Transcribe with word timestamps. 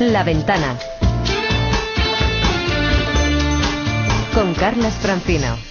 La 0.00 0.24
Ventana. 0.24 0.78
Con 4.32 4.54
Carlas 4.54 4.94
Francino. 4.94 5.69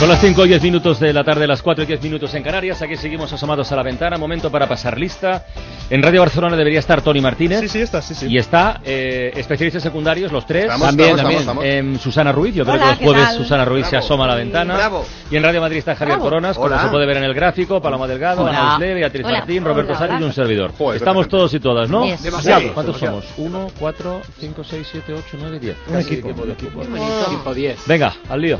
Son 0.00 0.08
las 0.08 0.18
5 0.22 0.46
y 0.46 0.48
10 0.48 0.62
minutos 0.62 0.98
de 0.98 1.12
la 1.12 1.22
tarde, 1.22 1.46
las 1.46 1.60
4 1.60 1.84
y 1.84 1.86
10 1.86 2.02
minutos 2.04 2.32
en 2.34 2.42
Canarias. 2.42 2.80
Aquí 2.80 2.96
seguimos 2.96 3.30
asomados 3.34 3.70
a 3.70 3.76
la 3.76 3.82
ventana. 3.82 4.16
Momento 4.16 4.50
para 4.50 4.66
pasar 4.66 4.96
lista. 4.98 5.44
En 5.90 6.02
Radio 6.02 6.20
Barcelona 6.22 6.56
debería 6.56 6.78
estar 6.78 7.02
Tony 7.02 7.20
Martínez. 7.20 7.60
Sí, 7.60 7.68
sí, 7.68 7.80
está, 7.82 8.00
sí, 8.00 8.14
sí. 8.14 8.26
Y 8.30 8.38
está 8.38 8.80
eh, 8.82 9.30
especialistas 9.36 9.82
secundarios, 9.82 10.32
los 10.32 10.46
tres. 10.46 10.64
Estamos, 10.64 10.86
también, 10.88 11.08
estamos, 11.10 11.22
también. 11.22 11.40
estamos, 11.40 11.64
Em, 11.66 11.98
Susana 11.98 12.32
Ruiz, 12.32 12.54
yo 12.54 12.64
creo 12.64 12.76
Hola, 12.76 12.82
que 12.84 12.88
los 12.92 12.98
¿qué 12.98 13.04
jueves 13.04 13.24
tal? 13.24 13.36
Susana 13.36 13.64
Ruiz 13.66 13.84
se 13.84 13.90
Bravo. 13.90 14.04
asoma 14.06 14.24
a 14.24 14.28
la 14.28 14.34
ventana. 14.36 14.74
Bravo. 14.74 15.04
Y 15.30 15.36
en 15.36 15.42
Radio 15.42 15.60
Madrid 15.60 15.78
está 15.78 15.94
Javier 15.94 16.16
Bravo. 16.16 16.24
Coronas, 16.30 16.56
como 16.56 16.66
Hola. 16.68 16.82
se 16.82 16.88
puede 16.88 17.04
ver 17.06 17.16
en 17.18 17.24
el 17.24 17.34
gráfico, 17.34 17.82
Paloma 17.82 18.06
Delgado, 18.06 18.42
Hola. 18.44 18.58
Ana 18.58 18.74
Usle, 18.76 18.94
Beatriz 18.94 19.26
Hola. 19.26 19.38
Martín, 19.40 19.64
Roberto 19.64 19.94
Sánchez 19.94 20.20
y 20.20 20.24
un 20.24 20.32
servidor. 20.32 20.72
Joder, 20.78 20.96
Estamos 20.96 21.26
perfecto. 21.26 21.36
todos 21.36 21.54
y 21.54 21.60
todas, 21.60 21.90
¿no? 21.90 22.06
Yes. 22.06 22.22
Demasiado. 22.22 22.72
¿Cuántos 22.72 22.98
demasiado. 22.98 23.20
somos? 23.36 23.54
1, 23.54 23.72
4, 23.78 24.20
5, 24.38 24.64
6, 24.64 24.88
7, 24.92 25.12
8, 25.12 25.24
9, 25.38 25.58
10. 25.60 25.76
Un 25.88 25.98
equipo, 25.98 26.28
de 26.32 26.42
un 26.42 26.50
equipo. 26.52 26.80
Tipo 27.28 27.54
10. 27.54 27.86
Venga, 27.86 28.14
al 28.30 28.40
lío. 28.40 28.58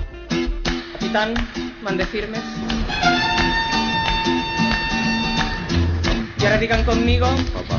Capitán, 1.12 1.34
mande 1.82 2.06
firmes. 2.06 2.40
Y 6.38 6.44
ahora 6.44 6.56
digan 6.58 6.84
conmigo. 6.84 7.26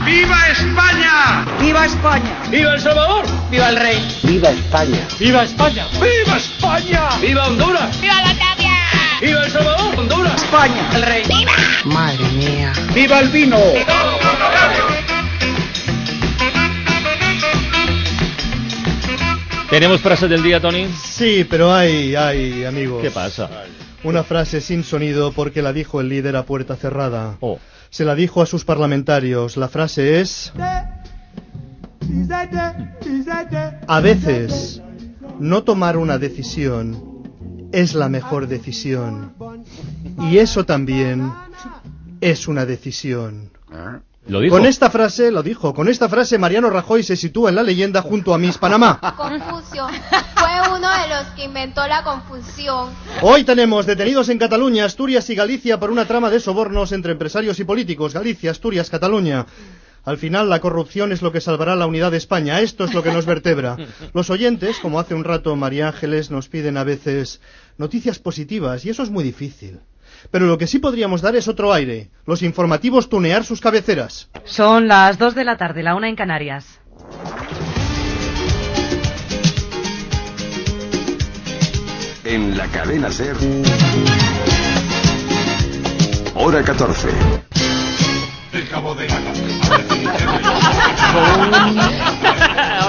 ¡Viva 0.04 0.50
España! 0.50 1.46
¡Viva 1.62 1.86
España! 1.86 2.36
¡Viva 2.50 2.74
El 2.74 2.82
Salvador! 2.82 3.26
¡Viva 3.50 3.70
el 3.70 3.78
rey! 3.78 4.20
¡Viva 4.24 4.50
España! 4.50 5.08
¡Viva 7.22 7.48
Honduras! 7.48 8.02
¡Viva 8.02 8.16
la 8.16 8.34
¡Viva 9.22 9.46
El 9.46 9.52
Salvador! 9.52 9.98
¡Honduras! 9.98 10.36
¡España! 10.36 10.90
¡El 10.94 11.02
rey! 11.04 11.24
¡Viva 12.94 13.20
el 13.20 13.30
vino! 13.30 13.58
¿Tenemos 19.72 20.02
frase 20.02 20.28
del 20.28 20.44
día, 20.44 20.60
Tony? 20.60 20.86
Sí, 21.02 21.48
pero 21.50 21.74
hay, 21.74 22.14
hay, 22.14 22.66
amigos. 22.66 23.02
¿Qué 23.02 23.10
pasa? 23.10 23.50
Una 24.04 24.22
frase 24.22 24.60
sin 24.60 24.84
sonido 24.84 25.32
porque 25.32 25.62
la 25.62 25.72
dijo 25.72 26.02
el 26.02 26.10
líder 26.10 26.36
a 26.36 26.44
puerta 26.44 26.76
cerrada. 26.76 27.38
Oh. 27.40 27.58
Se 27.90 28.04
la 28.04 28.14
dijo 28.14 28.42
a 28.42 28.46
sus 28.46 28.66
parlamentarios. 28.66 29.56
La 29.56 29.70
frase 29.70 30.20
es... 30.20 30.52
A 33.88 34.00
veces, 34.02 34.82
no 35.40 35.64
tomar 35.64 35.96
una 35.96 36.18
decisión 36.18 37.70
es 37.72 37.94
la 37.94 38.10
mejor 38.10 38.48
decisión. 38.48 39.34
Y 40.30 40.40
eso 40.40 40.66
también 40.66 41.32
es 42.20 42.50
una 42.50 42.66
decisión. 42.66 43.52
Lo 44.28 44.40
dijo. 44.40 44.56
Con 44.56 44.66
esta 44.66 44.90
frase, 44.90 45.32
lo 45.32 45.42
dijo, 45.42 45.74
con 45.74 45.88
esta 45.90 46.08
frase 46.08 46.38
Mariano 46.38 46.70
Rajoy 46.70 47.04
se 47.04 47.16
sitúa 47.16 47.50
en 47.50 47.56
la 47.56 47.64
leyenda 47.64 48.02
junto 48.02 48.34
a 48.34 48.38
Miss 48.38 48.58
Panamá. 48.58 49.00
Confucio. 49.18 49.88
Fue 50.36 50.76
uno 50.78 50.88
de 50.90 51.08
los 51.10 51.28
que 51.36 51.46
inventó 51.46 51.88
la 51.88 52.04
confusión. 52.04 52.90
Hoy 53.22 53.44
tenemos 53.44 53.86
detenidos 53.86 54.30
en 54.30 54.38
Cataluña, 54.38 54.86
Asturias 54.86 55.30
y 55.30 55.36
Galicia 55.36 55.80
por 55.80 55.90
una 55.90 56.06
trama 56.06 56.30
de 56.30 56.40
sobornos 56.40 56.92
entre 56.92 57.14
empresarios 57.14 57.60
y 57.60 57.64
políticos. 57.64 58.14
Galicia, 58.14 58.52
Asturias, 58.52 58.90
Cataluña. 58.90 59.48
Al 60.04 60.18
final 60.18 60.50
la 60.50 60.60
corrupción 60.60 61.12
es 61.12 61.22
lo 61.22 61.32
que 61.32 61.42
salvará 61.42 61.76
la 61.76 61.86
unidad 61.86 62.12
de 62.12 62.18
España. 62.18 62.62
Esto 62.62 62.86
es 62.86 62.94
lo 62.94 63.04
que 63.04 63.12
nos 63.12 63.26
vertebra. 63.26 63.78
Los 64.14 64.30
oyentes, 64.30 64.78
como 64.80 65.00
hace 65.00 65.14
un 65.14 65.24
rato 65.24 65.56
María 65.56 65.88
Ángeles, 65.88 66.32
nos 66.32 66.48
piden 66.48 66.78
a 66.78 66.84
veces 66.84 67.40
noticias 67.78 68.20
positivas 68.20 68.86
y 68.86 68.90
eso 68.90 69.04
es 69.04 69.10
muy 69.10 69.24
difícil. 69.24 69.80
Pero 70.30 70.46
lo 70.46 70.58
que 70.58 70.68
sí 70.68 70.80
podríamos 70.80 71.22
dar 71.22 71.36
es 71.36 71.48
otro 71.48 71.74
aire. 71.74 72.12
Los 72.26 72.44
informativos 72.44 73.10
tunear 73.10 73.44
sus 73.44 73.62
cabeceras. 73.62 74.30
Son 74.46 74.88
las 74.88 75.18
2 75.18 75.34
de 75.36 75.44
la 75.44 75.58
tarde, 75.58 75.84
la 75.84 75.96
una 75.96 76.10
en 76.10 76.16
Canarias. 76.16 76.80
En 82.24 82.56
la 82.58 82.68
cadena 82.68 83.12
Ser. 83.12 83.36
Hora 86.36 86.64
14. 86.64 87.10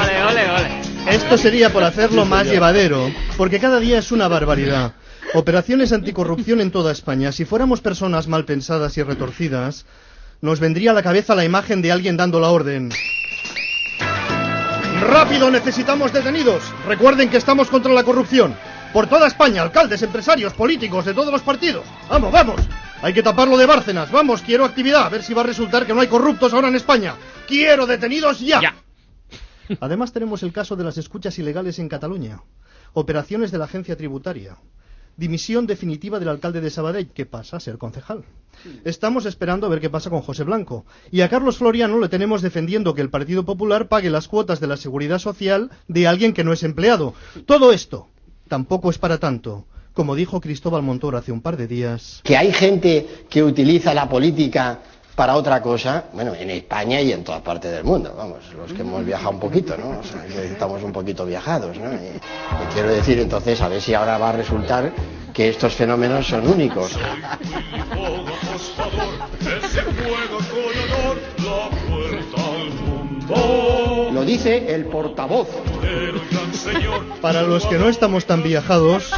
¡Ole, 0.01 0.23
ole, 0.25 0.51
ole! 0.51 0.83
Esto 1.07 1.37
sería 1.37 1.73
por 1.73 1.83
hacerlo 1.83 2.25
más 2.25 2.47
llevadero, 2.47 3.11
porque 3.37 3.59
cada 3.59 3.81
día 3.81 3.99
es 3.99 4.13
una 4.13 4.29
barbaridad. 4.29 4.93
Operaciones 5.35 5.93
anticorrupción 5.93 6.61
en 6.61 6.71
toda 6.71 6.93
España. 6.93 7.33
Si 7.33 7.45
fuéramos 7.45 7.81
personas 7.81 8.29
mal 8.29 8.45
pensadas 8.45 8.99
y 8.99 9.03
retorcidas, 9.03 9.87
nos 10.43 10.61
vendría 10.61 10.91
a 10.91 10.95
la 10.95 11.03
cabeza 11.03 11.35
la 11.35 11.45
imagen 11.45 11.81
de 11.81 11.93
alguien 11.93 12.17
dando 12.17 12.39
la 12.39 12.51
orden. 12.51 12.91
¡Rápido! 15.01 15.51
Necesitamos 15.51 16.13
detenidos. 16.13 16.63
Recuerden 16.87 17.31
que 17.31 17.39
estamos 17.39 17.69
contra 17.69 17.93
la 17.93 18.05
corrupción. 18.05 18.55
Por 18.93 19.07
toda 19.07 19.27
España, 19.27 19.63
alcaldes, 19.63 20.03
empresarios, 20.03 20.53
políticos 20.53 21.07
de 21.07 21.15
todos 21.15 21.33
los 21.33 21.43
partidos. 21.43 21.85
Vamos, 22.11 22.31
vamos. 22.31 22.61
Hay 23.01 23.15
que 23.15 23.23
taparlo 23.23 23.57
de 23.57 23.67
Bárcenas. 23.67 24.11
Vamos, 24.13 24.43
quiero 24.43 24.65
actividad. 24.65 25.07
A 25.07 25.09
ver 25.09 25.23
si 25.23 25.33
va 25.33 25.41
a 25.41 25.47
resultar 25.47 25.87
que 25.87 25.95
no 25.95 26.01
hay 26.01 26.09
corruptos 26.09 26.53
ahora 26.53 26.69
en 26.69 26.77
España. 26.77 27.15
Quiero 27.49 27.87
detenidos 27.87 28.41
ya. 28.41 28.61
Ya. 28.61 28.75
Además 29.81 30.13
tenemos 30.13 30.43
el 30.43 30.53
caso 30.53 30.77
de 30.77 30.85
las 30.85 30.99
escuchas 30.99 31.39
ilegales 31.39 31.79
en 31.79 31.89
Cataluña, 31.89 32.43
operaciones 32.93 33.51
de 33.51 33.59
la 33.59 33.65
agencia 33.65 33.97
tributaria, 33.97 34.57
dimisión 35.17 35.67
definitiva 35.67 36.19
del 36.19 36.29
alcalde 36.29 36.61
de 36.61 36.71
Sabadell, 36.71 37.09
que 37.09 37.27
pasa 37.27 37.57
a 37.57 37.61
ser 37.61 37.79
concejal. 37.79 38.25
Estamos 38.85 39.27
esperando 39.27 39.67
a 39.67 39.71
ver 39.71 39.81
qué 39.81 39.91
pasa 39.91 40.11
con 40.11 40.23
José 40.23 40.45
Blanco. 40.45 40.85
Y 41.11 41.21
a 41.23 41.29
Carlos 41.29 41.59
Floriano 41.59 41.99
le 41.99 42.09
tenemos 42.09 42.43
defendiendo 42.43 42.95
que 42.95 43.01
el 43.01 43.11
Partido 43.11 43.45
Popular 43.45 43.89
pague 43.89 44.11
las 44.11 44.29
cuotas 44.29 44.61
de 44.61 44.67
la 44.67 44.77
seguridad 44.77 45.19
social 45.19 45.71
de 45.89 46.07
alguien 46.07 46.33
que 46.33 46.45
no 46.45 46.53
es 46.53 46.63
empleado. 46.63 47.15
Todo 47.47 47.73
esto 47.73 48.09
tampoco 48.49 48.91
es 48.91 48.99
para 48.99 49.19
tanto. 49.19 49.67
Como 49.95 50.15
dijo 50.15 50.41
Cristóbal 50.41 50.83
Montoro 50.83 51.19
hace 51.19 51.33
un 51.33 51.43
par 51.43 51.57
de 51.57 51.67
días. 51.67 52.21
que 52.25 52.37
hay 52.37 52.53
gente 52.53 53.07
que 53.29 53.43
utiliza 53.43 53.93
la 53.93 54.09
política 54.09 54.81
para 55.15 55.37
otra 55.37 55.61
cosa, 55.61 56.05
bueno, 56.13 56.35
en 56.35 56.51
España 56.51 57.01
y 57.01 57.13
en 57.13 57.23
todas 57.23 57.43
partes 57.43 57.71
del 57.71 57.85
mundo, 57.85 58.15
vamos, 58.17 58.39
los 58.57 58.73
que 58.73 58.81
hemos 58.81 59.05
viajado 59.05 59.31
un 59.31 59.41
poquito, 59.41 59.77
¿no? 59.77 60.01
Estamos 60.43 60.83
un 60.83 60.93
poquito 60.93 61.27
viajados, 61.27 61.77
¿no? 61.79 61.93
Y 61.93 62.19
quiero 62.73 62.89
decir, 62.89 63.19
entonces, 63.19 63.61
a 63.61 63.69
ver 63.69 63.81
si 63.81 63.95
ahora 63.95 64.17
va 64.19 64.31
a 64.31 64.33
resultar 64.33 64.93
que 65.33 65.49
estos 65.49 65.75
fenómenos 65.75 66.27
son 66.27 66.47
únicos. 66.49 66.97
Dice 74.33 74.75
el 74.75 74.87
portavoz. 74.87 75.47
Para 77.21 77.43
los 77.43 77.67
que 77.67 77.77
no 77.77 77.91
estamos 77.91 78.25
tan 78.25 78.43
viajados, 78.43 79.13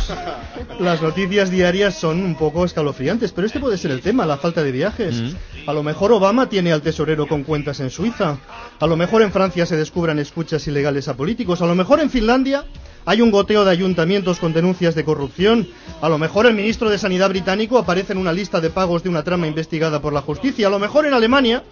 las 0.80 1.02
noticias 1.02 1.50
diarias 1.50 1.94
son 1.94 2.20
un 2.20 2.34
poco 2.34 2.64
escalofriantes, 2.64 3.30
pero 3.30 3.46
este 3.46 3.60
puede 3.60 3.78
ser 3.78 3.92
el 3.92 4.00
tema, 4.00 4.26
la 4.26 4.38
falta 4.38 4.64
de 4.64 4.72
viajes. 4.72 5.36
A 5.68 5.72
lo 5.72 5.84
mejor 5.84 6.10
Obama 6.10 6.48
tiene 6.48 6.72
al 6.72 6.82
tesorero 6.82 7.28
con 7.28 7.44
cuentas 7.44 7.78
en 7.78 7.90
Suiza. 7.90 8.38
A 8.80 8.86
lo 8.88 8.96
mejor 8.96 9.22
en 9.22 9.30
Francia 9.30 9.66
se 9.66 9.76
descubran 9.76 10.18
escuchas 10.18 10.66
ilegales 10.66 11.06
a 11.06 11.14
políticos. 11.14 11.62
A 11.62 11.66
lo 11.66 11.76
mejor 11.76 12.00
en 12.00 12.10
Finlandia 12.10 12.64
hay 13.06 13.20
un 13.20 13.30
goteo 13.30 13.64
de 13.64 13.70
ayuntamientos 13.70 14.40
con 14.40 14.52
denuncias 14.52 14.96
de 14.96 15.04
corrupción. 15.04 15.68
A 16.00 16.08
lo 16.08 16.18
mejor 16.18 16.46
el 16.46 16.54
ministro 16.54 16.90
de 16.90 16.98
Sanidad 16.98 17.28
británico 17.28 17.78
aparece 17.78 18.14
en 18.14 18.18
una 18.18 18.32
lista 18.32 18.60
de 18.60 18.70
pagos 18.70 19.04
de 19.04 19.10
una 19.10 19.22
trama 19.22 19.46
investigada 19.46 20.02
por 20.02 20.12
la 20.12 20.22
justicia. 20.22 20.66
A 20.66 20.70
lo 20.70 20.80
mejor 20.80 21.06
en 21.06 21.14
Alemania 21.14 21.62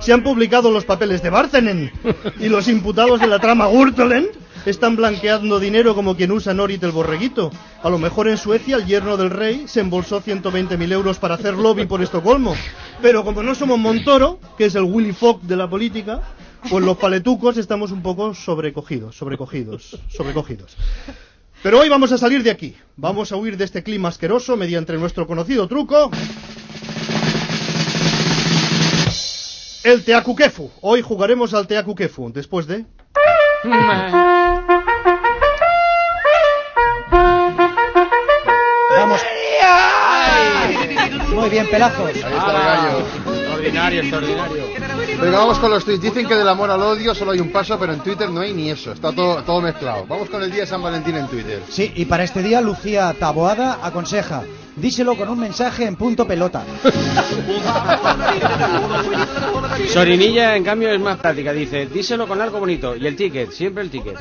se 0.00 0.12
han 0.12 0.22
publicado 0.22 0.70
los 0.70 0.84
papeles 0.84 1.22
de 1.22 1.30
Bárcenen 1.30 1.92
y 2.38 2.48
los 2.48 2.68
imputados 2.68 3.20
de 3.20 3.26
la 3.26 3.38
trama 3.38 3.68
Gürtelen 3.68 4.28
están 4.66 4.96
blanqueando 4.96 5.60
dinero 5.60 5.94
como 5.94 6.16
quien 6.16 6.32
usa 6.32 6.54
Norit 6.54 6.82
el 6.82 6.92
borreguito. 6.92 7.50
A 7.82 7.90
lo 7.90 7.98
mejor 7.98 8.28
en 8.28 8.36
Suecia 8.36 8.76
el 8.76 8.86
yerno 8.86 9.16
del 9.16 9.30
rey 9.30 9.64
se 9.66 9.80
embolsó 9.80 10.22
120.000 10.22 10.92
euros 10.92 11.18
para 11.18 11.34
hacer 11.34 11.54
lobby 11.54 11.86
por 11.86 12.02
Estocolmo. 12.02 12.54
Pero 13.00 13.24
como 13.24 13.42
no 13.42 13.54
somos 13.54 13.78
Montoro, 13.78 14.40
que 14.56 14.66
es 14.66 14.74
el 14.74 14.82
Willy 14.84 15.12
Fogg 15.12 15.42
de 15.42 15.56
la 15.56 15.68
política, 15.68 16.22
pues 16.68 16.84
los 16.84 16.96
paletucos 16.96 17.56
estamos 17.56 17.92
un 17.92 18.02
poco 18.02 18.34
sobrecogidos, 18.34 19.16
sobrecogidos, 19.16 19.98
sobrecogidos. 20.08 20.76
Pero 21.62 21.80
hoy 21.80 21.88
vamos 21.88 22.12
a 22.12 22.18
salir 22.18 22.42
de 22.42 22.50
aquí. 22.50 22.76
Vamos 22.96 23.32
a 23.32 23.36
huir 23.36 23.56
de 23.56 23.64
este 23.64 23.82
clima 23.82 24.08
asqueroso 24.08 24.56
mediante 24.56 24.92
nuestro 24.94 25.26
conocido 25.26 25.66
truco. 25.66 26.10
El 29.88 30.04
Teacuquefu. 30.04 30.70
Hoy 30.82 31.00
jugaremos 31.00 31.54
al 31.54 31.66
Teacuquefu. 31.66 32.30
Después 32.30 32.66
de... 32.66 32.84
Vamos. 38.98 39.22
Muy 41.32 41.48
bien, 41.48 41.70
pelazos. 41.70 42.10
Extraordinario, 42.10 44.00
extraordinario. 44.02 44.64
Venga, 45.22 45.38
vamos 45.38 45.58
con 45.58 45.70
los 45.70 45.86
tweets. 45.86 46.02
Dicen 46.02 46.28
que 46.28 46.34
del 46.34 46.48
amor 46.48 46.70
al 46.70 46.82
odio 46.82 47.14
solo 47.14 47.30
hay 47.30 47.40
un 47.40 47.50
paso, 47.50 47.78
pero 47.78 47.94
en 47.94 48.00
Twitter 48.00 48.28
no 48.28 48.42
hay 48.42 48.52
ni 48.52 48.68
eso. 48.68 48.92
Está 48.92 49.10
todo, 49.12 49.42
todo 49.42 49.62
mezclado. 49.62 50.04
Vamos 50.06 50.28
con 50.28 50.42
el 50.42 50.50
día 50.50 50.60
de 50.60 50.66
San 50.66 50.82
Valentín 50.82 51.16
en 51.16 51.28
Twitter. 51.28 51.62
Sí, 51.70 51.90
y 51.96 52.04
para 52.04 52.24
este 52.24 52.42
día 52.42 52.60
Lucía 52.60 53.16
Taboada 53.18 53.78
aconseja, 53.82 54.42
díselo 54.80 55.16
con 55.16 55.28
un 55.28 55.40
mensaje 55.40 55.84
en 55.84 55.96
punto 55.96 56.26
pelota. 56.26 56.64
Sorinilla, 59.88 60.56
en 60.56 60.64
cambio, 60.64 60.90
es 60.90 61.00
más 61.00 61.18
práctica. 61.18 61.52
Dice, 61.52 61.86
díselo 61.86 62.26
con 62.26 62.40
algo 62.40 62.58
bonito. 62.58 62.96
Y 62.96 63.06
el 63.06 63.16
ticket, 63.16 63.50
siempre 63.50 63.82
el 63.82 63.90
ticket. 63.90 64.16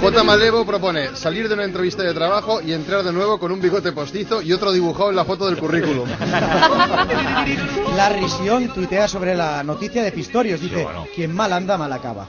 J. 0.00 0.24
Malevo 0.24 0.64
propone 0.64 1.16
salir 1.16 1.48
de 1.48 1.54
una 1.54 1.64
entrevista 1.64 2.02
de 2.02 2.14
trabajo 2.14 2.60
y 2.60 2.72
entrar 2.72 3.02
de 3.02 3.12
nuevo 3.12 3.38
con 3.38 3.52
un 3.52 3.60
bigote 3.60 3.92
postizo 3.92 4.42
y 4.42 4.52
otro 4.52 4.72
dibujado 4.72 5.10
en 5.10 5.16
la 5.16 5.24
foto 5.24 5.46
del 5.46 5.58
currículum. 5.58 6.08
La 7.96 8.08
Risión 8.10 8.68
tuitea 8.68 9.08
sobre 9.08 9.34
la 9.34 9.62
noticia 9.64 10.02
de 10.02 10.12
Pistorius. 10.12 10.60
Dice, 10.60 10.86
quien 11.14 11.34
mal 11.34 11.52
anda, 11.52 11.76
mal 11.76 11.92
acaba. 11.92 12.26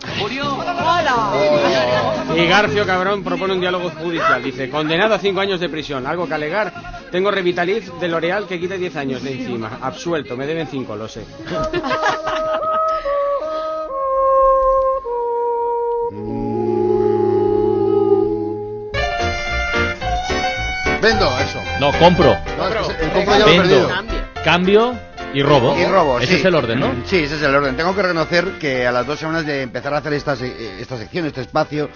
Y 2.36 2.46
Garfio 2.48 2.86
Cabrón 2.86 3.24
propone 3.24 3.54
un 3.54 3.62
diálogo 3.62 3.92
judicial. 3.92 4.44
Dice, 4.44 4.70
condenado 4.70 5.14
a 5.14 5.20
cinco 5.20 5.42
años 5.42 5.60
de 5.60 5.70
prisión. 5.70 6.08
Algo 6.08 6.28
que 6.28 6.34
alegar. 6.50 6.74
Tengo 7.12 7.31
Revitaliz 7.31 7.92
de 8.00 8.07
L'Oreal 8.07 8.46
que 8.48 8.60
quita 8.60 8.75
10 8.75 8.96
años 8.96 9.24
de 9.24 9.31
encima. 9.34 9.80
Absuelto, 9.81 10.36
me 10.38 10.46
deben 10.46 10.68
cinco, 10.68 10.96
lo 10.96 11.07
sé. 11.07 11.24
Vendo, 21.01 21.25
eso. 21.40 21.60
No, 21.80 21.92
compro. 21.98 22.36
No, 22.57 22.68
el 22.68 23.12
compro 23.12 23.38
ya 23.38 23.40
lo 23.40 23.48
he 23.48 23.57
Vendo, 23.60 23.88
perdido. 23.88 23.90
cambio 24.44 25.00
y 25.34 25.42
robo. 25.44 25.78
Y 25.78 25.86
robo, 25.86 26.19
Ese 26.19 26.34
sí. 26.34 26.40
es 26.40 26.45
el 26.45 26.56
orden, 26.56 26.80
¿no? 26.80 26.94
Sí, 27.06 27.18
ese 27.24 27.36
es 27.36 27.42
el 27.42 27.56
orden. 27.56 27.78
Tengo 27.78 27.95
que 27.95 28.02
reconocer 28.02 28.57
que 28.60 28.86
a 28.86 28.92
las 28.92 29.07
dos 29.07 29.18
semanas 29.19 29.45
de 29.45 29.62
empezar 29.62 29.94
a 29.94 29.98
hacer 29.98 30.13
esta, 30.13 30.34
eh, 30.34 30.78
esta 30.80 30.98
sección, 30.98 31.25
este 31.25 31.42
espacio, 31.42 31.90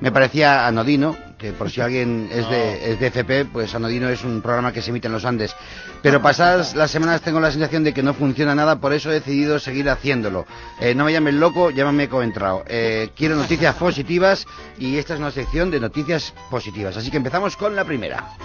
me 0.00 0.10
parecía 0.10 0.66
anodino, 0.66 1.16
que 1.38 1.52
por 1.52 1.70
si 1.70 1.80
alguien 1.80 2.28
es 2.32 2.48
de, 2.48 2.92
es 2.92 3.00
de 3.00 3.06
FP, 3.08 3.46
pues 3.46 3.74
anodino 3.74 4.08
es 4.08 4.24
un 4.24 4.42
programa 4.42 4.72
que 4.72 4.82
se 4.82 4.90
emite 4.90 5.06
en 5.06 5.12
los 5.12 5.24
Andes. 5.24 5.54
Pero 6.02 6.22
pasadas 6.22 6.74
las 6.74 6.90
semanas 6.90 7.20
tengo 7.22 7.40
la 7.40 7.50
sensación 7.50 7.84
de 7.84 7.92
que 7.92 8.02
no 8.02 8.14
funciona 8.14 8.54
nada, 8.54 8.80
por 8.80 8.92
eso 8.92 9.10
he 9.10 9.14
decidido 9.14 9.58
seguir 9.58 9.88
haciéndolo. 9.90 10.46
Eh, 10.80 10.94
no 10.94 11.04
me 11.04 11.12
llames 11.12 11.34
loco, 11.34 11.70
llámame 11.70 12.08
coentrao. 12.08 12.64
Eh, 12.68 13.10
quiero 13.16 13.36
noticias 13.36 13.74
positivas 13.78 14.46
y 14.78 14.98
esta 14.98 15.14
es 15.14 15.20
una 15.20 15.30
sección 15.30 15.70
de 15.70 15.80
noticias 15.80 16.34
positivas. 16.50 16.96
Así 16.96 17.10
que 17.10 17.16
empezamos 17.16 17.56
con 17.56 17.74
la 17.74 17.84
primera. 17.84 18.36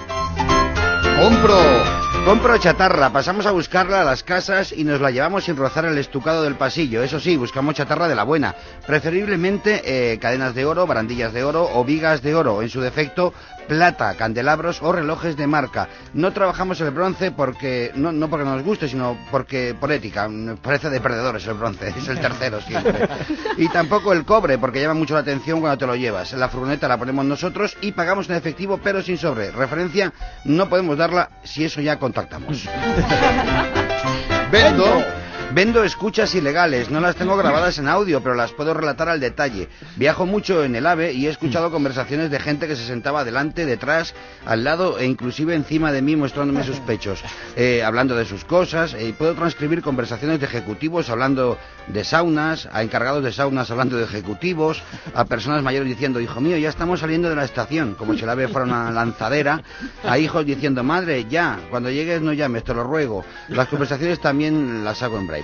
¡Compro! 1.20 2.01
Compro 2.26 2.56
chatarra, 2.60 3.12
pasamos 3.12 3.48
a 3.48 3.52
buscarla 3.52 4.02
a 4.02 4.06
las 4.06 4.22
casas 4.24 4.72
y 4.72 4.84
nos 4.84 5.02
la 5.02 5.10
llevamos 5.10 5.46
sin 5.46 5.58
rozar 5.58 5.86
el 5.86 5.98
estucado 5.98 6.44
del 6.44 6.54
pasillo. 6.54 7.02
Eso 7.02 7.20
sí, 7.20 7.36
buscamos 7.36 7.74
chatarra 7.74 8.08
de 8.08 8.14
la 8.14 8.24
buena. 8.24 8.56
Preferiblemente 8.86 9.82
eh, 9.84 10.20
cadenas 10.20 10.54
de 10.54 10.66
oro, 10.66 10.86
barandillas 10.86 11.34
de 11.34 11.44
oro 11.44 11.68
o 11.74 11.84
vigas 11.84 12.22
de 12.22 12.36
oro. 12.36 12.62
En 12.62 12.70
su 12.70 12.80
defecto, 12.80 13.34
plata, 13.68 14.16
candelabros 14.16 14.82
o 14.82 14.92
relojes 14.92 15.38
de 15.38 15.48
marca. 15.48 15.88
No 16.14 16.32
trabajamos 16.34 16.80
el 16.82 16.92
bronce 16.92 17.32
porque 17.32 17.92
no, 17.96 18.12
no 18.12 18.30
porque 18.30 18.46
no 18.46 18.56
nos 18.56 18.64
guste, 18.64 18.88
sino 18.88 19.18
porque 19.30 19.76
por 19.80 19.92
ética. 19.92 20.28
Nos 20.28 20.60
parece 20.60 20.90
de 20.90 21.00
perdedores 21.02 21.46
el 21.48 21.54
bronce, 21.56 21.90
es 21.90 22.08
el 22.08 22.20
tercero 22.20 22.62
siempre. 22.62 23.08
Y 23.58 23.68
tampoco 23.70 24.14
el 24.14 24.26
cobre, 24.26 24.58
porque 24.58 24.82
llama 24.82 24.96
mucho 24.96 25.14
la 25.14 25.22
atención 25.22 25.60
cuando 25.60 25.78
te 25.78 25.88
lo 25.88 25.96
llevas. 25.96 26.34
La 26.34 26.50
furgoneta 26.50 26.88
la 26.88 26.98
ponemos 26.98 27.26
nosotros 27.26 27.78
y 27.82 27.92
pagamos 27.92 28.30
en 28.30 28.36
efectivo, 28.36 28.80
pero 28.84 29.02
sin 29.02 29.18
sobre. 29.18 29.52
Referencia, 29.52 30.14
no 30.46 30.70
podemos 30.70 30.98
darla 30.98 31.30
si 31.44 31.64
eso 31.66 31.82
ya 31.82 31.98
contactamos. 32.00 32.66
Vendo. 34.52 35.21
Vendo 35.54 35.84
escuchas 35.84 36.34
ilegales, 36.34 36.90
no 36.90 37.02
las 37.02 37.18
tengo 37.18 37.36
grabadas 37.36 37.78
en 37.78 37.90
audio, 37.90 38.24
pero 38.24 38.36
las 38.36 38.54
puedo 38.54 38.74
relatar 38.74 39.10
al 39.10 39.20
detalle. 39.20 39.68
Viajo 39.98 40.26
mucho 40.26 40.64
en 40.64 40.78
el 40.78 40.86
AVE 40.86 41.12
y 41.12 41.28
he 41.28 41.30
escuchado 41.30 41.72
conversaciones 41.72 42.32
de 42.32 42.40
gente 42.40 42.70
que 42.70 42.78
se 42.78 42.86
sentaba 42.86 43.26
delante, 43.26 43.66
detrás, 43.66 44.16
al 44.46 44.64
lado 44.64 44.98
e 44.98 45.06
inclusive 45.06 45.54
encima 45.54 45.92
de 45.92 46.02
mí 46.02 46.16
mostrándome 46.16 46.64
sus 46.64 46.80
pechos, 46.80 47.22
eh, 47.58 47.84
hablando 47.84 48.16
de 48.16 48.24
sus 48.24 48.46
cosas. 48.46 48.94
eh, 48.94 49.10
y 49.10 49.12
puedo 49.12 49.34
transcribir 49.34 49.82
conversaciones 49.82 50.40
de 50.40 50.46
ejecutivos 50.46 51.10
hablando 51.10 51.58
de 51.88 52.06
saunas, 52.06 52.70
a 52.72 52.82
encargados 52.82 53.22
de 53.22 53.34
saunas 53.34 53.70
hablando 53.72 53.98
de 53.98 54.06
ejecutivos, 54.06 54.82
a 55.14 55.26
personas 55.26 55.64
mayores 55.64 55.90
diciendo, 55.90 56.22
hijo 56.22 56.40
mío, 56.40 56.56
ya 56.58 56.70
estamos 56.70 57.02
saliendo 57.02 57.28
de 57.28 57.36
la 57.36 57.44
estación, 57.44 57.96
como 57.96 58.14
si 58.14 58.24
el 58.24 58.30
AVE 58.30 58.48
fuera 58.48 58.66
una 58.66 58.90
lanzadera, 58.92 59.62
a 60.08 60.18
hijos 60.18 60.46
diciendo, 60.46 60.82
madre, 60.82 61.26
ya, 61.30 61.60
cuando 61.70 61.90
llegues 61.90 62.22
no 62.22 62.32
llames, 62.32 62.64
te 62.64 62.74
lo 62.74 62.86
ruego. 62.86 63.26
Las 63.50 63.68
conversaciones 63.68 64.22
también 64.22 64.86
las 64.86 65.04
hago 65.04 65.18
en 65.18 65.28
braille. 65.28 65.41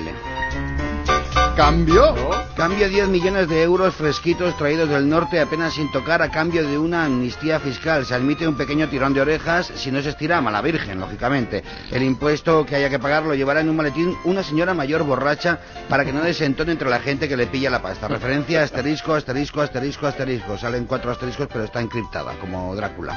¿Cambio? 1.58 2.16
Cambio 2.56 2.88
10 2.88 3.08
millones 3.10 3.50
de 3.50 3.64
euros 3.64 3.96
fresquitos 3.96 4.56
traídos 4.58 4.90
del 4.90 5.10
norte 5.10 5.40
apenas 5.40 5.74
sin 5.74 5.92
tocar 5.92 6.22
a 6.22 6.30
cambio 6.30 6.68
de 6.68 6.78
una 6.78 7.06
amnistía 7.06 7.60
fiscal. 7.60 8.06
Se 8.06 8.14
admite 8.14 8.48
un 8.48 8.56
pequeño 8.56 8.88
tirón 8.90 9.16
de 9.16 9.22
orejas 9.22 9.72
si 9.76 9.92
no 9.92 10.00
se 10.04 10.10
estira 10.10 10.38
a 10.38 10.42
mala 10.42 10.62
virgen, 10.62 11.00
lógicamente. 11.00 11.64
El 11.92 12.04
impuesto 12.04 12.64
que 12.64 12.76
haya 12.76 12.92
que 12.92 13.00
pagar 13.00 13.24
lo 13.24 13.34
llevará 13.34 13.62
en 13.62 13.70
un 13.70 13.76
maletín 13.76 14.16
una 14.24 14.44
señora 14.44 14.76
mayor 14.76 15.02
borracha 15.02 15.60
para 15.90 16.06
que 16.06 16.14
no 16.14 16.22
desentone 16.22 16.74
entre 16.74 16.92
la 16.92 17.00
gente 17.00 17.28
que 17.28 17.38
le 17.38 17.48
pilla 17.48 17.72
la 17.72 17.82
pasta. 17.82 18.08
Referencia 18.08 18.62
asterisco, 18.62 19.16
asterisco, 19.16 19.62
asterisco, 19.62 20.06
asterisco. 20.06 20.58
Salen 20.60 20.86
cuatro 20.86 21.10
asteriscos 21.10 21.48
pero 21.52 21.64
está 21.64 21.82
encriptada, 21.82 22.34
como 22.40 22.76
Drácula. 22.76 23.16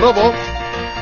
Robo. 0.00 0.32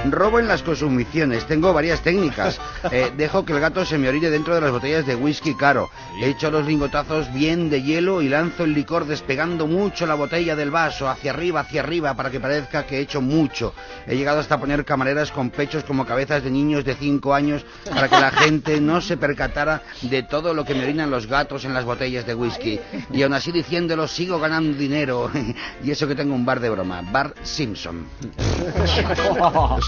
Robo 0.08 0.38
en 0.38 0.48
las 0.48 0.62
consumiciones. 0.62 1.46
Tengo 1.46 1.72
varias 1.72 2.02
técnicas. 2.02 2.58
Eh, 2.92 3.12
dejo 3.14 3.44
que 3.44 3.52
el 3.52 3.60
gato 3.60 3.84
se 3.84 3.98
me 3.98 4.08
orille 4.08 4.30
dentro 4.30 4.54
de 4.54 4.60
las 4.62 4.70
botellas 4.70 5.06
de 5.06 5.14
whisky 5.14 5.54
caro. 5.54 5.90
Echo 6.20 6.50
los 6.50 6.66
lingotazos 6.66 7.32
bien 7.32 7.68
de 7.68 7.82
hielo 7.82 8.22
y 8.22 8.28
lanzo 8.28 8.64
el 8.64 8.72
licor 8.72 9.04
despegando 9.06 9.66
mucho 9.66 10.06
la 10.06 10.14
botella 10.14 10.56
del 10.56 10.70
vaso 10.70 11.08
hacia 11.08 11.30
arriba, 11.30 11.60
hacia 11.60 11.82
arriba, 11.82 12.14
para 12.14 12.30
que 12.30 12.40
parezca 12.40 12.86
que 12.86 12.96
he 12.96 13.00
hecho 13.02 13.20
mucho. 13.20 13.74
He 14.06 14.16
llegado 14.16 14.40
hasta 14.40 14.58
poner 14.58 14.84
camareras 14.84 15.30
con 15.30 15.50
pechos 15.50 15.84
como 15.84 16.06
cabezas 16.06 16.42
de 16.42 16.50
niños 16.50 16.84
de 16.84 16.94
5 16.94 17.34
años 17.34 17.66
para 17.84 18.08
que 18.08 18.18
la 18.18 18.30
gente 18.32 18.80
no 18.80 19.00
se 19.02 19.18
percatara 19.18 19.82
de 20.00 20.22
todo 20.22 20.54
lo 20.54 20.64
que 20.64 20.74
me 20.74 20.84
orinan 20.84 21.10
los 21.10 21.26
gatos 21.26 21.64
en 21.66 21.74
las 21.74 21.84
botellas 21.84 22.26
de 22.26 22.34
whisky. 22.34 22.80
Y 23.12 23.22
aún 23.22 23.34
así 23.34 23.52
diciéndolo 23.52 24.08
sigo 24.08 24.40
ganando 24.40 24.76
dinero. 24.76 25.30
y 25.84 25.90
eso 25.90 26.08
que 26.08 26.14
tengo 26.14 26.34
un 26.34 26.46
bar 26.46 26.60
de 26.60 26.70
broma. 26.70 27.02
Bar 27.02 27.34
Simpson. 27.42 28.06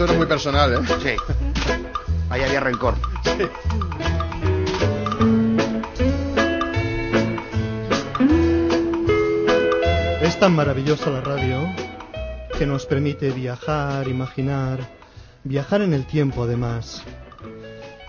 Eso 0.03 0.11
era 0.11 0.19
muy 0.19 0.27
personal, 0.27 0.73
¿eh? 0.75 0.79
Sí. 1.01 1.11
Ahí 2.29 2.43
había 2.43 2.59
rencor. 2.59 2.97
Es 10.21 10.41
tan 10.41 10.57
maravillosa 10.57 11.09
la 11.11 11.21
radio 11.21 11.73
que 12.59 12.67
nos 12.67 12.85
permite 12.85 13.31
viajar, 13.31 14.09
imaginar, 14.09 14.81
viajar 15.45 15.83
en 15.83 15.95
el 15.95 16.05
tiempo 16.05 16.43
además. 16.43 17.05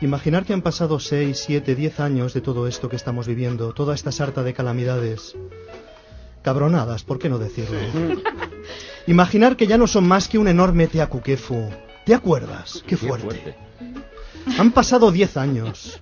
Imaginar 0.02 0.46
que 0.46 0.54
han 0.54 0.64
pasado 0.64 1.00
6, 1.00 1.44
7, 1.46 1.76
10 1.76 2.00
años 2.00 2.34
de 2.34 2.42
todo 2.42 2.68
esto 2.68 2.90
que 2.90 2.96
estamos 2.96 3.28
viviendo, 3.28 3.72
toda 3.74 3.94
esta 3.94 4.12
sarta 4.12 4.42
de 4.42 4.56
calamidades. 4.56 5.36
Cabronadas, 6.42 7.04
¿por 7.04 7.20
qué 7.20 7.30
no 7.30 7.38
decirlo? 7.38 7.78
Imaginar 9.06 9.58
que 9.58 9.68
ya 9.68 9.78
no 9.78 9.86
son 9.86 10.08
más 10.08 10.28
que 10.28 10.38
un 10.40 10.48
enorme 10.48 10.88
teacuquefu. 10.88 11.70
¿Te 12.06 12.14
acuerdas? 12.14 12.84
Qué 12.86 12.98
fuerte. 12.98 13.56
Han 14.58 14.72
pasado 14.72 15.12
10 15.12 15.38
años. 15.38 16.02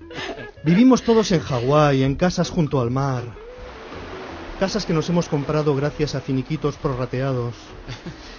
Vivimos 0.64 1.04
todos 1.04 1.32
en 1.32 1.42
Hawái, 1.42 2.04
en 2.04 2.16
casas 2.16 2.50
junto 2.50 2.82
al 2.82 2.90
mar. 2.90 3.24
Casas 4.60 4.86
que 4.86 4.94
nos 4.94 5.10
hemos 5.10 5.28
comprado 5.28 5.76
gracias 5.76 6.16
a 6.16 6.22
finiquitos 6.22 6.76
prorrateados. 6.78 7.54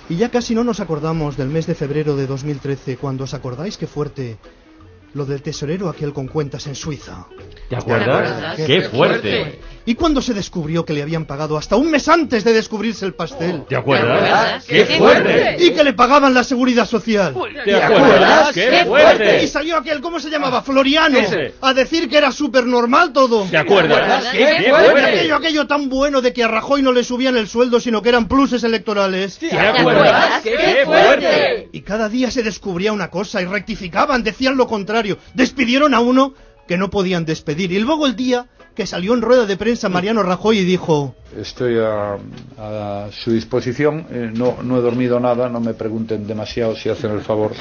Y 0.08 0.16
ya 0.16 0.30
casi 0.30 0.54
no 0.54 0.64
nos 0.64 0.80
acordamos 0.80 1.36
del 1.36 1.48
mes 1.48 1.66
de 1.66 1.74
febrero 1.74 2.16
de 2.16 2.26
2013, 2.26 2.96
cuando 2.96 3.24
os 3.24 3.34
acordáis 3.34 3.76
qué 3.76 3.86
fuerte 3.86 4.38
lo 5.14 5.26
del 5.26 5.42
tesorero 5.42 5.88
aquel 5.88 6.12
con 6.12 6.28
cuentas 6.28 6.66
en 6.66 6.74
Suiza. 6.74 7.26
¿Te 7.68 7.76
acuerdas? 7.76 8.56
¡Qué 8.56 8.82
fuerte! 8.82 9.60
¿Y 9.84 9.94
cuando 9.96 10.22
se 10.22 10.32
descubrió 10.32 10.84
que 10.84 10.92
le 10.92 11.02
habían 11.02 11.24
pagado 11.24 11.58
hasta 11.58 11.74
un 11.74 11.90
mes 11.90 12.06
antes 12.08 12.44
de 12.44 12.52
descubrirse 12.52 13.04
el 13.04 13.14
pastel? 13.14 13.64
¿Te 13.68 13.74
acuerdas? 13.74 14.64
¡Qué 14.64 14.84
fuerte! 14.84 15.56
Y 15.58 15.72
que 15.72 15.82
le 15.82 15.92
pagaban 15.92 16.32
la 16.32 16.44
seguridad 16.44 16.86
social. 16.86 17.34
¿Te 17.64 17.74
acuerdas? 17.74 18.52
¡Qué 18.52 18.84
fuerte! 18.86 19.42
Y 19.42 19.48
salió 19.48 19.76
aquel, 19.76 20.00
¿cómo 20.00 20.20
se 20.20 20.30
llamaba? 20.30 20.62
Floriano. 20.62 21.18
Ese. 21.18 21.54
A 21.60 21.74
decir 21.74 22.08
que 22.08 22.16
era 22.16 22.30
súper 22.30 22.64
normal 22.64 23.12
todo. 23.12 23.44
¿Te 23.50 23.56
acuerdas? 23.56 24.26
¿Qué 24.30 24.38
¡Qué 24.38 24.70
fuerte! 24.70 24.90
fuerte! 24.90 25.02
Aquello, 25.18 25.36
aquello 25.36 25.66
tan 25.66 25.88
bueno 25.88 26.20
de 26.20 26.32
que 26.32 26.44
a 26.44 26.48
Rajoy 26.48 26.82
no 26.82 26.92
le 26.92 27.02
subían 27.02 27.36
el 27.36 27.48
sueldo, 27.48 27.80
sino 27.80 28.02
que 28.02 28.10
eran 28.10 28.28
pluses 28.28 28.62
electorales. 28.62 29.38
¿Te 29.38 29.58
acuerdas? 29.58 30.42
¡Qué 30.42 30.82
fuerte! 30.84 31.68
Y 31.72 31.80
cada 31.80 32.08
día 32.08 32.30
se 32.30 32.44
descubría 32.44 32.92
una 32.92 33.10
cosa 33.10 33.42
y 33.42 33.46
rectificaban, 33.46 34.22
decían 34.22 34.56
lo 34.56 34.68
contrario. 34.68 35.01
Despidieron 35.34 35.94
a 35.94 36.00
uno 36.00 36.34
que 36.66 36.76
no 36.76 36.90
podían 36.90 37.24
despedir. 37.24 37.72
Y 37.72 37.78
luego 37.80 38.06
el 38.06 38.16
día 38.16 38.46
que 38.74 38.86
salió 38.86 39.12
en 39.14 39.20
rueda 39.20 39.44
de 39.46 39.56
prensa 39.56 39.88
Mariano 39.88 40.22
Rajoy 40.22 40.58
y 40.58 40.64
dijo... 40.64 41.14
Estoy 41.36 41.78
a, 41.78 42.16
a 42.58 43.08
su 43.12 43.32
disposición. 43.32 44.06
Eh, 44.10 44.30
no, 44.34 44.62
no 44.62 44.78
he 44.78 44.80
dormido 44.80 45.20
nada. 45.20 45.48
No 45.48 45.60
me 45.60 45.74
pregunten 45.74 46.26
demasiado 46.26 46.74
si 46.76 46.88
hacen 46.88 47.10
el 47.10 47.20
favor 47.20 47.52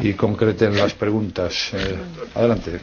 y 0.00 0.14
concreten 0.14 0.76
las 0.76 0.94
preguntas. 0.94 1.70
Eh, 1.72 1.96
adelante. 2.34 2.80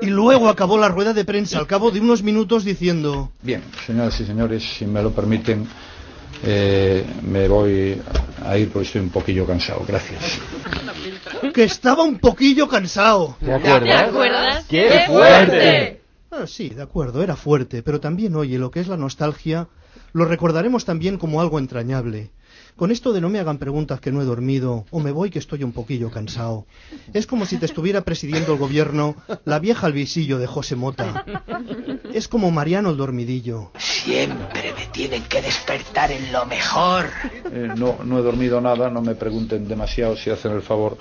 Y 0.00 0.06
luego 0.06 0.48
acabó 0.48 0.78
la 0.78 0.88
rueda 0.88 1.12
de 1.12 1.24
prensa 1.24 1.58
al 1.58 1.66
cabo 1.66 1.90
de 1.90 2.00
unos 2.00 2.22
minutos 2.22 2.64
diciendo... 2.64 3.32
Bien, 3.42 3.62
señoras 3.84 4.20
y 4.20 4.24
señores, 4.24 4.62
si 4.62 4.86
me 4.86 5.02
lo 5.02 5.10
permiten, 5.10 5.66
eh, 6.44 7.04
me 7.22 7.48
voy 7.48 8.00
a 8.44 8.58
ir 8.58 8.70
porque 8.70 8.86
estoy 8.86 9.00
un 9.02 9.10
poquillo 9.10 9.46
cansado. 9.46 9.84
Gracias. 9.86 10.40
Que 11.52 11.64
estaba 11.64 12.02
un 12.04 12.18
poquillo 12.18 12.68
cansado. 12.68 13.36
¿Te 13.40 13.52
acuerdas? 13.52 14.04
¿Te 14.04 14.08
acuerdas? 14.10 14.64
¡Qué 14.68 14.88
¡Qué 14.88 15.00
fuerte! 15.06 16.00
Ah, 16.30 16.46
sí, 16.46 16.68
de 16.68 16.82
acuerdo, 16.82 17.22
era 17.22 17.36
fuerte, 17.36 17.82
pero 17.82 18.00
también, 18.00 18.36
oye, 18.36 18.58
lo 18.58 18.70
que 18.70 18.80
es 18.80 18.88
la 18.88 18.98
nostalgia, 18.98 19.68
lo 20.12 20.26
recordaremos 20.26 20.84
también 20.84 21.16
como 21.16 21.40
algo 21.40 21.58
entrañable. 21.58 22.30
Con 22.78 22.92
esto 22.92 23.12
de 23.12 23.20
no 23.20 23.28
me 23.28 23.40
hagan 23.40 23.58
preguntas 23.58 24.00
que 24.00 24.12
no 24.12 24.22
he 24.22 24.24
dormido, 24.24 24.86
o 24.92 25.00
me 25.00 25.10
voy 25.10 25.30
que 25.30 25.40
estoy 25.40 25.64
un 25.64 25.72
poquillo 25.72 26.12
cansado. 26.12 26.64
Es 27.12 27.26
como 27.26 27.44
si 27.44 27.56
te 27.58 27.66
estuviera 27.66 28.02
presidiendo 28.02 28.52
el 28.52 28.58
gobierno 28.60 29.16
la 29.44 29.58
vieja 29.58 29.86
al 29.88 29.92
visillo 29.92 30.38
de 30.38 30.46
José 30.46 30.76
Mota. 30.76 31.24
Es 32.14 32.28
como 32.28 32.52
Mariano 32.52 32.90
el 32.90 32.96
dormidillo. 32.96 33.72
Siempre 33.78 34.72
me 34.78 34.86
tienen 34.92 35.24
que 35.24 35.42
despertar 35.42 36.12
en 36.12 36.30
lo 36.32 36.46
mejor. 36.46 37.06
Eh, 37.52 37.68
no, 37.76 37.98
no 38.04 38.18
he 38.18 38.22
dormido 38.22 38.60
nada, 38.60 38.88
no 38.90 39.02
me 39.02 39.16
pregunten 39.16 39.66
demasiado 39.66 40.16
si 40.16 40.30
hacen 40.30 40.52
el 40.52 40.62
favor. 40.62 40.96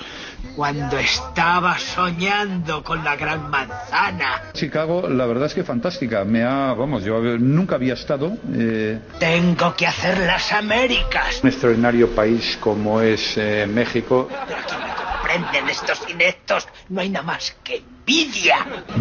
Cuando 0.55 0.97
estaba 0.97 1.77
soñando 1.77 2.83
con 2.83 3.03
la 3.03 3.15
gran 3.15 3.51
manzana. 3.51 4.41
Chicago, 4.53 5.07
la 5.07 5.27
verdad 5.27 5.45
es 5.45 5.53
que 5.53 5.63
fantástica. 5.63 6.25
Me 6.25 6.43
ha, 6.43 6.73
vamos, 6.73 7.03
yo 7.03 7.19
nunca 7.37 7.75
había 7.75 7.93
estado. 7.93 8.35
eh, 8.53 8.99
Tengo 9.19 9.75
que 9.75 9.85
hacer 9.85 10.17
las 10.19 10.51
Américas. 10.51 11.43
Extraordinario 11.67 12.09
país 12.15 12.57
como 12.61 13.01
es 13.01 13.37
eh, 13.37 13.67
México. 13.67 14.29
Prenden 15.23 15.69
estos 15.69 16.09
ineptos. 16.09 16.67
No 16.89 17.01
hay 17.01 17.09
nada 17.09 17.25
más 17.25 17.55
que 17.63 17.83
envidia. 18.07 18.55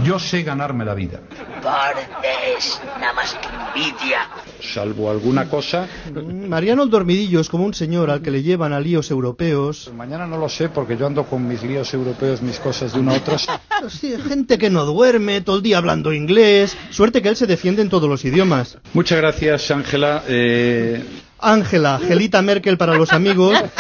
Yo 0.05 0.19
sé 0.19 0.43
ganarme 0.43 0.85
la 0.85 0.95
vida. 0.95 1.21
Bordes, 1.63 2.81
nada 3.01 3.13
más 3.13 3.35
que 3.35 3.49
envidia. 3.81 4.29
Salvo 4.61 5.11
alguna 5.11 5.49
cosa. 5.49 5.87
Mm, 6.13 6.49
Mariano 6.49 6.83
el 6.83 6.91
dormidillo 6.91 7.41
es 7.41 7.49
como 7.49 7.65
un 7.65 7.73
señor 7.75 8.11
al 8.11 8.21
que 8.21 8.33
le 8.33 8.43
llevan 8.43 8.73
a 8.73 8.81
líos 8.81 9.11
europeos. 9.13 9.93
Mañana 9.95 10.27
no 10.27 10.37
lo 10.39 10.49
sé 10.49 10.69
porque 10.69 10.97
yo 10.97 11.07
ando 11.07 11.25
con 11.25 11.47
mis 11.47 11.63
líos 11.63 11.95
europeos, 11.95 12.43
mis 12.43 12.59
cosas 12.59 12.93
de 12.93 13.01
una 13.01 13.13
a 13.13 13.17
otra. 13.17 13.37
Sí, 13.89 14.15
gente 14.27 14.59
que 14.59 14.71
no 14.71 14.85
duerme, 14.85 15.43
todo 15.43 15.57
el 15.57 15.63
día 15.63 15.79
hablando 15.79 16.13
inglés. 16.13 16.77
Suerte 16.91 17.23
que 17.23 17.29
él 17.29 17.37
se 17.37 17.47
defiende 17.47 17.83
en 17.83 17.91
todos 17.91 18.09
los 18.09 18.25
idiomas. 18.25 18.79
Muchas 18.95 19.19
gracias, 19.19 19.71
Ángela. 19.71 20.25
Eh, 20.27 21.05
Ángela, 21.39 22.01
Gelita 22.01 22.43
Merkel 22.43 22.79
para 22.79 22.95
los 22.95 23.13
amigos. 23.13 23.57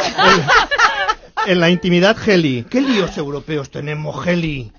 En, 1.46 1.52
en 1.52 1.60
la 1.60 1.70
intimidad, 1.70 2.16
Geli. 2.16 2.64
¿Qué 2.68 2.80
líos 2.80 3.16
europeos 3.18 3.70
tenemos, 3.70 4.22
Geli? 4.24 4.72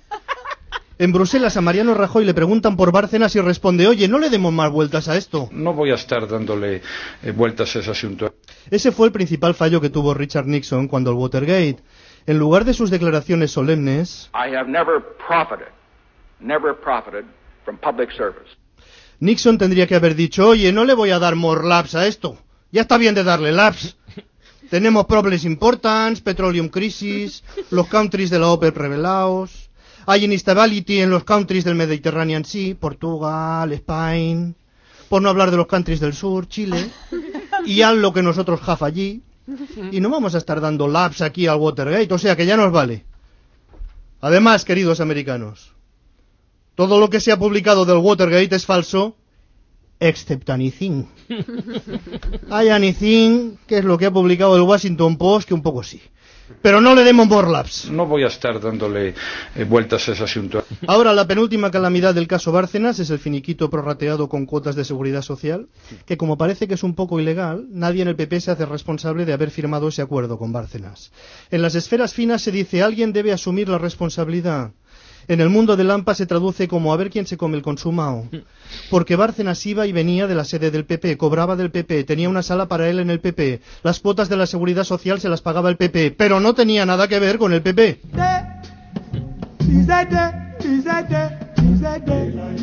En 1.00 1.12
Bruselas 1.12 1.56
a 1.56 1.60
Mariano 1.60 1.94
Rajoy 1.94 2.24
le 2.24 2.34
preguntan 2.34 2.76
por 2.76 2.90
Bárcenas 2.90 3.36
y 3.36 3.40
responde, 3.40 3.86
oye, 3.86 4.08
no 4.08 4.18
le 4.18 4.30
demos 4.30 4.52
más 4.52 4.72
vueltas 4.72 5.06
a 5.08 5.16
esto. 5.16 5.48
no 5.52 5.72
voy 5.72 5.92
a 5.92 5.94
estar 5.94 6.26
dándole 6.26 6.82
eh, 7.22 7.30
vueltas 7.30 7.76
a 7.76 7.78
ese 7.78 7.90
asunto. 7.92 8.34
Ese 8.68 8.90
fue 8.90 9.06
el 9.06 9.12
principal 9.12 9.54
fallo 9.54 9.80
que 9.80 9.90
tuvo 9.90 10.12
Richard 10.12 10.46
Nixon 10.46 10.88
cuando 10.88 11.10
el 11.12 11.16
Watergate. 11.16 11.78
En 12.26 12.38
lugar 12.38 12.64
de 12.64 12.74
sus 12.74 12.90
declaraciones 12.90 13.52
solemnes, 13.52 14.28
I 14.34 14.54
have 14.56 14.68
never 14.68 15.00
profited, 15.26 15.68
never 16.40 16.74
profited 16.74 17.24
from 17.64 17.78
public 17.78 18.10
service. 18.10 18.50
Nixon 19.20 19.56
tendría 19.56 19.86
que 19.86 19.94
haber 19.94 20.16
dicho, 20.16 20.48
oye, 20.48 20.72
no 20.72 20.84
le 20.84 20.94
voy 20.94 21.10
a 21.10 21.20
dar 21.20 21.36
more 21.36 21.64
laps 21.66 21.94
a 21.94 22.08
esto. 22.08 22.36
Ya 22.72 22.82
está 22.82 22.98
bien 22.98 23.14
de 23.14 23.22
darle 23.22 23.52
laps. 23.52 23.96
Tenemos 24.68 25.06
problemas 25.06 25.44
importantes, 25.44 26.20
petroleum 26.20 26.68
crisis, 26.68 27.42
los 27.70 27.86
countries 27.86 28.28
de 28.30 28.38
la 28.40 28.48
OPEP 28.48 28.76
revelados, 28.76 29.67
hay 30.10 30.24
instability 30.24 31.00
en 31.00 31.10
los 31.10 31.24
countries 31.24 31.64
del 31.64 31.74
Mediterranean 31.74 32.42
Sea, 32.42 32.74
Portugal, 32.74 33.70
Spain, 33.72 34.56
por 35.06 35.20
no 35.20 35.28
hablar 35.28 35.50
de 35.50 35.58
los 35.58 35.66
countries 35.66 36.00
del 36.00 36.14
sur, 36.14 36.48
Chile, 36.48 36.88
y 37.66 37.82
al 37.82 38.00
lo 38.00 38.10
que 38.14 38.22
nosotros 38.22 38.58
have 38.66 38.86
allí. 38.86 39.22
Y 39.92 40.00
no 40.00 40.08
vamos 40.08 40.34
a 40.34 40.38
estar 40.38 40.62
dando 40.62 40.88
laps 40.88 41.20
aquí 41.20 41.46
al 41.46 41.58
Watergate, 41.58 42.14
o 42.14 42.16
sea 42.16 42.36
que 42.36 42.46
ya 42.46 42.56
nos 42.56 42.72
vale. 42.72 43.04
Además, 44.22 44.64
queridos 44.64 45.00
americanos, 45.00 45.74
todo 46.74 46.98
lo 46.98 47.10
que 47.10 47.20
se 47.20 47.30
ha 47.30 47.38
publicado 47.38 47.84
del 47.84 47.98
Watergate 47.98 48.56
es 48.56 48.64
falso, 48.64 49.14
excepto 50.00 50.54
anything. 50.54 51.04
Hay 52.50 52.70
anything, 52.70 53.56
que 53.66 53.78
es 53.78 53.84
lo 53.84 53.98
que 53.98 54.06
ha 54.06 54.10
publicado 54.10 54.56
el 54.56 54.62
Washington 54.62 55.18
Post, 55.18 55.48
que 55.48 55.54
un 55.54 55.62
poco 55.62 55.82
sí. 55.82 56.00
Pero 56.62 56.80
no 56.80 56.94
le 56.94 57.04
demos 57.04 57.26
more 57.28 57.50
laps. 57.50 57.90
No 57.90 58.06
voy 58.06 58.24
a 58.24 58.28
estar 58.28 58.60
dándole 58.60 59.14
eh, 59.54 59.64
vueltas 59.64 60.08
a 60.08 60.12
ese 60.12 60.24
asunto. 60.24 60.64
Ahora, 60.86 61.12
la 61.12 61.26
penúltima 61.26 61.70
calamidad 61.70 62.14
del 62.14 62.28
caso 62.28 62.52
Bárcenas 62.52 62.98
es 62.98 63.10
el 63.10 63.18
finiquito 63.18 63.70
prorrateado 63.70 64.28
con 64.28 64.46
cuotas 64.46 64.76
de 64.76 64.84
seguridad 64.84 65.22
social, 65.22 65.68
que 66.06 66.16
como 66.16 66.38
parece 66.38 66.68
que 66.68 66.74
es 66.74 66.82
un 66.82 66.94
poco 66.94 67.20
ilegal, 67.20 67.66
nadie 67.70 68.02
en 68.02 68.08
el 68.08 68.16
PP 68.16 68.40
se 68.40 68.50
hace 68.50 68.66
responsable 68.66 69.24
de 69.24 69.32
haber 69.32 69.50
firmado 69.50 69.88
ese 69.88 70.02
acuerdo 70.02 70.38
con 70.38 70.52
Bárcenas. 70.52 71.12
En 71.50 71.62
las 71.62 71.74
esferas 71.74 72.14
finas 72.14 72.42
se 72.42 72.52
dice 72.52 72.82
alguien 72.82 73.12
debe 73.12 73.32
asumir 73.32 73.68
la 73.68 73.78
responsabilidad. 73.78 74.72
En 75.28 75.42
el 75.42 75.50
mundo 75.50 75.76
del 75.76 75.90
AMPA 75.90 76.14
se 76.14 76.24
traduce 76.24 76.66
como 76.68 76.90
a 76.90 76.96
ver 76.96 77.10
quién 77.10 77.26
se 77.26 77.36
come 77.36 77.56
el 77.56 77.62
consumao. 77.62 78.28
Porque 78.90 79.14
Bárcenas 79.14 79.64
iba 79.66 79.86
y 79.86 79.92
venía 79.92 80.26
de 80.26 80.34
la 80.34 80.44
sede 80.44 80.70
del 80.70 80.86
PP, 80.86 81.18
cobraba 81.18 81.54
del 81.54 81.70
PP, 81.70 82.04
tenía 82.04 82.30
una 82.30 82.42
sala 82.42 82.66
para 82.66 82.88
él 82.88 82.98
en 82.98 83.10
el 83.10 83.20
PP, 83.20 83.60
las 83.82 84.00
cuotas 84.00 84.30
de 84.30 84.38
la 84.38 84.46
seguridad 84.46 84.84
social 84.84 85.20
se 85.20 85.28
las 85.28 85.42
pagaba 85.42 85.68
el 85.68 85.76
PP, 85.76 86.12
pero 86.12 86.40
no 86.40 86.54
tenía 86.54 86.86
nada 86.86 87.08
que 87.08 87.18
ver 87.18 87.36
con 87.36 87.52
el 87.52 87.60
PP. 87.60 88.00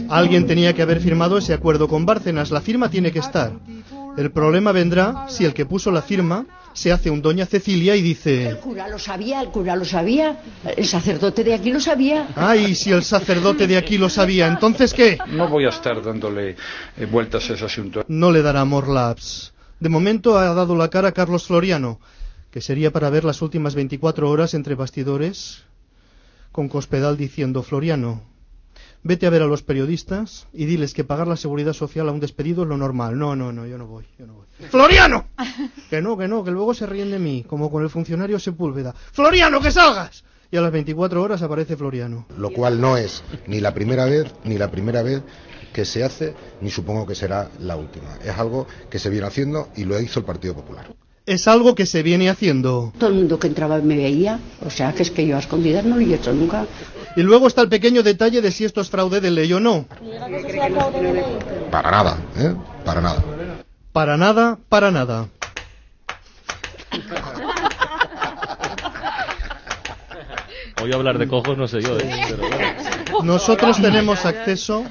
Alguien 0.09 0.47
tenía 0.47 0.73
que 0.73 0.81
haber 0.81 1.01
firmado 1.01 1.37
ese 1.37 1.53
acuerdo 1.53 1.87
con 1.87 2.05
Bárcenas, 2.05 2.49
la 2.49 2.61
firma 2.61 2.89
tiene 2.89 3.11
que 3.11 3.19
estar. 3.19 3.51
El 4.17 4.31
problema 4.31 4.71
vendrá 4.71 5.25
si 5.27 5.43
el 5.43 5.53
que 5.53 5.65
puso 5.65 5.91
la 5.91 6.01
firma 6.01 6.45
se 6.73 6.91
hace 6.91 7.09
un 7.09 7.21
doña 7.21 7.45
Cecilia 7.45 7.95
y 7.95 8.01
dice... 8.01 8.47
El 8.47 8.59
cura 8.59 8.87
lo 8.87 8.97
sabía, 8.97 9.41
el 9.41 9.49
cura 9.49 9.75
lo 9.75 9.85
sabía, 9.85 10.41
el 10.75 10.85
sacerdote 10.85 11.43
de 11.43 11.53
aquí 11.53 11.71
lo 11.71 11.79
sabía. 11.79 12.29
Ay, 12.35 12.75
si 12.75 12.91
el 12.91 13.03
sacerdote 13.03 13.67
de 13.67 13.77
aquí 13.77 13.97
lo 13.97 14.09
sabía, 14.09 14.47
¿entonces 14.47 14.93
qué? 14.93 15.17
No 15.27 15.47
voy 15.47 15.65
a 15.65 15.69
estar 15.69 16.01
dándole 16.01 16.55
eh, 16.97 17.05
vueltas 17.05 17.49
a 17.49 17.53
ese 17.53 17.65
asunto. 17.65 18.05
No 18.07 18.31
le 18.31 18.41
dará 18.41 18.63
more 18.65 18.91
laps. 18.91 19.53
De 19.79 19.89
momento 19.89 20.37
ha 20.37 20.53
dado 20.53 20.75
la 20.75 20.89
cara 20.89 21.11
Carlos 21.11 21.47
Floriano, 21.47 21.99
que 22.51 22.61
sería 22.61 22.91
para 22.91 23.09
ver 23.09 23.25
las 23.25 23.41
últimas 23.41 23.75
24 23.75 24.29
horas 24.29 24.53
entre 24.53 24.75
bastidores, 24.75 25.63
con 26.53 26.69
Cospedal 26.69 27.17
diciendo, 27.17 27.63
Floriano, 27.63 28.23
vete 29.05 29.27
a 29.27 29.29
ver 29.29 29.43
a 29.43 29.45
los 29.45 29.61
periodistas 29.61 30.47
y 30.51 30.65
diles 30.65 30.93
que 30.95 31.03
pagar 31.03 31.27
la 31.27 31.37
seguridad 31.37 31.73
social 31.73 32.09
a 32.09 32.11
un 32.11 32.19
despedido 32.19 32.63
es 32.63 32.69
lo 32.69 32.75
normal. 32.75 33.17
No, 33.17 33.35
no, 33.35 33.53
no, 33.53 33.65
yo 33.67 33.77
no 33.77 33.85
voy, 33.85 34.05
yo 34.19 34.25
no 34.25 34.33
voy. 34.33 34.45
¡Floriano! 34.69 35.27
Que 35.89 36.01
no, 36.01 36.17
que 36.17 36.27
no, 36.27 36.43
que 36.43 36.49
luego 36.49 36.73
se 36.73 36.87
ríen 36.87 37.11
de 37.11 37.19
mí, 37.19 37.45
como 37.47 37.69
con 37.69 37.83
el 37.83 37.91
funcionario 37.91 38.39
Sepúlveda. 38.39 38.93
¡Floriano, 39.11 39.61
que 39.61 39.69
salgas! 39.69 40.23
Y 40.49 40.57
a 40.57 40.61
las 40.61 40.71
24 40.71 41.21
horas 41.21 41.43
aparece 41.43 41.77
Floriano. 41.77 42.25
Lo 42.37 42.49
cual 42.51 42.81
no 42.81 42.97
es 42.97 43.23
ni 43.45 43.59
la 43.59 43.73
primera 43.73 44.05
vez, 44.05 44.33
ni 44.43 44.57
la 44.57 44.71
primera 44.71 45.03
vez 45.03 45.21
que 45.71 45.85
se 45.85 46.03
hace, 46.03 46.33
ni 46.61 46.71
supongo 46.71 47.05
que 47.05 47.13
será 47.13 47.51
la 47.59 47.75
última. 47.75 48.17
Es 48.23 48.35
algo 48.37 48.65
que 48.89 48.97
se 48.97 49.11
viene 49.11 49.27
haciendo 49.27 49.69
y 49.75 49.83
lo 49.83 49.99
hizo 49.99 50.19
el 50.19 50.25
Partido 50.25 50.55
Popular. 50.55 50.87
Es 51.25 51.47
algo 51.47 51.73
que 51.73 51.87
se 51.87 52.03
viene 52.03 52.29
haciendo. 52.29 52.93
Todo 52.99 53.09
el 53.09 53.15
mundo 53.15 53.39
que 53.39 53.47
entraba 53.47 53.79
me 53.79 53.95
veía, 53.95 54.39
o 54.63 54.69
sea 54.69 54.93
que 54.93 55.01
es 55.01 55.09
que 55.09 55.25
yo 55.25 55.35
a 55.35 55.39
escondidas 55.39 55.83
no 55.83 55.95
lo 55.95 56.01
he 56.01 56.13
hecho 56.13 56.31
nunca. 56.33 56.67
Y 57.15 57.23
luego 57.23 57.47
está 57.47 57.61
el 57.61 57.69
pequeño 57.69 58.03
detalle 58.03 58.41
de 58.41 58.51
si 58.51 58.63
esto 58.63 58.81
es 58.81 58.89
fraude 58.89 59.21
de 59.21 59.31
ley 59.31 59.51
o 59.53 59.59
no. 59.59 59.87
Para 61.71 61.89
nada, 61.89 62.17
¿eh? 62.37 62.53
Para 62.83 63.01
nada. 63.01 63.23
Para 63.91 64.17
nada, 64.17 64.59
para 64.69 64.91
nada. 64.91 65.27
Hoy 70.83 70.93
hablar 70.93 71.17
de 71.17 71.27
cojos 71.27 71.57
no 71.57 71.67
sé 71.67 71.81
yo, 71.81 71.97
¿eh? 71.97 72.11
Pero 72.29 72.47
bueno. 72.47 72.84
Nosotros 73.23 73.81
tenemos 73.81 74.25
acceso. 74.25 74.85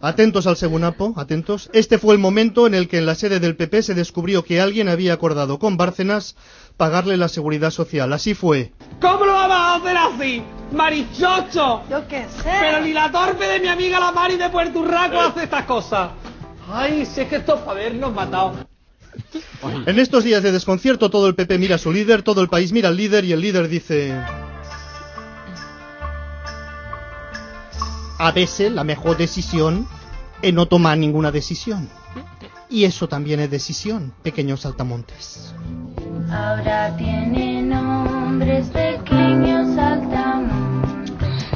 Atentos 0.00 0.46
al 0.46 0.56
Segunapo, 0.56 1.14
atentos. 1.16 1.70
Este 1.72 1.98
fue 1.98 2.14
el 2.14 2.20
momento 2.20 2.66
en 2.66 2.74
el 2.74 2.88
que 2.88 2.98
en 2.98 3.06
la 3.06 3.14
sede 3.14 3.38
del 3.38 3.56
PP 3.56 3.82
se 3.82 3.94
descubrió 3.94 4.44
que 4.44 4.60
alguien 4.60 4.88
había 4.88 5.12
acordado 5.12 5.58
con 5.58 5.76
Bárcenas 5.76 6.34
pagarle 6.76 7.16
la 7.16 7.28
seguridad 7.28 7.70
social. 7.70 8.12
Así 8.12 8.34
fue. 8.34 8.72
¿Cómo 9.00 9.24
lo 9.24 9.32
vamos 9.32 9.56
a 9.56 9.74
hacer 9.76 9.96
así? 9.96 10.42
¡Marichocho! 10.72 11.82
Yo 11.88 12.08
qué 12.08 12.24
sé. 12.24 12.50
Pero 12.60 12.80
ni 12.80 12.92
la 12.92 13.12
torpe 13.12 13.46
de 13.46 13.60
mi 13.60 13.68
amiga 13.68 14.00
la 14.00 14.10
Mari 14.10 14.36
de 14.36 14.50
Puerto 14.50 14.80
Urraco 14.80 15.20
hace 15.20 15.44
estas 15.44 15.64
cosas. 15.66 16.10
Ay, 16.68 17.06
si 17.06 17.20
es 17.20 17.28
que 17.28 17.36
esto 17.36 17.54
es 17.54 17.60
para 17.60 17.80
habernos 17.80 18.12
matado. 18.12 18.54
En 19.86 19.98
estos 19.98 20.24
días 20.24 20.42
de 20.42 20.52
desconcierto 20.52 21.10
todo 21.10 21.28
el 21.28 21.34
PP 21.34 21.58
mira 21.58 21.76
a 21.76 21.78
su 21.78 21.92
líder, 21.92 22.22
todo 22.22 22.40
el 22.40 22.48
país 22.48 22.72
mira 22.72 22.88
al 22.88 22.96
líder 22.96 23.24
y 23.24 23.32
el 23.32 23.40
líder 23.40 23.68
dice... 23.68 24.14
A 28.22 28.30
veces 28.30 28.70
la 28.70 28.84
mejor 28.84 29.16
decisión 29.16 29.88
es 30.42 30.54
no 30.54 30.66
tomar 30.66 30.96
ninguna 30.96 31.32
decisión. 31.32 31.88
Y 32.70 32.84
eso 32.84 33.08
también 33.08 33.40
es 33.40 33.50
decisión, 33.50 34.14
pequeños 34.22 34.60
saltamontes. 34.60 35.52
Ahora 36.30 36.96
tiene 36.96 37.62
nombres 37.62 38.68
pequeños 38.68 39.74
saltamontes. 39.74 41.50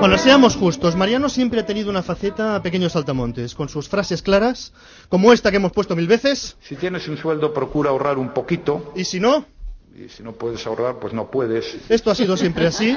Bueno, 0.00 0.18
seamos 0.18 0.54
justos. 0.54 0.96
Mariano 0.96 1.30
siempre 1.30 1.60
ha 1.60 1.64
tenido 1.64 1.88
una 1.88 2.02
faceta 2.02 2.56
a 2.56 2.62
pequeños 2.62 2.92
saltamontes, 2.92 3.54
con 3.54 3.70
sus 3.70 3.88
frases 3.88 4.20
claras, 4.20 4.74
como 5.08 5.32
esta 5.32 5.50
que 5.50 5.56
hemos 5.56 5.72
puesto 5.72 5.96
mil 5.96 6.08
veces. 6.08 6.58
Si 6.60 6.76
tienes 6.76 7.08
un 7.08 7.16
sueldo, 7.16 7.54
procura 7.54 7.88
ahorrar 7.88 8.18
un 8.18 8.34
poquito. 8.34 8.92
Y 8.94 9.04
si 9.04 9.18
no, 9.18 9.46
Y 9.94 10.08
si 10.08 10.22
no 10.22 10.32
puedes 10.32 10.66
ahorrar, 10.66 10.98
pues 11.00 11.12
no 11.12 11.30
puedes. 11.30 11.76
esto 11.90 12.10
ha 12.10 12.14
sido 12.14 12.36
siempre 12.38 12.66
así. 12.66 12.96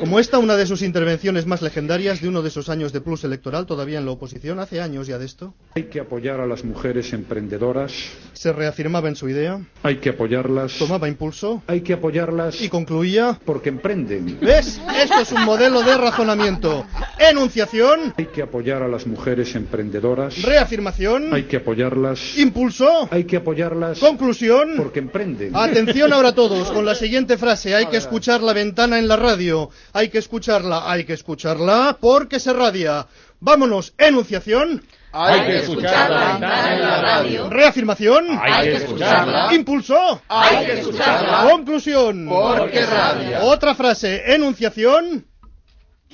Como 0.00 0.18
esta, 0.18 0.38
una 0.40 0.56
de 0.56 0.66
sus 0.66 0.82
intervenciones 0.82 1.46
más 1.46 1.62
legendarias 1.62 2.20
de 2.20 2.28
uno 2.28 2.42
de 2.42 2.48
esos 2.48 2.68
años 2.68 2.92
de 2.92 3.00
plus 3.00 3.22
electoral, 3.22 3.64
todavía 3.64 3.98
en 4.00 4.06
la 4.06 4.10
oposición, 4.10 4.58
hace 4.58 4.80
años 4.80 5.06
ya 5.06 5.18
de 5.18 5.24
esto. 5.24 5.54
Hay 5.76 5.84
que 5.84 6.00
apoyar 6.00 6.40
a 6.40 6.46
las 6.46 6.64
mujeres 6.64 7.12
emprendedoras. 7.12 7.92
Se 8.32 8.52
reafirmaba 8.52 9.08
en 9.08 9.14
su 9.14 9.28
idea, 9.28 9.60
Hay 9.84 9.98
que 9.98 10.08
apoyarlas. 10.10 10.76
tomaba 10.78 11.06
impulso 11.08 11.62
Hay 11.68 11.82
que 11.82 11.92
apoyarlas 11.92 12.60
y 12.60 12.68
concluía. 12.68 13.38
porque 13.44 13.68
emprenden. 13.68 14.38
¿Ves? 14.40 14.80
Esto 15.00 15.20
es 15.20 15.30
un 15.30 15.44
modelo 15.44 15.82
de 15.82 15.96
razonamiento. 15.96 16.84
Enunciación, 17.20 18.14
Hay 18.16 18.26
que 18.26 18.42
apoyar 18.42 18.82
a 18.82 18.88
las 18.88 19.06
mujeres 19.06 19.54
emprendedoras. 19.54 20.42
reafirmación, 20.42 21.32
Hay 21.32 21.44
que 21.44 21.58
apoyarlas. 21.58 22.36
impulso, 22.36 23.08
Hay 23.12 23.24
que 23.24 23.36
apoyarlas 23.36 24.00
conclusión. 24.00 24.74
porque 24.76 24.98
emprenden. 24.98 25.54
Atención 25.54 26.12
ahora 26.16 26.32
todos 26.32 26.70
con 26.70 26.86
la 26.86 26.94
siguiente 26.94 27.36
frase. 27.36 27.74
Hay 27.74 27.86
que 27.86 27.98
escuchar 27.98 28.40
la 28.40 28.54
ventana 28.54 28.98
en 28.98 29.06
la 29.06 29.16
radio. 29.16 29.68
Hay 29.92 30.08
que 30.08 30.16
escucharla, 30.18 30.90
hay 30.90 31.04
que 31.04 31.12
escucharla 31.12 31.98
porque 32.00 32.40
se 32.40 32.54
radia. 32.54 33.06
Vámonos, 33.38 33.92
enunciación. 33.98 34.82
Hay 35.12 35.42
que 35.42 35.58
escuchar 35.58 36.10
la 36.10 36.32
ventana 36.32 36.74
en 36.74 36.80
la 36.80 37.02
radio. 37.02 37.50
Reafirmación. 37.50 38.38
Hay 38.40 38.68
que 38.70 38.76
escucharla. 38.76 39.54
Impulso. 39.54 40.22
Hay 40.28 40.64
que 40.64 40.72
escucharla. 40.80 41.50
Conclusión. 41.50 42.26
Porque 42.28 42.86
radia. 42.86 43.42
Otra 43.42 43.74
frase. 43.74 44.34
Enunciación. 44.34 45.26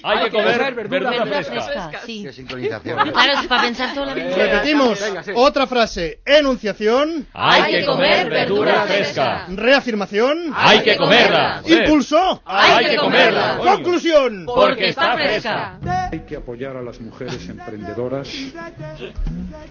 Hay 0.02 0.24
que 0.24 0.30
comer 0.30 0.74
verdura, 0.74 1.10
Verdura 1.10 1.26
fresca. 1.26 1.62
fresca, 1.62 2.00
sí. 2.04 2.22
Qué 2.24 2.32
sincronización. 2.32 3.10
Claro, 3.12 3.32
es 3.40 3.46
para 3.46 3.62
pensar 3.62 3.94
toda 3.94 4.06
la 4.06 4.14
vida. 4.14 4.36
Repetimos. 4.36 5.00
venga, 5.00 5.22
sí. 5.22 5.30
Otra 5.34 5.66
frase. 5.66 6.20
Enunciación. 6.24 7.26
Hay 7.32 7.72
que 7.72 7.86
comer 7.86 8.30
verdura 8.30 8.82
fresca. 8.86 9.46
Reafirmación. 9.48 10.52
Hay 10.54 10.80
que 10.82 10.96
comerla. 10.96 11.62
Impulso. 11.66 12.42
Hay 12.44 12.86
que 12.86 12.96
comerla. 12.96 13.58
Conclusión. 13.58 14.46
Porque 14.46 14.88
está 14.88 15.14
fresca. 15.14 15.78
Hay 16.10 16.20
que 16.20 16.36
apoyar 16.36 16.76
a 16.76 16.82
las 16.82 17.00
mujeres 17.00 17.48
emprendedoras. 17.48 18.28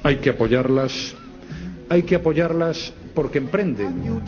Hay 0.04 0.18
que 0.18 0.30
apoyarlas. 0.32 1.16
Hay 1.90 2.04
que 2.04 2.16
apoyarlas 2.16 2.94
porque 3.14 3.40
emprenden. 3.40 4.22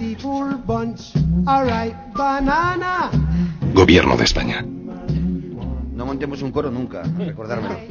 Gobierno 3.73 4.17
de 4.17 4.23
España. 4.25 4.65
No 6.03 6.07
montemos 6.07 6.41
un 6.41 6.51
coro 6.51 6.69
nunca, 6.69 7.01
recordármelo. 7.17 7.77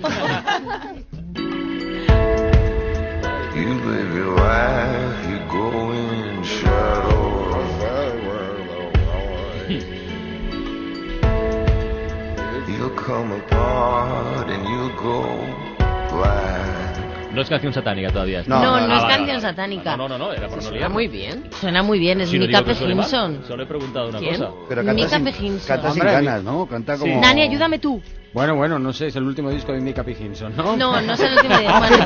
You 3.54 3.69
live 3.87 4.14
your 4.14 4.35
life, 4.37 5.28
you 5.31 5.38
go 5.49 5.92
in 5.92 6.45
shadow. 6.45 7.57
You'll 12.69 12.90
come 12.90 13.33
apart 13.33 14.50
and 14.50 14.69
you'll 14.69 14.95
go 14.97 15.23
black. 16.11 16.72
No 17.32 17.40
es 17.42 17.48
canción 17.48 17.72
satánica 17.72 18.10
todavía. 18.10 18.40
esto. 18.40 18.50
No, 18.50 18.60
no, 18.62 18.74
Ah, 18.74 18.96
es 18.96 19.04
canción 19.04 19.26
vale. 19.28 19.40
satánica. 19.40 19.96
No, 19.96 20.08
no, 20.08 20.18
no, 20.18 20.32
era 20.32 20.48
por 20.48 20.62
no 20.62 20.90
muy 20.90 21.08
bien. 21.08 21.44
Suena 21.60 21.82
muy 21.82 21.98
bien, 21.98 22.20
es 22.20 22.28
Si 22.28 22.38
no 22.38 22.46
Mika 22.46 22.62
Pejinson. 22.62 23.42
Solo 23.48 23.62
he 23.62 23.66
preguntado 23.66 24.08
una 24.08 24.18
¿Quién? 24.18 24.32
cosa. 24.36 24.50
Pero 24.68 24.84
canta 24.84 25.02
Mika 25.02 25.32
sin, 25.32 25.58
canta 25.60 25.90
sin 25.92 26.04
ganas, 26.04 26.42
¿no? 26.44 26.66
Canta 26.66 26.98
como... 26.98 27.20
Nani, 27.20 27.42
ayúdame 27.42 27.78
tú. 27.78 28.00
Bueno, 28.32 28.56
bueno, 28.56 28.78
no 28.78 28.94
sé, 28.94 29.08
es 29.08 29.16
el 29.16 29.24
último 29.24 29.50
disco 29.50 29.72
de 29.72 29.80
Mika 29.80 30.02
Pickinson, 30.02 30.56
¿no? 30.56 30.74
No, 30.74 30.98
no 31.02 31.12
es 31.12 31.20
el 31.20 31.34
último 31.34 31.58
día. 31.58 31.78
Bueno, 31.78 31.96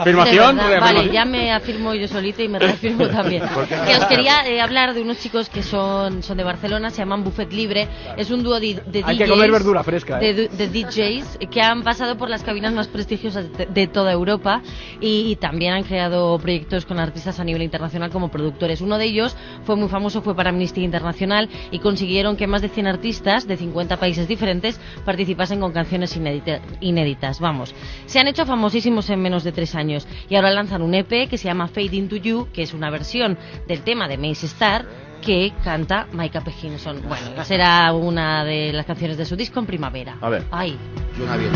Afirmación, 0.00 0.56
de 0.56 0.62
Afirmación. 0.62 0.80
Vale, 0.80 1.10
ya 1.12 1.24
me 1.26 1.52
afirmo 1.52 1.92
yo 1.94 2.08
solita 2.08 2.42
y 2.42 2.48
me 2.48 2.58
reafirmo 2.58 3.06
también. 3.08 3.42
Que 3.86 3.96
os 3.98 4.06
quería 4.06 4.46
eh, 4.48 4.62
hablar 4.62 4.94
de 4.94 5.02
unos 5.02 5.18
chicos 5.18 5.50
que 5.50 5.62
son, 5.62 6.22
son 6.22 6.38
de 6.38 6.44
Barcelona, 6.44 6.88
se 6.88 6.98
llaman 7.02 7.22
Buffet 7.22 7.52
Libre. 7.52 7.86
Es 8.16 8.30
un 8.30 8.42
dúo 8.42 8.58
de, 8.58 8.80
de 8.86 9.02
Hay 9.04 9.16
DJs. 9.16 9.24
que 9.24 9.28
comer 9.30 9.50
verdura 9.50 9.84
fresca, 9.84 10.18
de, 10.18 10.30
¿eh? 10.30 10.34
du- 10.48 10.56
de 10.56 10.68
DJs 10.68 11.38
que 11.50 11.60
han 11.60 11.82
pasado 11.82 12.16
por 12.16 12.30
las 12.30 12.42
cabinas 12.42 12.72
más 12.72 12.88
prestigiosas 12.88 13.52
de, 13.58 13.66
de 13.66 13.86
toda 13.88 14.12
Europa 14.12 14.62
y, 15.02 15.30
y 15.30 15.36
también 15.36 15.74
han 15.74 15.82
creado 15.82 16.38
proyectos 16.38 16.86
con 16.86 16.98
artistas 16.98 17.38
a 17.40 17.44
nivel 17.44 17.60
internacional 17.60 18.10
como 18.10 18.30
productores. 18.30 18.80
Uno 18.80 18.96
de 18.96 19.04
ellos 19.04 19.36
fue 19.64 19.76
muy 19.76 19.90
famoso, 19.90 20.22
fue 20.22 20.34
para 20.34 20.48
Amnistía 20.48 20.82
Internacional 20.84 21.50
y 21.70 21.78
consiguieron 21.80 22.38
que 22.38 22.46
más 22.46 22.62
de 22.62 22.70
100 22.70 22.86
artistas 22.86 23.46
de 23.46 23.58
50 23.58 23.98
países 23.98 24.26
diferentes 24.26 24.80
participasen 25.10 25.58
con 25.60 25.72
canciones 25.72 26.16
inédita- 26.16 26.60
inéditas. 26.80 27.40
Vamos, 27.40 27.74
se 28.06 28.18
han 28.20 28.28
hecho 28.28 28.46
famosísimos 28.46 29.10
en 29.10 29.20
menos 29.20 29.42
de 29.44 29.50
tres 29.52 29.74
años 29.74 30.06
y 30.28 30.36
ahora 30.36 30.50
lanzan 30.52 30.82
un 30.82 30.94
EP 30.94 31.28
que 31.28 31.36
se 31.38 31.44
llama 31.48 31.66
Fade 31.68 31.96
Into 31.96 32.16
You, 32.16 32.48
que 32.52 32.62
es 32.62 32.72
una 32.74 32.90
versión 32.90 33.36
del 33.66 33.82
tema 33.82 34.06
de 34.08 34.18
Mace 34.18 34.46
Star 34.46 34.86
que 35.20 35.52
canta 35.64 36.06
Micah 36.12 36.40
Pejinson. 36.42 37.02
Bueno, 37.08 37.26
será 37.44 37.92
una 37.92 38.44
de 38.44 38.72
las 38.72 38.86
canciones 38.86 39.16
de 39.18 39.24
su 39.26 39.34
disco 39.36 39.58
en 39.60 39.66
primavera. 39.66 40.16
A 40.20 40.28
ver. 40.30 40.44
Ay, 40.50 40.76
Suena 41.16 41.36
bien. 41.36 41.50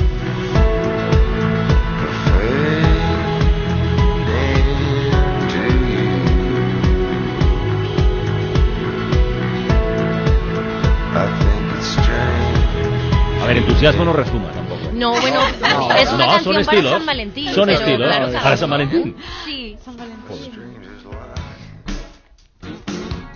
Entusiasmo 13.64 14.04
no 14.04 14.12
resuma 14.12 14.50
tampoco. 14.50 14.80
No, 14.92 15.10
bueno, 15.20 15.40
No, 15.60 15.92
es 15.92 16.12
una 16.12 16.26
no, 16.26 16.32
canción 16.32 16.42
son 16.42 16.52
para 16.52 16.60
estilos. 16.60 16.92
San 16.92 17.06
Valentín. 17.06 17.54
Son 17.54 17.66
pero 17.66 17.78
estilos, 17.78 18.08
claro, 18.08 18.28
claro. 18.28 18.44
para 18.44 18.56
San 18.56 18.70
Valentín. 18.70 19.16
Sí, 19.44 19.76
San 19.84 19.96
Valentín. 19.96 20.52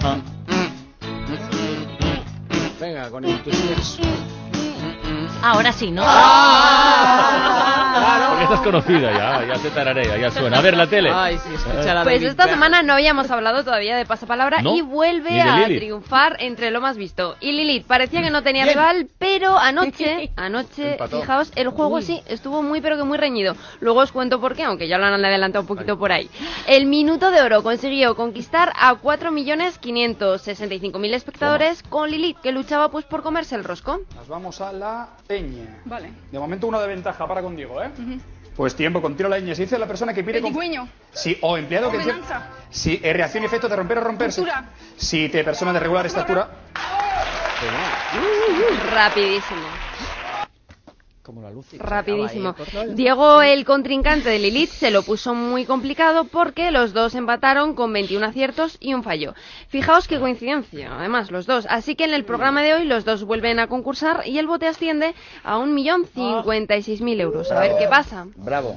Ah. 0.03 0.17
Venga, 2.81 3.11
con 3.11 3.25
entusiasmo. 3.25 4.05
Ahora 5.43 5.73
sí, 5.73 5.91
¿no? 5.91 6.03
Porque 6.03 6.19
conocida 8.61 9.13
ya, 9.13 9.45
ya 9.47 9.55
te 9.63 9.71
tararea, 9.71 10.17
ya 10.17 10.31
suena. 10.31 10.59
A 10.59 10.63
ver, 10.63 10.77
la 10.77 10.87
tele. 10.87 11.11
Ay, 11.13 11.39
sí, 11.39 11.55
escucha 11.55 11.95
la 11.95 12.03
Pues 12.05 12.23
esta 12.23 12.47
semana 12.49 12.83
no 12.83 12.93
habíamos 12.95 13.31
hablado 13.31 13.65
todavía 13.65 13.97
de 13.97 14.07
pasapalabra 14.07 14.63
¿No? 14.63 14.77
y 14.77 14.83
vuelve 14.83 15.41
a 15.41 15.65
triunfar 15.67 16.37
entre 16.41 16.71
lo 16.71 16.81
más 16.81 16.97
visto. 16.97 17.37
Y 17.41 17.53
Lilith 17.53 17.87
parecía 17.87 18.23
que 18.23 18.31
no 18.31 18.43
tenía 18.43 18.65
Bien. 18.65 18.77
rival, 18.77 19.09
pero 19.19 19.59
anoche, 19.59 20.31
anoche, 20.37 20.93
Empató. 20.93 21.21
fijaos, 21.21 21.53
el 21.57 21.69
juego 21.69 22.01
sí 22.01 22.23
estuvo 22.27 22.63
muy 22.63 22.81
pero 22.81 22.97
que 22.97 23.03
muy 23.05 23.19
reñido. 23.19 23.55
Luego 23.81 24.01
os 24.01 24.13
cuento 24.13 24.41
por 24.41 24.55
qué, 24.55 24.65
aunque 24.65 24.89
ya 24.89 24.99
lo 24.99 25.07
han 25.07 25.25
adelantado 25.25 25.63
un 25.63 25.69
poquito 25.69 25.99
por 25.99 26.13
ahí. 26.13 26.29
El 26.67 26.87
minuto 26.87 27.31
de 27.31 27.41
oro 27.43 27.63
consiguió 27.63 28.15
conquistar 28.17 28.73
a 28.77 28.95
4.565.000 28.95 31.15
espectadores 31.15 31.83
con 31.83 32.11
Lilith, 32.11 32.39
que 32.41 32.53
luchaba 32.53 32.91
pues 32.91 33.05
por 33.05 33.23
comerse 33.23 33.55
el 33.55 33.65
rosco. 33.65 34.01
Nos 34.17 34.29
vamos 34.29 34.61
a 34.61 34.73
la 34.73 35.09
ñ. 35.29 35.67
Vale. 35.85 36.13
De 36.31 36.39
momento 36.39 36.67
una 36.67 36.81
de 36.81 36.89
ventaja 36.89 37.27
para 37.27 37.43
contigo, 37.43 37.83
¿eh? 37.83 37.91
Pues 38.59 38.75
tiempo, 38.75 39.01
con 39.01 39.17
tiro 39.17 39.29
a 39.29 39.31
la 39.31 39.39
ñ. 39.39 39.55
Se 39.55 39.63
dice 39.63 39.79
la 39.79 39.87
persona 39.87 40.13
que 40.13 40.25
pide... 40.25 40.41
con- 40.41 40.53
Pedigüeño. 40.53 40.89
Sí, 41.13 41.39
o 41.43 41.57
empleado 41.57 41.93
que. 41.93 41.99
Ordenanza. 41.99 42.43
Sí, 42.71 42.99
eh, 43.05 43.13
reacción 43.13 43.45
y 43.45 43.47
efecto 43.47 43.69
de 43.69 43.77
romper 43.77 43.99
o 43.99 44.01
romperse. 44.01 44.41
Cultura. 44.41 44.65
Sí, 44.97 45.29
te 45.29 45.45
persona 45.45 45.73
de 45.73 45.79
regular 45.79 46.05
estatura. 46.05 46.49
Rapidísimo. 48.93 49.61
Como 51.29 51.43
la 51.43 51.51
luz. 51.51 51.67
Rapidísimo. 51.79 52.55
Diego, 52.95 53.43
el 53.43 53.67
contrincante 53.67 54.31
de 54.31 54.39
Lilith, 54.39 54.71
se 54.71 54.91
lo 54.91 55.03
puso 55.03 55.35
muy 55.35 55.67
complicado 55.67 56.25
porque 56.25 56.71
los 56.71 56.95
dos 56.95 57.15
empataron 57.15 57.75
con 57.75 57.93
21 57.93 58.25
aciertos 58.25 58.79
y 58.81 58.95
un 58.95 59.03
fallo. 59.03 59.35
Fijaos 59.69 60.09
qué 60.09 60.19
coincidencia, 60.19 60.91
además, 60.99 61.31
los 61.31 61.45
dos. 61.45 61.67
Así 61.69 61.97
que 61.97 62.05
en 62.05 62.15
el 62.15 62.25
programa 62.25 62.63
de 62.63 62.73
hoy 62.73 62.87
los 62.87 63.05
dos 63.05 63.25
vuelven 63.25 63.59
a 63.59 63.67
concursar 63.67 64.23
y 64.25 64.39
el 64.39 64.47
bote 64.47 64.69
asciende 64.69 65.15
a 65.45 65.59
1.056.000 65.59 67.21
euros. 67.21 67.53
A 67.53 67.61
ver 67.61 67.73
qué 67.79 67.89
pasa. 67.89 68.27
Bravo. 68.35 68.75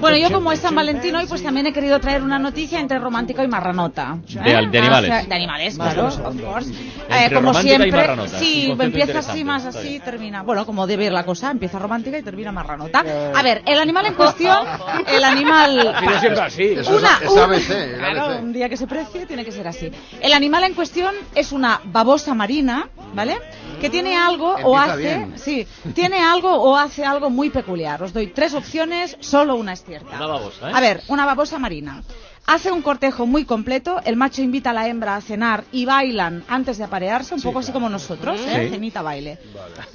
Bueno, 0.00 0.16
yo 0.16 0.30
como 0.32 0.52
es 0.52 0.60
San 0.60 0.74
Valentín 0.74 1.14
hoy, 1.14 1.26
pues 1.26 1.42
también 1.42 1.66
he 1.66 1.72
querido 1.72 1.98
traer 2.00 2.22
una 2.22 2.38
noticia 2.38 2.80
entre 2.80 2.98
romántica 2.98 3.44
y 3.44 3.48
marranota. 3.48 4.18
De 4.26 4.54
al- 4.54 4.70
de 4.70 4.78
animales. 4.78 5.10
O 5.10 5.12
sea, 5.14 5.22
de 5.24 5.34
animales, 5.34 5.74
claro, 5.76 6.06
of 6.06 6.40
course. 6.42 6.70
Entre 7.08 7.26
Eh, 7.26 7.30
como 7.32 7.50
y 7.52 7.62
siempre, 7.62 7.92
marranota, 7.92 8.32
un 8.36 8.38
sí, 8.42 8.76
empieza 8.78 9.18
así 9.20 9.44
más 9.44 9.64
así, 9.66 9.88
bien. 9.88 10.02
termina. 10.02 10.42
Bueno, 10.42 10.66
como 10.66 10.86
debe 10.86 11.06
ir 11.06 11.12
la 11.12 11.24
cosa, 11.24 11.50
empieza 11.50 11.78
romántica 11.78 12.18
y 12.18 12.22
termina 12.22 12.52
marranota. 12.52 13.04
A 13.34 13.42
ver, 13.42 13.62
el 13.66 13.78
animal 13.78 14.06
en 14.06 14.14
cuestión, 14.14 14.58
el 15.06 15.24
animal... 15.24 15.94
Sido 16.00 16.20
siempre 16.20 16.40
así. 16.42 16.62
Eso 16.64 16.96
es- 16.96 17.02
Una, 17.02 17.18
un- 17.46 17.98
claro, 17.98 18.38
un 18.42 18.52
día 18.52 18.68
que 18.68 18.76
se 18.76 18.86
precie 18.86 19.26
tiene 19.26 19.44
que 19.44 19.52
ser 19.52 19.66
así. 19.68 19.90
El 20.20 20.32
animal 20.32 20.64
en 20.64 20.74
cuestión 20.74 21.14
es 21.34 21.52
una 21.52 21.80
babosa 21.84 22.34
marina, 22.34 22.88
¿vale? 23.14 23.36
que 23.80 23.88
tiene 23.88 24.14
algo 24.14 24.56
o 24.62 24.76
hace, 24.76 25.26
sí, 25.36 25.66
tiene 25.94 26.18
algo 26.22 26.50
o 26.54 26.76
hace 26.76 27.02
algo 27.02 27.30
muy 27.30 27.48
peculiar. 27.48 27.99
Os 28.00 28.12
doy 28.12 28.28
tres 28.28 28.54
opciones, 28.54 29.16
solo 29.20 29.56
una 29.56 29.72
es 29.74 29.84
cierta. 29.84 30.16
Una 30.16 30.26
babosa, 30.26 30.70
¿eh? 30.70 30.72
A 30.74 30.80
ver, 30.80 31.02
una 31.08 31.26
babosa 31.26 31.58
marina. 31.58 32.02
Hace 32.46 32.72
un 32.72 32.82
cortejo 32.82 33.26
muy 33.26 33.44
completo, 33.44 34.00
el 34.04 34.16
macho 34.16 34.42
invita 34.42 34.70
a 34.70 34.72
la 34.72 34.88
hembra 34.88 35.14
a 35.14 35.20
cenar 35.20 35.62
y 35.70 35.84
bailan 35.84 36.42
antes 36.48 36.78
de 36.78 36.84
aparearse, 36.84 37.32
un 37.34 37.42
poco 37.42 37.60
así 37.60 37.70
como 37.70 37.88
nosotros, 37.88 38.40
¿eh? 38.40 38.64
Sí. 38.66 38.70
cenita 38.74 39.02
baile. 39.02 39.38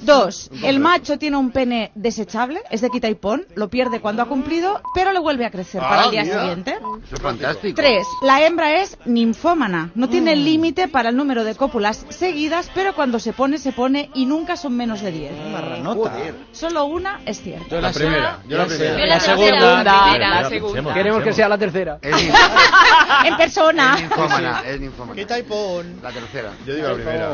Dos, 0.00 0.48
el 0.62 0.80
macho 0.80 1.18
tiene 1.18 1.36
un 1.36 1.50
pene 1.50 1.90
desechable, 1.94 2.62
es 2.70 2.80
de 2.80 2.88
quita 2.88 3.10
y 3.10 3.14
pon, 3.14 3.44
lo 3.56 3.68
pierde 3.68 4.00
cuando 4.00 4.22
ha 4.22 4.26
cumplido, 4.26 4.80
pero 4.94 5.12
le 5.12 5.18
vuelve 5.18 5.44
a 5.44 5.50
crecer 5.50 5.82
para 5.82 6.04
el 6.06 6.10
día 6.12 6.22
mira. 6.22 6.40
siguiente. 6.40 6.70
Eso 7.04 7.14
es 7.14 7.20
fantástico. 7.20 7.74
Tres, 7.76 8.06
la 8.22 8.46
hembra 8.46 8.80
es 8.80 8.96
ninfómana, 9.04 9.90
no 9.94 10.08
tiene 10.08 10.34
Mm. 10.34 10.38
límite 10.38 10.88
para 10.88 11.10
el 11.10 11.16
número 11.16 11.44
de 11.44 11.54
cópulas 11.56 12.06
seguidas, 12.08 12.70
pero 12.74 12.94
cuando 12.94 13.18
se 13.18 13.34
pone, 13.34 13.58
se 13.58 13.72
pone 13.72 14.08
y 14.14 14.24
nunca 14.24 14.56
son 14.56 14.74
menos 14.76 15.02
de 15.02 15.12
10. 15.12 15.32
Solo 16.52 16.84
una 16.86 17.20
es 17.26 17.42
cierta. 17.42 17.66
Yo 17.68 17.80
la 17.82 17.92
primera, 17.92 18.38
yo 18.48 18.56
la 18.56 18.66
primera. 18.66 19.06
La 19.06 19.20
segunda, 19.20 20.04
primera, 20.04 20.42
la 20.42 20.48
segunda. 20.48 20.74
segunda. 20.74 20.94
Queremos 20.94 21.22
que 21.22 21.32
sea 21.34 21.48
la 21.50 21.58
tercera. 21.58 21.98
en 23.24 23.36
persona. 23.36 23.94
Es 23.94 24.00
ninfómana, 24.02 24.62
es 24.66 24.80
ninfómana. 24.80 25.14
Quita 25.14 25.38
y 25.38 25.42
pon. 25.42 26.00
La 26.02 26.12
tercera. 26.12 26.52
Yo 26.66 26.74
digo 26.74 26.88
la 26.88 26.94
primera. 26.94 27.30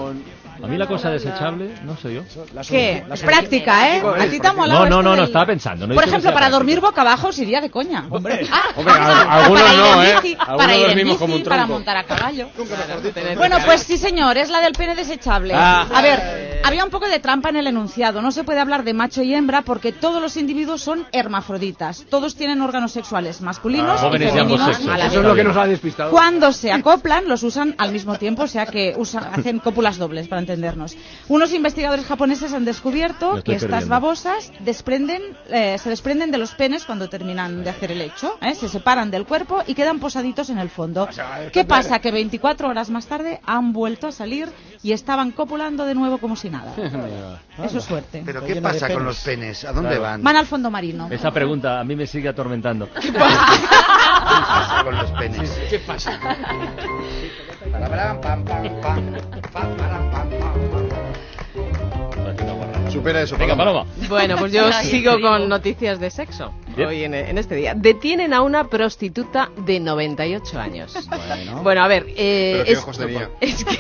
A 0.62 0.67
mí 0.67 0.77
la 0.77 0.87
cosa 0.87 1.11
desechable, 1.11 1.75
no 1.85 1.97
sé 1.97 2.15
yo. 2.15 2.23
¿Qué? 2.69 3.05
Práctica, 3.25 3.97
¿eh? 3.97 4.03
A 4.19 4.27
ti 4.27 4.41
te 4.41 4.47
ha 4.49 4.53
molado 4.53 4.85
No, 4.85 4.91
no, 4.91 5.03
no, 5.03 5.17
no, 5.17 5.25
estaba 5.25 5.47
pensando. 5.47 5.87
no 5.87 5.95
Por 5.95 6.05
ejemplo, 6.05 6.33
para 6.33 6.51
dormir 6.51 6.81
boca 6.81 7.01
abajo 7.03 7.29
os 7.29 7.38
iría 7.38 7.61
de 7.61 7.71
coña. 7.71 8.07
Hombre, 8.11 8.47
Hombre, 8.77 8.95
al- 8.95 9.29
algunos 9.29 9.62
para 9.62 9.75
ir 9.75 9.81
no, 9.81 10.03
en 10.03 10.09
¿eh? 10.09 10.15
bici, 10.23 10.37
Algunos 10.38 10.57
para 10.59 10.77
ir 10.77 10.83
en 10.83 10.88
dormimos 10.88 11.17
como 11.19 11.35
un 11.35 11.41
bici, 11.41 11.49
para 11.49 11.67
montar 11.67 11.97
a 11.97 12.05
caballo. 12.05 12.49
Bueno, 13.37 13.59
pues 13.65 13.83
sí, 13.83 13.97
señor, 13.99 14.37
es 14.38 14.51
la 14.51 14.61
del 14.61 14.73
pene 14.73 14.95
desechable. 14.95 15.55
Ah. 15.57 15.87
A 15.93 16.03
ver, 16.03 16.61
había 16.65 16.85
un 16.85 16.91
poco 16.91 17.09
de 17.09 17.19
trampa 17.19 17.49
en 17.51 17.57
el 17.57 17.67
enunciado. 17.67 18.23
No 18.23 18.31
se 18.33 18.45
puede 18.45 18.61
hablar 18.61 18.85
de 18.85 18.95
macho 18.95 19.23
y 19.23 19.35
hembra 19.35 19.62
porque 19.62 19.93
todos 19.93 20.21
los 20.21 20.37
individuos 20.37 20.81
son 20.83 21.07
hermafroditas. 21.12 22.05
Todos 22.09 22.35
tienen 22.37 22.61
órganos 22.61 22.93
sexuales 22.93 23.41
masculinos 23.41 24.01
y 24.03 24.19
de 24.19 24.27
ambos 24.27 24.33
femeninos 24.33 24.67
sexos. 24.77 24.88
a 24.95 24.99
la 24.99 25.07
Eso 25.07 25.21
es 25.21 25.27
lo 25.27 25.35
que 25.35 25.45
nos 25.45 25.57
ha 25.57 25.67
despistado. 25.67 26.11
Cuando 26.11 26.53
se 26.53 26.73
acoplan, 26.73 27.29
los 27.29 27.43
usan 27.43 27.75
al 27.79 27.93
mismo 27.93 28.17
tiempo, 28.17 28.43
o 28.45 28.49
sea 28.49 28.67
que 28.67 28.95
usan, 28.97 29.25
hacen 29.33 29.59
cópulas 29.59 29.99
dobles, 29.99 30.29
para 30.29 30.41
entendernos. 30.42 30.96
Unos 31.28 31.52
investigadores 31.52 32.05
japoneses 32.07 32.52
han 32.52 32.64
descubierto 32.64 33.42
que 33.42 33.55
estas 33.55 33.88
babosas 33.88 34.52
desprenden, 34.61 35.22
eh, 35.48 35.76
se 35.78 35.88
desprenden 35.88 36.31
de 36.31 36.38
los 36.38 36.52
penes 36.55 36.85
cuando 36.85 37.09
terminan 37.09 37.64
de 37.64 37.70
hacer 37.70 37.90
el 37.92 38.00
hecho, 38.02 38.37
¿eh? 38.42 38.55
se 38.55 38.68
separan 38.68 39.11
del 39.11 39.24
cuerpo 39.24 39.62
y 39.66 39.74
quedan 39.74 39.98
posaditos 39.98 40.50
en 40.50 40.59
el 40.59 40.68
fondo. 40.68 41.09
¿Qué 41.52 41.64
pasa? 41.64 41.98
Que 42.00 42.11
24 42.11 42.68
horas 42.68 42.90
más 42.90 43.07
tarde 43.07 43.40
han 43.46 43.72
vuelto 43.72 44.09
a 44.09 44.12
salir 44.12 44.48
y 44.83 44.92
estaban 44.92 45.31
copulando 45.31 45.85
de 45.87 45.94
nuevo 45.94 46.18
como 46.18 46.37
si 46.37 46.50
nada. 46.50 46.72
Eso 47.64 47.78
es 47.78 47.85
suerte. 47.85 48.22
Pero 48.24 48.44
¿qué 48.44 48.57
pasa 48.61 48.92
con 48.92 49.05
los 49.05 49.20
penes? 49.20 49.64
¿A 49.64 49.72
dónde 49.72 49.90
Claro. 49.90 50.02
van? 50.02 50.22
Van 50.22 50.37
al 50.37 50.46
fondo 50.46 50.70
marino. 50.70 51.09
Esa 51.11 51.31
pregunta 51.31 51.81
a 51.81 51.85
mí 51.85 51.94
me 51.96 52.07
sigue 52.07 52.28
atormentando. 52.28 52.88
¿Qué 53.00 53.12
pasa 53.12 54.83
con 54.85 54.96
los 54.96 55.11
penes? 55.12 55.50
¿Qué 55.70 55.78
pasa? 55.81 56.18
Supera 62.92 63.23
eso. 63.23 63.38
Venga, 63.38 63.57
Paloma. 63.57 63.87
Bueno, 64.09 64.37
pues 64.37 64.53
yo 64.53 64.71
sigo 64.83 65.18
con 65.21 65.49
noticias 65.49 65.99
de 65.99 66.11
sexo 66.11 66.53
Bien. 66.77 66.88
hoy 66.88 67.05
en, 67.05 67.14
en 67.14 67.38
este 67.38 67.55
día. 67.55 67.73
Detienen 67.75 68.35
a 68.35 68.42
una 68.42 68.68
prostituta 68.68 69.51
de 69.57 69.81
98 69.81 70.61
años. 70.61 70.95
Bueno, 71.62 71.83
a 71.83 71.88
ver, 71.88 72.07
eh, 72.16 72.53
Pero 72.53 72.64
qué 72.64 72.73
es, 72.73 72.79
ojos 72.79 72.99
tenía. 72.99 73.31
es 73.40 73.64
que 73.64 73.75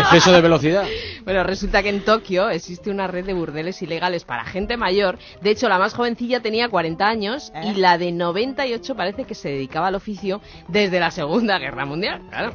Exceso 0.00 0.32
de 0.32 0.40
velocidad. 0.40 0.84
Bueno, 1.24 1.44
resulta 1.44 1.82
que 1.82 1.88
en 1.88 2.04
Tokio 2.04 2.48
existe 2.50 2.90
una 2.90 3.06
red 3.06 3.24
de 3.24 3.34
burdeles 3.34 3.82
ilegales 3.82 4.24
para 4.24 4.44
gente 4.44 4.76
mayor. 4.76 5.18
De 5.40 5.50
hecho, 5.50 5.68
la 5.68 5.78
más 5.78 5.94
jovencilla 5.94 6.40
tenía 6.40 6.68
40 6.68 7.06
años 7.06 7.52
y 7.62 7.74
la 7.74 7.98
de 7.98 8.12
98 8.12 8.94
parece 8.94 9.24
que 9.24 9.34
se 9.34 9.48
dedicaba 9.48 9.88
al 9.88 9.94
oficio 9.94 10.40
desde 10.68 11.00
la 11.00 11.10
Segunda 11.10 11.58
Guerra 11.58 11.84
Mundial. 11.84 12.22
Claro. 12.30 12.54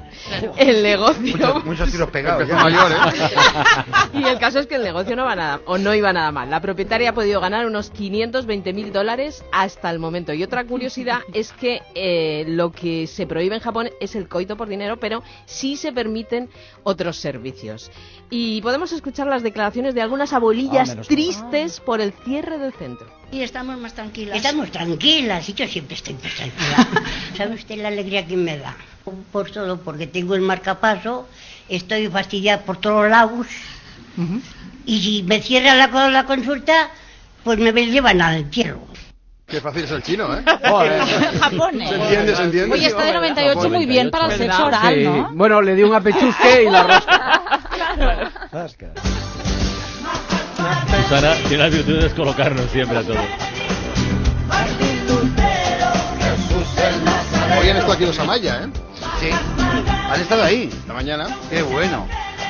El 0.58 0.84
negocio 0.84 1.38
Muchos, 1.38 1.66
muchos 1.66 1.92
tiros 1.92 2.10
pegados. 2.10 2.48
Ya. 2.48 2.56
mayor, 2.56 2.92
¿eh? 2.92 2.96
y 4.14 4.24
el 4.24 4.40
caso 4.40 4.60
es 4.60 4.68
que 4.68 4.76
el 4.76 4.84
negocio 4.84 5.16
no 5.16 5.26
va 5.26 5.36
nada, 5.36 5.62
o 5.66 5.78
no 5.78 5.94
iba 5.94 6.14
nada 6.14 6.32
mal. 6.32 6.50
La 6.50 6.62
propietaria 6.62 7.10
ha 7.10 7.14
podido 7.14 7.40
ganar 7.42 7.66
unos 7.66 7.90
520 7.90 8.74
mil 8.74 8.92
dólares 8.92 9.44
hasta 9.52 9.90
el 9.90 10.00
momento. 10.00 10.34
Y 10.34 10.44
otra 10.44 10.66
curiosidad 10.66 11.20
es 11.34 11.52
que 11.54 11.82
eh, 11.96 12.46
lo 12.48 12.72
que 12.72 13.08
se 13.08 13.28
prohíbe 13.28 13.56
en 13.56 13.62
Japón 13.62 13.90
es 14.00 14.16
el 14.16 14.28
coito 14.28 14.58
por 14.58 14.68
dinero, 14.68 14.98
pero 14.98 15.24
sí 15.46 15.76
se 15.76 15.92
permiten 15.92 16.50
otros 16.84 17.18
servicios. 17.18 17.92
Y 18.30 18.57
podemos 18.62 18.92
escuchar 18.92 19.28
las 19.28 19.44
declaraciones 19.44 19.94
de 19.94 20.02
algunas 20.02 20.34
abuelillas 20.34 20.90
Ah, 20.98 21.02
tristes 21.02 21.80
por 21.80 22.02
el 22.02 22.14
cierre 22.26 22.58
del 22.58 22.74
centro. 22.74 23.08
Y 23.32 23.42
estamos 23.42 23.78
más 23.78 23.94
tranquilas. 23.94 24.38
Estamos 24.38 24.72
tranquilas 24.72 25.48
y 25.50 25.54
yo 25.54 25.68
siempre 25.68 25.96
estoy 25.96 26.16
más 26.16 26.34
tranquila. 26.34 26.88
¿Sabe 27.38 27.56
usted 27.56 27.78
la 27.82 27.90
alegría 27.90 28.26
que 28.26 28.38
me 28.38 28.58
da? 28.58 28.76
Por 29.32 29.52
todo, 29.52 29.80
porque 29.82 30.08
tengo 30.08 30.36
el 30.36 30.42
marcapaso, 30.42 31.28
estoy 31.70 32.08
fastidiada 32.10 32.64
por 32.64 32.78
todos 32.78 33.10
lados. 33.10 33.48
Y 34.86 35.02
si 35.02 35.24
me 35.24 35.42
cierra 35.42 35.76
la, 35.76 36.10
la 36.10 36.26
consulta, 36.26 36.90
pues 37.44 37.60
me 37.60 37.72
llevan 37.86 38.22
al 38.22 38.38
entierro. 38.38 38.82
Qué 39.48 39.62
fácil 39.62 39.86
es 39.86 39.92
el 39.92 40.04
chino, 40.04 40.36
¿eh? 40.36 40.44
Japón. 41.40 41.80
Se 41.80 41.96
entiende, 41.96 42.36
se 42.36 42.44
entiende. 42.44 42.74
Oye, 42.76 42.88
está 42.88 43.04
de 43.06 43.14
98 43.14 43.70
muy 43.70 43.86
bien 43.86 44.12
para 44.12 44.26
el 44.26 44.38
sexo 44.38 44.66
oral, 44.66 44.94
Sí. 44.94 45.04
¿no? 45.06 45.30
Bueno, 45.34 45.62
le 45.62 45.74
di 45.74 45.84
un 45.84 45.96
apechusque 45.96 46.64
y 46.64 46.70
la 46.70 46.84
rosca. 46.84 47.42
Susana 51.04 51.34
tiene 51.48 51.64
la 51.64 51.70
virtud 51.70 51.94
de 51.98 52.04
descolocarnos 52.04 52.70
siempre 52.72 52.98
a 52.98 53.04
todos. 53.04 53.20
Hoy 57.60 57.70
han 57.70 57.78
estado 57.78 57.94
aquí 57.94 58.06
los 58.06 58.20
Amaya, 58.20 58.64
¿eh? 58.64 58.68
Sí. 59.22 59.30
¿Has 60.10 60.20
estado 60.20 60.44
ahí? 60.44 60.70
Esta 60.72 60.94
mañana. 60.94 61.28
Qué 61.50 61.62
bueno. 61.62 62.06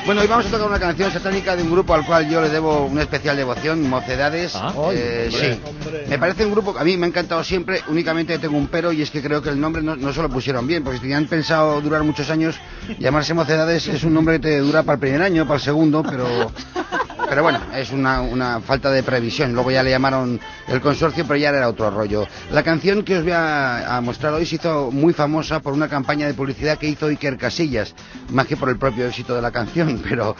Bueno, 0.06 0.22
hoy 0.22 0.26
vamos 0.26 0.46
a 0.46 0.50
tocar 0.50 0.66
una 0.66 0.78
canción 0.78 1.12
satánica 1.12 1.54
de 1.54 1.62
un 1.62 1.70
grupo 1.70 1.92
al 1.92 2.06
cual 2.06 2.28
yo 2.30 2.40
le 2.40 2.48
debo 2.48 2.86
una 2.86 3.02
especial 3.02 3.36
devoción, 3.36 3.88
Mocedades. 3.88 4.54
Ah. 4.54 4.72
Eh, 4.92 5.28
Hombre. 5.30 6.04
sí. 6.04 6.10
Me 6.10 6.18
parece 6.18 6.46
un 6.46 6.52
grupo 6.52 6.72
que 6.72 6.80
a 6.80 6.84
mí 6.84 6.96
me 6.96 7.06
ha 7.06 7.08
encantado 7.08 7.44
siempre, 7.44 7.82
únicamente 7.88 8.38
tengo 8.38 8.56
un 8.56 8.68
pero 8.68 8.90
y 8.90 9.02
es 9.02 9.10
que 9.10 9.20
creo 9.20 9.42
que 9.42 9.50
el 9.50 9.60
nombre 9.60 9.82
no, 9.82 9.96
no 9.96 10.12
se 10.12 10.22
lo 10.22 10.30
pusieron 10.30 10.66
bien, 10.66 10.82
porque 10.82 10.96
si 10.96 11.02
tenían 11.02 11.26
pensado 11.26 11.80
durar 11.82 12.02
muchos 12.04 12.30
años, 12.30 12.56
llamarse 12.98 13.34
Mocedades 13.34 13.86
es 13.88 14.02
un 14.02 14.14
nombre 14.14 14.36
que 14.36 14.48
te 14.48 14.58
dura 14.60 14.82
para 14.82 14.94
el 14.94 15.00
primer 15.00 15.22
año, 15.22 15.44
para 15.44 15.56
el 15.56 15.62
segundo, 15.62 16.02
pero... 16.02 16.50
Pero 17.28 17.42
bueno, 17.42 17.60
es 17.74 17.90
una, 17.90 18.22
una 18.22 18.60
falta 18.60 18.90
de 18.90 19.02
previsión. 19.02 19.52
Luego 19.52 19.70
ya 19.70 19.82
le 19.82 19.90
llamaron 19.90 20.40
el 20.66 20.80
consorcio, 20.80 21.24
pero 21.26 21.38
ya 21.38 21.50
era 21.50 21.68
otro 21.68 21.90
rollo. 21.90 22.26
La 22.52 22.62
canción 22.62 23.02
que 23.02 23.18
os 23.18 23.22
voy 23.22 23.32
a, 23.32 23.96
a 23.96 24.00
mostrar 24.00 24.32
hoy 24.32 24.46
se 24.46 24.56
hizo 24.56 24.90
muy 24.90 25.12
famosa 25.12 25.60
por 25.60 25.74
una 25.74 25.88
campaña 25.88 26.26
de 26.26 26.34
publicidad 26.34 26.78
que 26.78 26.88
hizo 26.88 27.06
Iker 27.06 27.36
Casillas, 27.36 27.94
más 28.30 28.46
que 28.46 28.56
por 28.56 28.70
el 28.70 28.78
propio 28.78 29.06
éxito 29.06 29.34
de 29.34 29.42
la 29.42 29.50
canción, 29.50 30.02
pero 30.08 30.36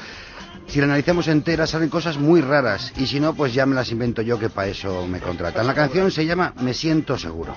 si 0.68 0.81
la 0.81 0.85
analizamos 0.85 1.29
entera 1.29 1.66
salen 1.66 1.88
cosas 1.88 2.18
muy 2.18 2.40
raras 2.42 2.92
y 2.96 3.07
si 3.07 3.20
no, 3.20 3.35
pues 3.35 3.55
ya 3.55 3.64
me 3.64 3.74
las 3.74 3.90
invento 3.90 4.20
yo 4.22 4.38
que 4.38 4.51
para 4.51 4.68
eso 4.68 5.07
me 5.07 5.18
contratan. 5.18 5.66
La 5.66 5.74
canción 5.74 6.11
se 6.11 6.27
llama 6.27 6.53
Me 6.61 6.74
siento 6.74 7.18
seguro. 7.18 7.57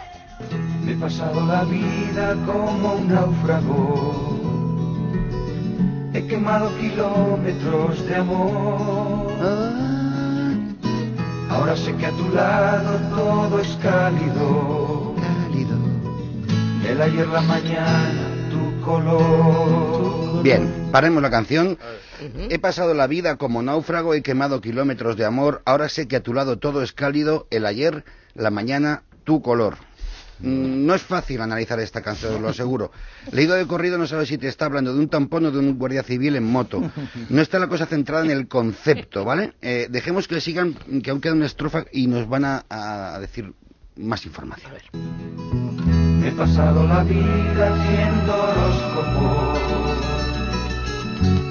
Me 0.86 0.94
he 0.94 0.96
pasado 0.96 1.46
la 1.46 1.64
vida 1.66 2.36
como 2.46 2.94
un 2.96 3.08
náufrago. 3.10 4.51
He 6.14 6.28
quemado 6.28 6.78
kilómetros 6.78 8.06
de 8.06 8.16
amor. 8.16 9.32
Ahora 11.50 11.76
sé 11.78 11.96
que 11.96 12.06
a 12.06 12.12
tu 12.12 12.30
lado 12.30 13.00
todo 13.16 13.60
es 13.60 13.78
cálido. 13.82 15.16
Cálido. 15.16 15.78
El 16.88 17.02
ayer, 17.02 17.28
la 17.28 17.42
mañana, 17.42 18.28
tu 18.50 18.82
color. 18.84 20.44
Bien, 20.44 20.90
paremos 20.92 21.22
la 21.22 21.30
canción. 21.30 21.78
He 22.50 22.60
pasado 22.60 22.94
la 22.94 23.08
vida 23.08 23.38
como 23.38 23.62
náufrago, 23.62 24.14
he 24.14 24.22
quemado 24.22 24.62
kilómetros 24.62 25.16
de 25.18 25.26
amor, 25.26 25.62
ahora 25.66 25.90
sé 25.90 26.08
que 26.08 26.18
a 26.18 26.24
tu 26.24 26.34
lado 26.34 26.60
todo 26.60 26.84
es 26.84 26.94
cálido, 26.94 27.48
el 27.50 27.66
ayer, 27.66 28.04
la 28.36 28.52
mañana, 28.52 29.04
tu 29.24 29.42
color. 29.42 29.78
Mm, 30.42 30.86
No 30.86 30.94
es 30.96 31.02
fácil 31.04 31.40
analizar 31.42 31.80
esta 31.80 32.02
canción, 32.02 32.36
os 32.36 32.42
lo 32.42 32.50
aseguro. 32.50 32.92
Leído 33.32 33.56
de 33.56 33.66
corrido 33.68 33.98
no 33.98 34.08
sabes 34.08 34.28
si 34.30 34.38
te 34.38 34.48
está 34.48 34.66
hablando 34.66 34.94
de 34.94 35.00
un 35.00 35.08
tampón 35.10 35.46
o 35.46 35.52
de 35.52 35.60
un 35.60 35.78
guardia 35.78 36.04
civil 36.04 36.36
en 36.36 36.44
moto. 36.44 36.82
No 37.30 37.42
está 37.42 37.60
la 37.60 37.68
cosa 37.68 37.86
centrada 37.86 38.26
en 38.26 38.32
el 38.32 38.48
concepto, 38.48 39.24
¿vale? 39.26 39.54
Eh, 39.62 39.88
dejemos 39.90 40.28
que 40.28 40.42
sigan, 40.42 40.74
que 41.04 41.12
aún 41.12 41.22
queda 41.22 41.34
una 41.34 41.46
estrofa 41.46 41.86
y 41.92 42.08
nos 42.08 42.28
van 42.28 42.46
a, 42.46 42.66
a 42.70 43.20
decir 43.20 43.54
más 43.98 44.26
información. 44.26 44.72
He 46.24 46.32
pasado 46.32 46.88
la 46.88 47.04
vida 47.04 47.74
haciendo 47.74 48.34
horóscopos, 48.34 49.60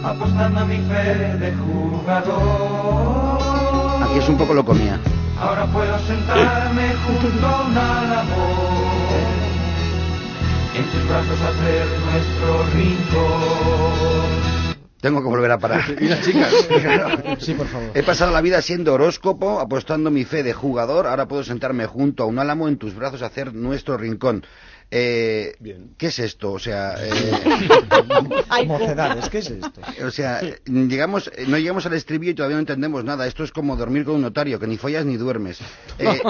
apostando 0.05 0.61
a 0.61 0.65
mi 0.65 0.77
fe 0.79 1.37
de 1.39 1.53
jugador. 1.57 3.39
Aquí 4.05 4.19
es 4.19 4.29
un 4.29 4.39
poco 4.39 4.55
lo 4.55 4.65
comía. 4.65 4.99
Ahora 5.39 5.67
puedo 5.67 5.99
sentarme 6.07 6.95
junto 7.07 7.47
a 7.47 7.63
un 7.67 7.77
álamo, 7.79 8.70
en 10.75 10.85
tus 10.85 11.09
brazos 11.09 11.41
hacer 11.41 11.87
nuestro 12.01 12.67
rincón. 12.75 14.31
Tengo 15.01 15.23
que 15.23 15.29
volver 15.29 15.51
a 15.51 15.59
parar. 15.59 15.83
¿Y 16.01 16.09
las 16.09 16.23
chicas? 16.23 16.53
Sí, 17.39 17.55
por 17.55 17.67
favor. 17.67 17.91
He 17.95 18.03
pasado 18.03 18.33
la 18.33 18.41
vida 18.41 18.61
siendo 18.61 18.95
horóscopo, 18.95 19.61
apostando 19.61 20.11
mi 20.11 20.25
fe 20.25 20.43
de 20.43 20.53
jugador. 20.53 21.07
Ahora 21.07 21.27
puedo 21.27 21.43
sentarme 21.43 21.87
junto 21.87 22.25
a 22.25 22.27
un 22.27 22.39
álamo 22.39 22.69
en 22.69 22.77
tus 22.77 22.95
brazos 22.95 23.23
a 23.23 23.27
hacer 23.27 23.55
nuestro 23.55 23.97
rincón. 23.97 24.45
Eh, 24.93 25.55
¿Qué 25.97 26.09
es 26.09 26.19
esto? 26.19 26.53
O 26.53 26.59
sea, 26.59 26.95
eh, 27.01 28.67
Mocedades, 28.67 29.29
¿qué 29.29 29.39
es 29.39 29.51
esto? 29.51 29.81
o 30.05 30.11
sea, 30.11 30.41
llegamos, 30.67 31.31
eh, 31.37 31.45
no 31.47 31.59
llegamos 31.59 31.87
al 31.87 31.93
estribillo 31.93 32.33
y 32.33 32.35
todavía 32.35 32.57
no 32.57 32.61
entendemos 32.61 33.05
nada. 33.05 33.27
Esto 33.27 33.45
es 33.45 33.53
como 33.53 33.77
dormir 33.77 34.05
con 34.05 34.17
un 34.17 34.23
notario, 34.23 34.59
que 34.59 34.67
ni 34.67 34.77
follas 34.77 35.07
ni 35.07 35.17
duermes. 35.17 35.61
Eh, 35.99 36.21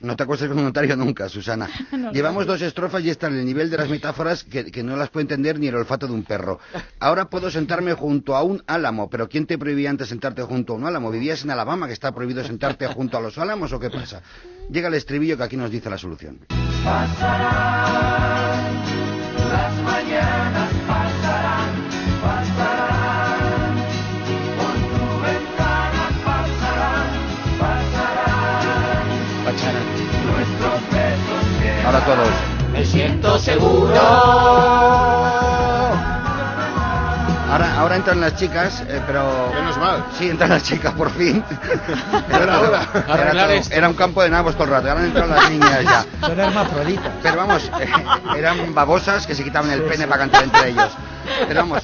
no 0.00 0.16
te 0.16 0.22
acuestes 0.22 0.48
con 0.48 0.58
un 0.58 0.64
notario 0.64 0.96
nunca, 0.96 1.28
Susana. 1.28 1.68
No, 1.96 2.12
Llevamos 2.12 2.46
dos 2.46 2.60
estrofas 2.60 3.02
y 3.04 3.10
están 3.10 3.32
en 3.32 3.40
el 3.40 3.46
nivel 3.46 3.70
de 3.70 3.78
las 3.78 3.88
metáforas 3.88 4.44
que, 4.44 4.70
que 4.70 4.82
no 4.82 4.96
las 4.96 5.08
puede 5.08 5.22
entender 5.22 5.58
ni 5.58 5.68
el 5.68 5.74
olfato 5.76 6.06
de 6.06 6.12
un 6.12 6.24
perro. 6.24 6.58
Ahora 7.00 7.30
puedo 7.30 7.50
sentarme 7.50 7.94
junto 7.94 8.36
a 8.36 8.42
un 8.42 8.62
álamo, 8.66 9.08
pero 9.08 9.28
¿quién 9.28 9.46
te 9.46 9.56
prohibía 9.56 9.88
antes 9.88 10.08
sentarte 10.08 10.42
junto 10.42 10.74
a 10.74 10.76
un 10.76 10.84
álamo? 10.84 11.10
¿Vivías 11.10 11.44
en 11.44 11.50
Alabama 11.50 11.86
que 11.86 11.94
está 11.94 12.12
prohibido 12.12 12.44
sentarte 12.44 12.86
junto 12.86 13.16
a 13.16 13.20
los 13.20 13.38
álamos 13.38 13.72
o 13.72 13.80
qué 13.80 13.88
pasa? 13.90 14.20
Llega 14.70 14.88
el 14.88 14.94
estribillo 14.94 15.36
que 15.36 15.44
aquí 15.44 15.56
nos 15.56 15.70
dice 15.70 15.88
la 15.88 15.98
solución. 15.98 16.40
Pasarán, 16.84 18.82
las 19.50 19.88
Ahora 31.86 32.00
todos. 32.04 32.28
me 32.72 32.84
siento 32.84 33.38
seguro. 33.38 33.94
Ahora, 37.48 37.78
ahora 37.78 37.96
entran 37.96 38.20
las 38.20 38.34
chicas, 38.36 38.82
eh, 38.88 39.00
pero... 39.06 39.50
Menos 39.54 39.78
mal. 39.78 40.04
Sí, 40.18 40.28
entran 40.28 40.50
las 40.50 40.64
chicas 40.64 40.92
por 40.94 41.10
fin. 41.12 41.42
Era 42.28 42.58
todo- 42.58 43.88
un 43.88 43.94
campo 43.94 44.22
de 44.22 44.30
nabos 44.30 44.54
todo 44.54 44.64
el 44.64 44.70
rato, 44.70 44.88
ahora 44.88 45.00
han 45.00 45.06
entrado 45.06 45.32
las 45.32 45.50
niñas 45.50 45.82
ya. 45.84 46.04
Son 46.26 46.38
hermafroditas. 46.40 47.12
Pero 47.22 47.36
vamos, 47.36 47.70
eh, 47.80 47.88
eran 48.36 48.74
babosas 48.74 49.26
que 49.26 49.34
se 49.34 49.44
quitaban 49.44 49.70
el 49.70 49.82
pene 49.82 50.06
para 50.08 50.22
cantar 50.22 50.42
entre 50.44 50.70
ellos. 50.70 50.90
Pero 51.46 51.60
vamos, 51.60 51.82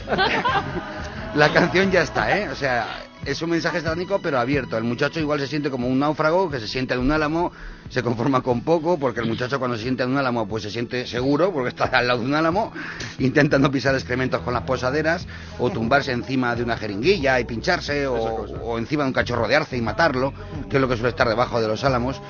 la 1.36 1.48
canción 1.50 1.90
ya 1.92 2.02
está, 2.02 2.36
¿eh? 2.36 2.48
O 2.50 2.56
sea, 2.56 2.86
es 3.24 3.40
un 3.42 3.50
mensaje 3.50 3.80
satánico 3.80 4.20
pero 4.20 4.38
abierto. 4.38 4.76
El 4.76 4.84
muchacho 4.84 5.20
igual 5.20 5.40
se 5.40 5.46
siente 5.46 5.70
como 5.70 5.88
un 5.88 5.98
náufrago 5.98 6.50
que 6.50 6.60
se 6.60 6.68
siente 6.68 6.94
en 6.94 7.00
un 7.00 7.12
álamo, 7.12 7.52
se 7.88 8.02
conforma 8.02 8.40
con 8.40 8.62
poco, 8.62 8.98
porque 8.98 9.20
el 9.20 9.26
muchacho 9.26 9.58
cuando 9.58 9.76
se 9.76 9.82
siente 9.82 10.02
en 10.02 10.10
un 10.10 10.18
álamo 10.18 10.46
pues 10.48 10.62
se 10.64 10.70
siente 10.70 11.06
seguro 11.06 11.52
porque 11.52 11.68
está 11.68 11.84
al 11.84 12.08
lado 12.08 12.20
de 12.20 12.26
un 12.26 12.34
álamo, 12.34 12.72
intenta 13.18 13.58
no 13.58 13.70
pisar 13.70 13.94
excrementos 13.94 14.40
con 14.42 14.54
las 14.54 14.62
posaderas 14.62 15.26
o 15.58 15.70
tumbarse 15.70 16.12
encima 16.12 16.54
de 16.56 16.62
una 16.62 16.76
jeringuilla 16.76 17.38
y 17.40 17.44
pincharse 17.44 18.06
o, 18.06 18.14
o 18.14 18.78
encima 18.78 19.04
de 19.04 19.08
un 19.08 19.14
cachorro 19.14 19.46
de 19.48 19.56
arce 19.56 19.76
y 19.76 19.82
matarlo, 19.82 20.32
que 20.68 20.76
es 20.76 20.80
lo 20.80 20.88
que 20.88 20.96
suele 20.96 21.10
estar 21.10 21.28
debajo 21.28 21.60
de 21.60 21.68
los 21.68 21.84
álamos. 21.84 22.20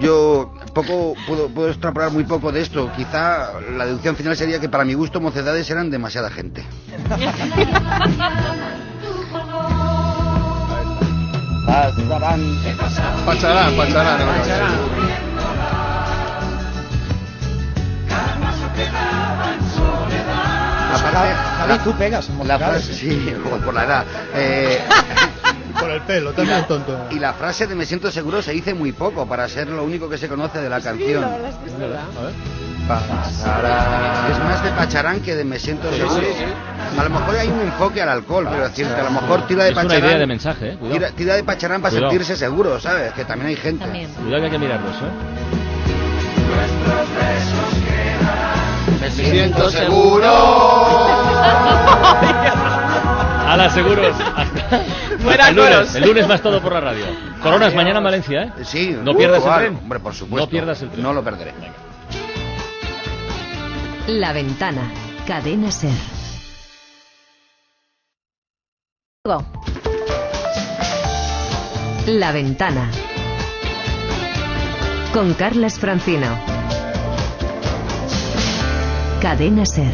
Yo 0.00 0.52
poco 0.74 1.14
puedo, 1.26 1.48
puedo 1.48 1.68
extrapolar 1.68 2.10
muy 2.10 2.24
poco 2.24 2.50
de 2.50 2.60
esto. 2.62 2.90
Quizá 2.96 3.60
la 3.76 3.86
deducción 3.86 4.16
final 4.16 4.36
sería 4.36 4.60
que 4.60 4.68
para 4.68 4.84
mi 4.84 4.94
gusto 4.94 5.20
mocedades 5.20 5.70
eran 5.70 5.90
demasiada 5.90 6.30
gente. 6.30 6.64
Pasarán. 11.66 12.40
Pacharán, 13.26 13.76
pacharán. 13.76 14.18
no 14.20 14.32
me 14.32 14.38
Pacharán. 14.38 14.74
Aparte, 21.60 21.84
tú 21.84 21.92
pegas 21.96 22.28
la 22.44 22.58
frase, 22.58 22.94
sí, 22.94 23.34
por 23.64 23.74
la 23.74 23.84
edad. 23.84 24.04
Eh, 24.34 24.78
Por 25.80 25.90
el 25.90 26.02
pelo, 26.02 26.32
también 26.32 26.64
tonto. 26.68 26.96
y 27.10 27.18
la 27.18 27.32
frase 27.32 27.66
de 27.66 27.74
me 27.74 27.84
siento 27.84 28.08
seguro 28.10 28.40
se 28.40 28.52
dice 28.52 28.72
muy 28.74 28.92
poco 28.92 29.26
para 29.26 29.48
ser 29.48 29.68
lo 29.68 29.82
único 29.82 30.08
que 30.08 30.16
se 30.16 30.28
conoce 30.28 30.60
de 30.60 30.70
la 30.70 30.80
canción. 30.80 31.24
Pasarán. 31.24 31.48
Es 31.48 32.73
más 32.88 34.62
de 34.62 34.70
pacharán 34.70 35.20
que 35.20 35.34
de 35.34 35.44
me 35.44 35.58
siento 35.58 35.90
seguro. 35.92 36.26
A 36.98 37.04
lo 37.04 37.10
mejor 37.10 37.36
hay 37.36 37.48
un 37.48 37.60
enfoque 37.60 38.02
al 38.02 38.08
alcohol, 38.10 38.46
quiero 38.48 38.64
decirte. 38.68 38.94
A 39.00 39.04
lo 39.04 39.10
mejor 39.10 39.46
tira 39.46 39.64
de 39.64 39.70
Es 39.70 39.76
una 39.76 39.82
pacharán. 39.84 40.08
idea 40.08 40.18
de 40.18 40.26
mensaje, 40.26 40.68
¿eh? 40.72 40.78
Tira, 40.92 41.10
tira 41.10 41.34
de 41.34 41.44
pacharán 41.44 41.80
para 41.82 41.90
Cuidado. 41.92 42.10
sentirse 42.10 42.36
seguro, 42.36 42.78
¿sabes? 42.80 43.12
Que 43.12 43.24
también 43.24 43.48
hay 43.50 43.56
gente. 43.56 43.84
Cuidado 43.84 44.40
que 44.40 44.44
hay 44.46 44.50
que 44.50 44.58
mirarlo 44.58 44.88
eso, 44.90 45.06
¿eh? 45.06 45.10
Me 49.00 49.10
siento 49.10 49.70
seguro. 49.70 50.26
Ala, 53.46 53.70
seguros. 53.70 54.16
Fuera 55.20 55.48
el, 55.50 55.56
lunes. 55.56 55.94
el 55.94 56.04
lunes 56.04 56.26
más 56.26 56.40
todo 56.40 56.60
por 56.60 56.72
la 56.72 56.80
radio. 56.80 57.04
Coronas 57.42 57.74
mañana 57.74 57.98
en 57.98 58.04
Valencia, 58.04 58.42
¿eh? 58.44 58.52
Sí. 58.64 58.96
No 59.02 59.14
pierdas 59.14 59.44
el 59.44 59.54
tren. 59.54 59.76
Hombre, 59.76 60.00
por 60.00 60.14
supuesto. 60.14 60.46
No 60.46 60.50
pierdas 60.50 60.80
el 60.82 60.90
tren. 60.90 61.02
No 61.02 61.12
lo 61.12 61.22
perderé. 61.22 61.52
La 64.06 64.34
ventana. 64.34 64.92
Cadena 65.26 65.70
Ser. 65.70 65.90
La 72.06 72.30
ventana. 72.32 72.90
Con 75.14 75.32
Carlas 75.32 75.78
Francino. 75.78 76.26
Cadena 79.22 79.64
Ser. 79.64 79.90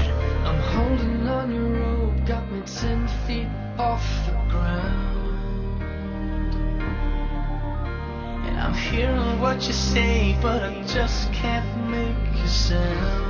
I'm 8.59 8.75
hearing 8.75 9.41
what 9.41 9.67
you 9.67 9.73
say, 9.73 10.37
but 10.43 10.65
I 10.65 10.83
just 10.83 11.33
can't 11.33 11.89
make 11.89 12.45
a 12.45 12.49
sound. 12.49 13.30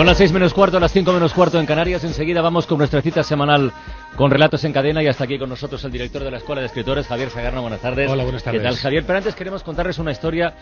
Son 0.00 0.06
las 0.06 0.16
6 0.16 0.32
menos 0.32 0.54
cuarto, 0.54 0.80
las 0.80 0.92
5 0.92 1.12
menos 1.12 1.34
cuarto 1.34 1.60
en 1.60 1.66
Canarias. 1.66 2.02
Enseguida 2.04 2.40
vamos 2.40 2.66
con 2.66 2.78
nuestra 2.78 3.02
cita 3.02 3.22
semanal 3.22 3.70
con 4.16 4.30
relatos 4.30 4.64
en 4.64 4.72
cadena 4.72 5.02
y 5.02 5.08
hasta 5.08 5.24
aquí 5.24 5.38
con 5.38 5.50
nosotros 5.50 5.84
el 5.84 5.92
director 5.92 6.24
de 6.24 6.30
la 6.30 6.38
Escuela 6.38 6.62
de 6.62 6.68
Escritores, 6.68 7.06
Javier 7.06 7.28
Sagarna. 7.28 7.60
Buenas 7.60 7.82
tardes. 7.82 8.10
Hola, 8.10 8.22
buenas 8.22 8.42
tardes. 8.42 8.62
¿Qué 8.62 8.66
tal, 8.66 8.76
Javier? 8.76 9.04
Pero 9.06 9.18
antes 9.18 9.34
queremos 9.34 9.62
contarles 9.62 9.98
una 9.98 10.10
historia. 10.10 10.54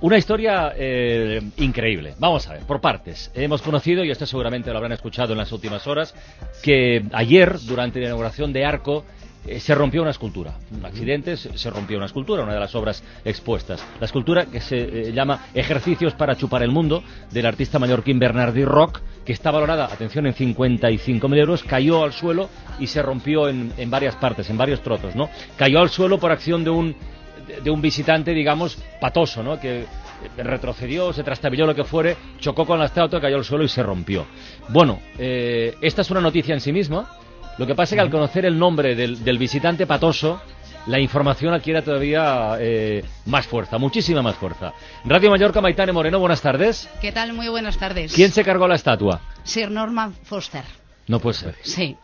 Una 0.00 0.16
historia 0.16 0.72
eh, 0.76 1.42
increíble. 1.56 2.14
Vamos 2.20 2.46
a 2.46 2.52
ver, 2.52 2.62
por 2.62 2.80
partes. 2.80 3.32
Hemos 3.34 3.62
conocido, 3.62 4.04
y 4.04 4.12
esto 4.12 4.26
seguramente 4.26 4.70
lo 4.70 4.76
habrán 4.76 4.92
escuchado 4.92 5.32
en 5.32 5.38
las 5.38 5.50
últimas 5.50 5.88
horas, 5.88 6.14
que 6.62 7.02
ayer, 7.12 7.58
durante 7.62 7.98
la 7.98 8.06
inauguración 8.06 8.52
de 8.52 8.64
Arco, 8.64 9.04
eh, 9.46 9.60
se 9.60 9.74
rompió 9.74 10.02
una 10.02 10.10
escultura. 10.10 10.54
Un 10.70 10.84
accidente, 10.84 11.36
se, 11.36 11.70
rompió 11.70 11.96
una 11.96 12.06
escultura, 12.06 12.42
una 12.42 12.54
de 12.54 12.60
las 12.60 12.74
obras 12.74 13.02
expuestas. 13.24 13.84
La 13.98 14.06
escultura 14.06 14.46
que 14.46 14.60
se 14.60 14.76
eh, 15.08 15.12
llama 15.12 15.46
Ejercicios 15.54 16.14
para 16.14 16.36
chupar 16.36 16.62
el 16.62 16.70
mundo, 16.70 17.02
del 17.30 17.46
artista 17.46 17.78
mallorquín 17.78 18.18
Bernardi 18.18 18.64
Rock, 18.64 19.00
que 19.24 19.32
está 19.32 19.50
valorada, 19.50 19.86
atención, 19.86 20.26
en 20.26 20.34
55.000 20.34 21.38
euros, 21.38 21.62
cayó 21.64 22.04
al 22.04 22.12
suelo 22.12 22.48
y 22.78 22.86
se 22.86 23.02
rompió 23.02 23.48
en, 23.48 23.72
en 23.76 23.90
varias 23.90 24.16
partes, 24.16 24.48
en 24.50 24.58
varios 24.58 24.82
trozos, 24.82 25.14
¿no? 25.14 25.28
Cayó 25.56 25.80
al 25.80 25.90
suelo 25.90 26.18
por 26.18 26.32
acción 26.32 26.64
de 26.64 26.70
un, 26.70 26.96
de, 27.62 27.70
un 27.70 27.80
visitante, 27.80 28.32
digamos, 28.32 28.78
patoso, 29.00 29.42
¿no? 29.42 29.58
Que 29.58 29.86
retrocedió, 30.36 31.12
se 31.12 31.22
trastabilló 31.22 31.66
lo 31.66 31.74
que 31.74 31.84
fuere, 31.84 32.16
chocó 32.38 32.66
con 32.66 32.78
la 32.78 32.86
estatua, 32.86 33.20
cayó 33.20 33.36
al 33.36 33.44
suelo 33.44 33.64
y 33.64 33.68
se 33.68 33.82
rompió. 33.82 34.26
Bueno, 34.68 35.00
eh, 35.18 35.74
esta 35.80 36.02
es 36.02 36.10
una 36.10 36.20
noticia 36.20 36.54
en 36.54 36.60
sí 36.60 36.72
misma. 36.72 37.08
Lo 37.60 37.66
que 37.66 37.74
pasa 37.74 37.94
es 37.94 37.98
que 37.98 38.00
al 38.00 38.10
conocer 38.10 38.46
el 38.46 38.58
nombre 38.58 38.94
del, 38.94 39.22
del 39.22 39.36
visitante 39.36 39.86
patoso, 39.86 40.40
la 40.86 40.98
información 40.98 41.52
adquiere 41.52 41.82
todavía 41.82 42.56
eh, 42.58 43.04
más 43.26 43.46
fuerza, 43.46 43.76
muchísima 43.76 44.22
más 44.22 44.34
fuerza. 44.36 44.72
Radio 45.04 45.28
Mallorca, 45.28 45.60
Maitane 45.60 45.92
Moreno, 45.92 46.18
buenas 46.18 46.40
tardes. 46.40 46.88
¿Qué 47.02 47.12
tal? 47.12 47.34
Muy 47.34 47.48
buenas 47.48 47.76
tardes. 47.76 48.14
¿Quién 48.14 48.32
se 48.32 48.44
cargó 48.44 48.66
la 48.66 48.76
estatua? 48.76 49.20
Sir 49.42 49.70
Norman 49.70 50.14
Foster. 50.22 50.64
No 51.06 51.20
puede 51.20 51.34
ser. 51.34 51.54
Sí. 51.60 51.98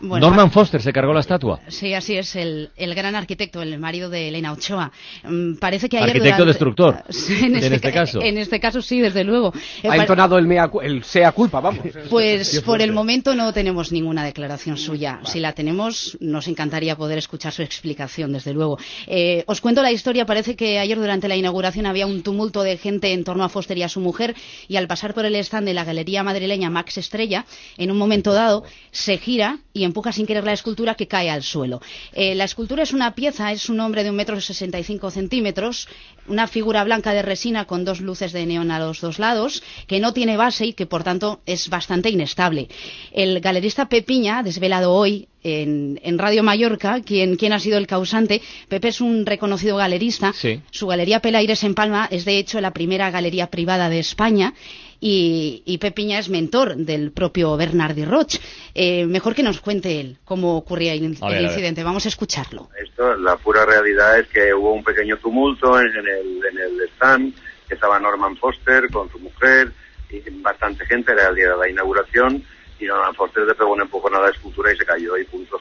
Bueno, 0.00 0.26
Norman 0.28 0.50
Foster 0.50 0.80
se 0.82 0.92
cargó 0.92 1.12
la 1.12 1.20
estatua. 1.20 1.60
Sí, 1.68 1.92
así 1.94 2.16
es, 2.16 2.34
el, 2.36 2.70
el 2.76 2.94
gran 2.94 3.14
arquitecto, 3.14 3.62
el 3.62 3.78
marido 3.78 4.08
de 4.10 4.28
Elena 4.28 4.52
Ochoa. 4.52 4.90
Mm, 5.24 5.56
Parece 5.56 5.88
que 5.88 5.98
ayer 5.98 6.08
Arquitecto 6.10 6.44
durante- 6.44 6.50
destructor. 6.50 7.04
Sí, 7.10 7.34
en, 7.40 7.44
en 7.44 7.56
este, 7.56 7.74
este 7.76 7.92
ca- 7.92 8.00
caso. 8.00 8.22
En 8.22 8.38
este 8.38 8.60
caso 8.60 8.80
sí, 8.82 9.00
desde 9.00 9.24
luego. 9.24 9.52
Eh, 9.82 9.88
Ha 9.88 9.90
pa- 9.90 9.96
entonado 9.96 10.38
el, 10.38 10.46
mea 10.46 10.68
cu- 10.68 10.80
el 10.80 11.04
sea 11.04 11.32
culpa, 11.32 11.60
vamos. 11.60 11.84
Pues 12.10 12.60
por 12.62 12.80
el 12.82 12.92
momento 12.92 13.34
no 13.34 13.52
tenemos 13.52 13.92
ninguna 13.92 14.24
declaración 14.24 14.76
suya. 14.76 15.20
Si 15.24 15.38
la 15.40 15.52
tenemos, 15.52 16.16
nos 16.20 16.48
encantaría 16.48 16.96
poder 16.96 17.18
escuchar 17.18 17.52
su 17.52 17.62
explicación, 17.62 18.32
desde 18.32 18.52
luego. 18.54 18.78
Eh, 19.06 19.44
os 19.46 19.60
cuento 19.60 19.82
la 19.82 19.92
historia. 19.92 20.24
Parece 20.26 20.56
que 20.56 20.78
ayer 20.78 20.98
durante 20.98 21.28
la 21.28 21.36
inauguración 21.36 21.86
había 21.86 22.06
un 22.06 22.22
tumulto 22.22 22.62
de 22.62 22.76
gente 22.78 23.12
en 23.12 23.24
torno 23.24 23.44
a 23.44 23.48
Foster 23.48 23.76
y 23.78 23.82
a 23.82 23.88
su 23.88 24.00
mujer 24.00 24.34
y 24.68 24.76
al 24.76 24.86
pasar 24.86 25.14
por 25.14 25.24
el 25.26 25.34
stand 25.36 25.66
de 25.66 25.74
la 25.74 25.84
galería 25.84 26.22
madrileña 26.22 26.70
Max 26.70 26.98
Estrella, 26.98 27.44
en 27.76 27.90
un 27.90 27.98
momento 27.98 28.32
dado 28.32 28.64
se 28.90 29.18
gira 29.18 29.58
y 29.72 29.84
empuja 29.90 30.12
sin 30.12 30.26
querer 30.26 30.44
la 30.44 30.52
escultura 30.52 30.94
que 30.94 31.06
cae 31.06 31.28
al 31.30 31.42
suelo. 31.42 31.80
Eh, 32.12 32.34
la 32.34 32.44
escultura 32.44 32.82
es 32.82 32.92
una 32.92 33.14
pieza, 33.14 33.52
es 33.52 33.68
un 33.68 33.78
hombre 33.80 34.02
de 34.04 34.10
un 34.10 34.16
metro 34.16 34.40
sesenta 34.40 34.78
y 34.78 34.84
cinco 34.84 35.10
centímetros, 35.10 35.88
una 36.28 36.46
figura 36.46 36.84
blanca 36.84 37.12
de 37.12 37.22
resina 37.22 37.64
con 37.66 37.84
dos 37.84 38.00
luces 38.00 38.32
de 38.32 38.46
neón 38.46 38.70
a 38.70 38.78
los 38.78 39.00
dos 39.00 39.18
lados, 39.18 39.62
que 39.86 40.00
no 40.00 40.12
tiene 40.12 40.36
base 40.36 40.66
y 40.66 40.72
que 40.72 40.86
por 40.86 41.02
tanto 41.02 41.40
es 41.46 41.68
bastante 41.68 42.08
inestable. 42.10 42.68
El 43.12 43.40
galerista 43.40 43.88
Pepiña 43.88 44.38
ha 44.38 44.42
desvelado 44.42 44.92
hoy 44.92 45.26
en, 45.42 45.98
en 46.02 46.18
Radio 46.18 46.42
Mallorca 46.42 47.00
quién, 47.04 47.36
quién 47.36 47.52
ha 47.52 47.58
sido 47.60 47.78
el 47.78 47.86
causante. 47.86 48.40
Pepe 48.68 48.88
es 48.88 49.00
un 49.00 49.26
reconocido 49.26 49.76
galerista. 49.76 50.32
Sí. 50.32 50.60
Su 50.70 50.86
galería 50.86 51.20
Pelaires 51.20 51.64
en 51.64 51.74
Palma 51.74 52.06
es 52.10 52.24
de 52.24 52.38
hecho 52.38 52.60
la 52.60 52.72
primera 52.72 53.10
galería 53.10 53.48
privada 53.48 53.88
de 53.88 53.98
España. 53.98 54.54
Y, 55.00 55.62
y 55.64 55.78
Pepiña 55.78 56.18
es 56.18 56.28
mentor 56.28 56.76
del 56.76 57.10
propio 57.10 57.56
Bernardi 57.56 58.04
Roch. 58.04 58.36
Eh, 58.74 59.06
mejor 59.06 59.34
que 59.34 59.42
nos 59.42 59.60
cuente 59.60 59.98
él 59.98 60.18
cómo 60.24 60.56
ocurría 60.56 60.92
el, 60.92 60.98
A 60.98 61.08
ver, 61.08 61.16
el 61.20 61.22
a 61.22 61.28
ver. 61.28 61.42
incidente. 61.42 61.82
Vamos 61.82 62.04
a 62.04 62.08
escucharlo. 62.10 62.68
Esto, 62.82 63.16
la 63.16 63.36
pura 63.36 63.64
realidad 63.64 64.18
es 64.18 64.28
que 64.28 64.52
hubo 64.52 64.74
un 64.74 64.84
pequeño 64.84 65.16
tumulto 65.16 65.80
en, 65.80 65.88
en 65.88 66.06
el, 66.06 66.40
en 66.50 66.58
el 66.58 66.80
stand, 66.96 67.34
que 67.66 67.74
estaba 67.74 67.98
Norman 67.98 68.36
Foster 68.36 68.90
con 68.90 69.10
su 69.10 69.18
mujer 69.18 69.72
y 70.10 70.20
bastante 70.42 70.84
gente, 70.86 71.12
era 71.12 71.28
el 71.28 71.36
día 71.36 71.50
de 71.50 71.56
la 71.56 71.68
inauguración, 71.70 72.42
y 72.80 72.84
Norman 72.84 73.14
Foster 73.14 73.44
le 73.44 73.54
pegó 73.54 73.72
un 73.72 73.80
empujón 73.80 74.14
a 74.16 74.20
la 74.20 74.30
escultura 74.30 74.72
y 74.72 74.76
se 74.76 74.84
cayó 74.84 75.16
y 75.16 75.24
punto. 75.24 75.60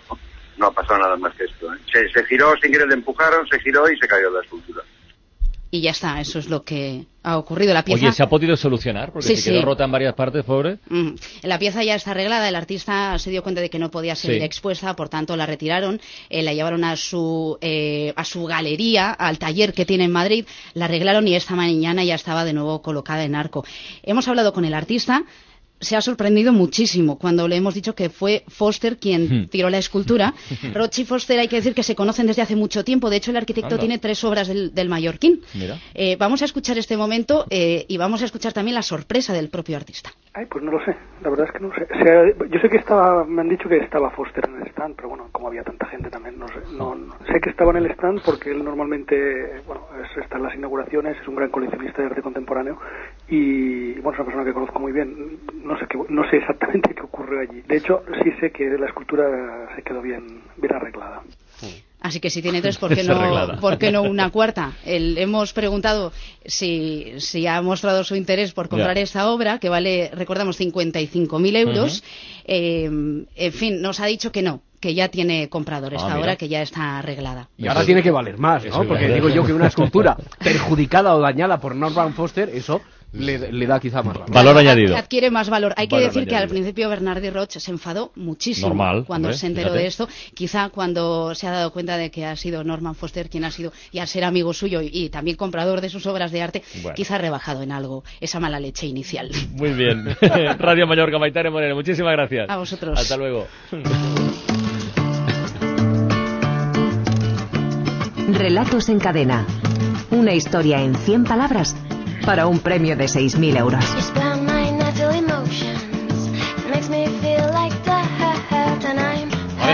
No 0.58 0.66
ha 0.68 0.72
pasado 0.74 1.00
nada 1.00 1.16
más 1.16 1.34
que 1.36 1.46
esto. 1.46 1.74
¿eh? 1.74 1.78
Se, 1.94 2.10
se 2.10 2.26
giró, 2.26 2.54
sin 2.62 2.72
querer 2.72 2.88
le 2.88 2.96
empujaron, 2.96 3.48
se 3.48 3.60
giró 3.60 3.90
y 3.90 3.98
se 3.98 4.08
cayó 4.08 4.30
la 4.32 4.42
escultura. 4.42 4.82
Y 5.72 5.82
ya 5.82 5.92
está, 5.92 6.20
eso 6.20 6.40
es 6.40 6.50
lo 6.50 6.64
que 6.64 7.06
ha 7.22 7.38
ocurrido. 7.38 7.76
La 7.76 7.84
pieza 7.84 8.06
Oye, 8.08 8.12
¿se 8.14 8.24
ha 8.24 8.28
podido 8.30 8.58
solucionar? 8.58 9.12
Porque 9.12 9.28
Sí, 9.28 9.36
se 9.36 9.52
quedó 9.52 9.60
sí. 9.60 9.66
rota 9.66 9.84
en 9.84 9.92
varias 9.92 10.16
partes, 10.16 10.44
pobre. 10.44 10.80
Mm. 10.90 11.10
La 11.44 11.60
pieza 11.60 11.84
ya 11.84 11.94
está 11.94 12.10
arreglada, 12.12 12.50
el 12.50 12.56
artista 12.56 13.20
se 13.20 13.30
dio 13.30 13.44
cuenta 13.44 13.62
de 13.62 13.70
que 13.70 13.78
no 13.78 13.92
podía 13.92 14.16
seguir 14.16 14.40
Sí. 14.40 14.46
expuesta, 14.46 14.96
por 14.96 15.10
tanto 15.10 15.36
la 15.36 15.46
retiraron, 15.46 16.02
eh, 16.30 16.42
la 16.42 16.54
llevaron 16.54 16.84
a 16.84 16.96
su, 16.96 17.58
eh, 17.62 18.14
a 18.16 18.26
su 18.26 18.46
galería, 18.46 19.12
al 19.12 19.38
taller 19.38 19.74
que 19.74 19.86
tiene 19.86 20.06
en 20.06 20.12
Madrid, 20.12 20.46
la 20.74 20.86
arreglaron 20.86 21.28
y 21.28 21.36
esta 21.36 21.56
mañana 21.56 22.04
ya 22.04 22.16
estaba 22.16 22.46
de 22.46 22.54
nuevo 22.54 22.82
colocada 22.82 23.24
en 23.24 23.36
arco. 23.36 23.64
Hemos 24.02 24.28
hablado 24.28 24.54
con 24.54 24.66
el 24.66 24.74
artista. 24.74 25.24
Se 25.80 25.96
ha 25.96 26.02
sorprendido 26.02 26.52
muchísimo 26.52 27.18
cuando 27.18 27.48
le 27.48 27.56
hemos 27.56 27.74
dicho 27.74 27.96
que 27.96 28.10
fue 28.10 28.44
Foster 28.48 28.98
quien 28.98 29.44
Hmm. 29.44 29.48
tiró 29.48 29.70
la 29.70 29.78
escultura. 29.78 30.34
Roche 30.74 31.04
y 31.04 31.06
Foster 31.06 31.40
hay 31.40 31.48
que 31.48 31.56
decir 31.58 31.74
que 31.74 31.84
se 31.84 31.96
conocen 31.96 32.28
desde 32.28 32.42
hace 32.42 32.56
mucho 32.56 32.84
tiempo. 32.84 33.10
De 33.10 33.18
hecho, 33.18 33.32
el 33.32 33.38
arquitecto 33.38 33.76
Anda. 33.76 33.80
tiene 33.80 33.98
tres 33.98 34.24
obras 34.24 34.48
del, 34.48 34.74
del 34.74 34.90
mallorquín. 34.90 35.42
Mira. 35.54 35.78
Eh, 35.94 36.16
vamos 36.18 36.42
a 36.42 36.46
escuchar 36.46 36.78
este 36.78 36.98
momento 36.98 37.46
eh, 37.50 37.86
y 37.88 37.98
vamos 37.98 38.22
a 38.22 38.26
escuchar 38.26 38.52
también 38.54 38.76
la 38.76 38.82
sorpresa 38.82 39.34
del 39.34 39.50
propio 39.50 39.78
artista. 39.78 40.12
Ay, 40.34 40.46
pues 40.46 40.64
no 40.64 40.72
lo 40.72 40.84
sé, 40.86 40.96
la 41.24 41.30
verdad 41.30 41.48
es 41.48 41.52
que 41.54 41.60
no 41.60 41.74
sé. 41.74 41.84
O 41.84 42.04
sea, 42.04 42.48
yo 42.50 42.60
sé 42.62 42.70
que 42.70 42.78
estaba, 42.78 43.26
me 43.26 43.42
han 43.42 43.50
dicho 43.50 43.68
que 43.68 43.78
estaba 43.78 44.10
Foster 44.12 44.46
en 44.48 44.62
el 44.62 44.68
stand, 44.70 44.96
pero 44.96 45.10
bueno, 45.10 45.28
como 45.32 45.48
había 45.48 45.64
tanta 45.64 45.88
gente 45.88 46.10
también, 46.10 46.38
no 46.38 46.48
sé. 46.48 46.56
No, 46.78 46.94
no- 46.96 47.16
Sé 47.26 47.40
que 47.42 47.50
estaba 47.50 47.72
en 47.72 47.78
el 47.78 47.92
stand 47.92 48.22
porque 48.24 48.52
él 48.52 48.64
normalmente, 48.64 49.16
bueno, 49.66 49.88
es- 50.04 50.24
está 50.24 50.38
en 50.38 50.44
las 50.44 50.56
inauguraciones, 50.56 51.18
es 51.22 51.28
un 51.28 51.36
gran 51.36 51.50
coleccionista 51.50 52.02
de 52.02 52.08
arte 52.10 52.22
contemporáneo 52.22 52.78
y, 53.30 53.94
bueno, 54.02 54.12
es 54.12 54.20
una 54.20 54.26
persona 54.26 54.46
que 54.46 54.54
conozco 54.54 54.80
muy 54.80 54.92
bien. 54.92 55.40
No 55.64 55.78
sé, 55.78 55.86
qué, 55.90 55.98
no 56.10 56.30
sé 56.30 56.38
exactamente 56.38 56.94
qué 56.96 57.02
ocurrió 57.02 57.40
allí. 57.42 57.62
De 57.68 57.78
hecho, 57.78 58.04
sí 58.24 58.32
sé 58.40 58.52
que 58.52 58.66
la 58.78 58.88
escultura 58.88 59.70
se 59.76 59.82
quedó 59.84 60.02
bien, 60.02 60.42
bien 60.58 60.74
arreglada. 60.74 61.22
Así 62.02 62.22
que 62.22 62.30
si 62.30 62.42
tiene 62.42 62.62
tres, 62.62 62.78
¿por 62.80 62.96
qué 62.96 63.04
no. 63.04 63.60
¿por 63.60 63.78
qué 63.78 63.92
no 63.92 64.04
una 64.04 64.30
cuarta? 64.32 64.72
El- 64.86 65.18
hemos 65.18 65.52
preguntado 65.54 66.12
si, 66.46 67.14
si 67.20 67.46
ha 67.46 67.62
mostrado 67.62 68.04
su 68.04 68.16
interés 68.16 68.54
por 68.54 68.70
comprar 68.70 68.98
esta 68.98 69.30
obra, 69.30 69.60
que 69.60 69.70
vale, 69.70 70.10
recordamos, 70.14 70.60
55.000 70.60 71.56
euros. 71.58 72.04
Eh, 72.46 72.86
en 72.86 73.54
fin, 73.54 73.82
nos 73.82 74.00
ha 74.00 74.06
dicho 74.06 74.32
que 74.32 74.42
no, 74.42 74.62
que 74.80 74.94
ya 74.96 75.10
tiene 75.10 75.50
comprador 75.50 75.92
Ah, 75.94 75.98
esta 75.98 76.08
mira. 76.08 76.20
obra, 76.22 76.36
que 76.38 76.48
ya 76.48 76.62
está 76.62 77.00
arreglada. 77.00 77.50
Y 77.58 77.68
ahora 77.68 77.84
tiene 77.86 78.02
que 78.02 78.12
valer 78.12 78.38
más, 78.38 78.66
¿no? 78.66 78.86
Porque 78.86 79.10
digo 79.14 79.28
yo 79.30 79.46
que 79.46 79.54
una 79.54 79.68
escultura 79.68 80.16
perjudicada 80.40 81.14
o 81.16 81.20
dañada 81.20 81.60
por 81.60 81.76
Norman 81.76 82.14
Foster, 82.14 82.50
eso 82.50 82.82
le, 83.12 83.52
le 83.52 83.66
da 83.68 83.80
quizá 83.80 84.04
más 84.04 84.14
valor. 84.18 84.32
Valor 84.32 84.58
añadido. 84.58 84.96
Adquiere 84.96 85.32
más 85.32 85.50
valor. 85.50 85.74
Hay 85.78 85.88
que 85.88 85.96
Valor 85.96 86.12
decir 86.14 86.28
que 86.28 86.36
al 86.36 86.48
principio 86.48 86.90
Bernardi 86.90 87.30
Roch 87.30 87.50
se 87.58 87.72
enfadó 87.72 88.12
muchísimo 88.16 88.68
Normal, 88.68 89.06
cuando 89.08 89.30
hombre, 89.30 89.38
se 89.38 89.48
enteró 89.48 89.70
fíjate. 89.70 89.82
de 89.82 89.88
esto. 89.88 90.10
Quizá 90.36 90.70
cuando 90.70 91.34
se 91.34 91.48
ha 91.48 91.52
dado 91.52 91.72
cuenta 91.72 91.98
de 91.98 92.12
que 92.12 92.26
ha 92.26 92.36
sido 92.36 92.64
Norman 92.64 92.94
Foster 92.96 93.30
quien 93.30 93.46
ha 93.46 93.52
sido, 93.52 93.74
y 93.92 94.00
al 94.00 94.08
ser 94.08 94.24
amigo 94.24 94.54
suyo 94.54 94.82
y, 94.82 94.90
y 94.94 95.10
también 95.10 95.38
comprador 95.38 95.82
de 95.82 95.90
sus 95.90 96.06
obras 96.06 96.32
de 96.32 96.42
arte, 96.42 96.64
Bueno. 96.82 96.96
quizá 96.96 97.16
ha 97.16 97.18
rebajado 97.20 97.64
en 97.64 97.72
algo 97.72 98.04
esa 98.22 98.40
mala 98.40 98.60
leche 98.60 98.86
inicial. 98.86 99.32
Muy 99.54 99.72
bien. 99.74 100.06
Radio 100.60 100.86
Mallorca, 100.86 101.18
Maitare 101.18 101.50
Moreno, 101.50 101.76
muchísimas 101.76 102.12
gracias. 102.14 102.50
A 102.50 102.58
vosotros. 102.58 103.00
Hasta 103.00 103.18
luego. 103.18 103.48
Relatos 108.32 108.90
en 108.90 109.00
cadena. 109.00 109.46
Una 110.12 110.34
historia 110.34 110.82
en 110.82 110.96
100 110.96 111.24
palabras 111.26 111.76
para 112.30 112.46
un 112.46 112.60
premio 112.60 112.96
de 112.96 113.06
6.000 113.06 113.58
euros. 113.58 113.84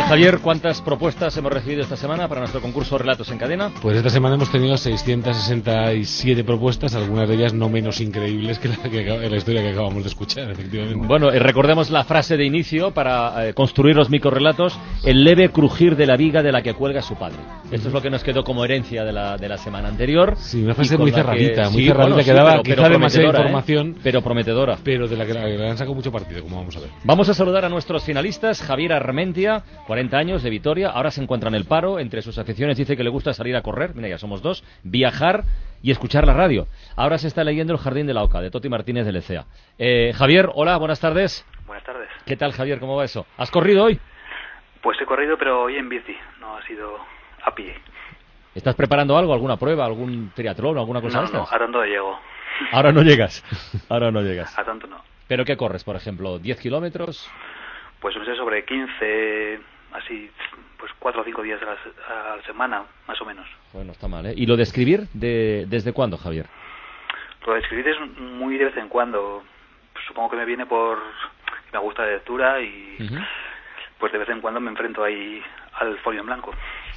Javier, 0.08 0.38
¿cuántas 0.40 0.82
propuestas 0.82 1.36
hemos 1.36 1.52
recibido 1.52 1.82
esta 1.82 1.96
semana 1.98 2.28
para 2.28 2.40
nuestro 2.42 2.62
concurso 2.62 2.96
Relatos 2.98 3.32
en 3.32 3.40
Cadena? 3.40 3.72
Pues 3.82 3.98
esta 3.98 4.12
semana 4.12 4.36
hemos 4.36 4.52
tenido 4.52 4.78
667 4.78 6.44
propuestas, 6.44 6.94
algunas 6.94 7.28
de 7.28 7.34
ellas 7.36 7.54
no 7.56 7.70
menos 7.70 8.00
increíbles 8.02 8.60
que 8.60 8.68
la, 8.70 8.76
que 8.78 9.04
la 9.30 9.36
historia 9.36 9.62
que 9.64 9.70
acabamos 9.72 10.04
de 10.04 10.10
escuchar, 10.10 10.52
efectivamente. 10.52 11.08
Bueno, 11.08 11.32
eh, 11.32 11.40
recordemos 11.40 11.90
la 11.90 12.04
frase 12.04 12.38
de 12.38 12.46
inicio 12.46 12.92
para 12.92 13.48
eh, 13.50 13.54
construir 13.56 13.96
los 13.96 14.12
microrelatos, 14.12 14.78
el 15.04 15.24
leve 15.24 15.50
crujir 15.50 15.96
de 15.96 16.06
la 16.06 16.16
viga 16.18 16.44
de 16.44 16.52
la 16.52 16.62
que 16.62 16.76
cuelga 16.76 17.02
su 17.02 17.16
padre. 17.16 17.38
Esto 17.72 17.88
es 17.88 17.94
lo 17.94 18.02
que 18.02 18.12
nos 18.12 18.24
quedó 18.24 18.44
como 18.44 18.64
herencia 18.64 19.04
de 19.04 19.12
la, 19.12 19.38
de 19.38 19.50
la 19.50 19.58
semana 19.58 19.90
anterior. 19.90 20.36
Sí, 20.38 20.64
una 20.64 20.76
frase 20.76 21.00
muy 21.00 21.10
la 21.10 21.18
que- 21.18 21.24
cerradita, 21.24 21.70
muy 21.72 21.82
sí, 21.82 21.88
cerradita, 21.88 22.04
bueno, 22.04 22.16
que 22.18 22.24
sí, 22.24 22.30
daba 22.32 22.52
pero- 22.52 22.64
quizá 22.64 22.76
pero 22.76 22.90
demasiada 22.90 23.26
¿eh? 23.26 23.30
información. 23.32 23.96
Pero 24.04 24.22
prometedora. 24.22 24.78
Pero 24.84 25.08
de 25.08 25.18
la 25.18 25.26
que 25.26 25.34
la- 25.34 25.48
le 25.48 25.68
han 25.68 25.78
sacado 25.78 25.96
mucho 25.96 26.12
partido, 26.12 26.44
como 26.44 26.58
vamos 26.58 26.78
a 26.78 26.82
ver. 26.82 26.90
Vamos 27.04 27.28
a 27.28 27.34
saludar 27.34 27.66
a 27.66 27.70
nuestros 27.70 28.04
finalistas. 28.04 28.62
Javier 28.62 28.94
Armentia, 28.94 29.64
40 29.88 29.95
años, 30.14 30.44
de 30.44 30.50
Vitoria. 30.50 30.90
Ahora 30.90 31.12
se 31.12 31.22
encuentra 31.22 31.50
en 31.50 31.56
el 31.56 31.66
paro. 31.66 32.00
Entre 32.00 32.22
sus 32.22 32.38
aficiones 32.38 32.78
dice 32.78 32.98
que 32.98 33.04
le 33.04 33.10
gusta 33.10 33.34
salir 33.34 33.56
a 33.56 33.62
correr. 33.62 33.96
Mira, 33.96 34.10
ya 34.10 34.18
somos 34.18 34.42
dos. 34.42 34.64
Viajar 34.84 35.44
y 35.82 35.92
escuchar 35.92 36.26
la 36.28 36.34
radio. 36.34 36.68
Ahora 36.96 37.18
se 37.18 37.28
está 37.28 37.44
leyendo 37.44 37.74
El 37.74 37.80
Jardín 37.80 38.08
de 38.08 38.14
la 38.14 38.24
Oca, 38.24 38.42
de 38.42 38.52
Toti 38.52 38.70
Martínez 38.70 39.06
de 39.06 39.12
Lecea. 39.14 39.46
Eh, 39.78 40.14
Javier, 40.16 40.50
hola, 40.54 40.78
buenas 40.78 41.00
tardes. 41.00 41.46
Buenas 41.66 41.86
tardes. 41.86 42.10
¿Qué 42.26 42.36
tal, 42.36 42.52
Javier? 42.52 42.80
¿Cómo 42.80 42.96
va 42.96 43.06
eso? 43.06 43.26
¿Has 43.38 43.50
corrido 43.52 43.86
hoy? 43.86 44.00
Pues 44.82 45.00
he 45.02 45.06
corrido, 45.06 45.38
pero 45.38 45.64
hoy 45.64 45.78
en 45.78 45.90
bici, 45.90 46.16
no 46.40 46.58
ha 46.58 46.66
sido 46.68 46.98
a 47.44 47.56
pie. 47.56 47.76
¿Estás 48.54 48.76
preparando 48.76 49.18
algo? 49.18 49.34
¿Alguna 49.34 49.58
prueba? 49.58 49.86
¿Algún 49.86 50.32
triatlón? 50.36 50.78
¿Alguna 50.78 51.02
cosa 51.02 51.18
no, 51.18 51.22
de 51.22 51.26
estas? 51.28 51.42
no, 51.42 51.56
a 51.56 51.60
tanto 51.60 51.80
no 51.80 51.86
llego. 51.86 52.20
Ahora 52.72 52.92
no 52.92 53.02
llegas. 53.02 53.44
Ahora 53.90 54.12
no 54.12 54.22
llegas. 54.22 54.58
A 54.58 54.64
tanto 54.64 54.88
no. 54.88 55.02
¿Pero 55.28 55.44
qué 55.44 55.58
corres, 55.58 55.84
por 55.84 55.96
ejemplo? 55.96 56.40
¿10 56.40 56.60
kilómetros? 56.60 57.30
Pues 58.00 58.16
no 58.16 58.26
sé, 58.26 58.36
sobre 58.36 58.64
15, 58.66 59.60
así, 59.96 60.30
pues 60.78 60.92
4 61.00 61.22
o 61.22 61.24
5 61.26 61.42
días 61.44 61.62
a 61.62 61.66
la, 61.66 61.76
se- 61.84 62.14
a 62.14 62.36
la 62.38 62.44
semana, 62.44 62.84
más 63.08 63.20
o 63.22 63.26
menos. 63.26 63.48
Bueno, 63.74 63.92
está 63.92 64.08
mal, 64.08 64.26
¿eh? 64.26 64.34
¿Y 64.36 64.46
lo 64.46 64.56
de 64.58 64.64
escribir? 64.64 65.08
De, 65.14 65.66
¿Desde 65.68 65.94
cuándo, 65.94 66.18
Javier? 66.18 66.46
Lo 67.46 67.54
de 67.54 67.60
escribir 67.60 67.88
es 67.88 67.98
muy 68.20 68.58
de 68.58 68.66
vez 68.66 68.78
en 68.78 68.90
cuando. 68.90 69.44
Supongo 70.08 70.32
que 70.32 70.38
me 70.38 70.46
viene 70.46 70.66
por 70.66 70.98
que 71.72 71.78
me 71.78 71.80
gusta 71.80 72.04
la 72.06 72.12
lectura 72.14 72.62
y 72.62 72.98
pues 74.00 74.12
de 74.12 74.18
vez 74.20 74.30
en 74.30 74.42
cuando 74.42 74.60
me 74.60 74.70
enfrento 74.70 75.04
ahí 75.04 75.42
al 75.80 75.98
folio 76.00 76.20
en 76.22 76.26
blanco. 76.28 76.52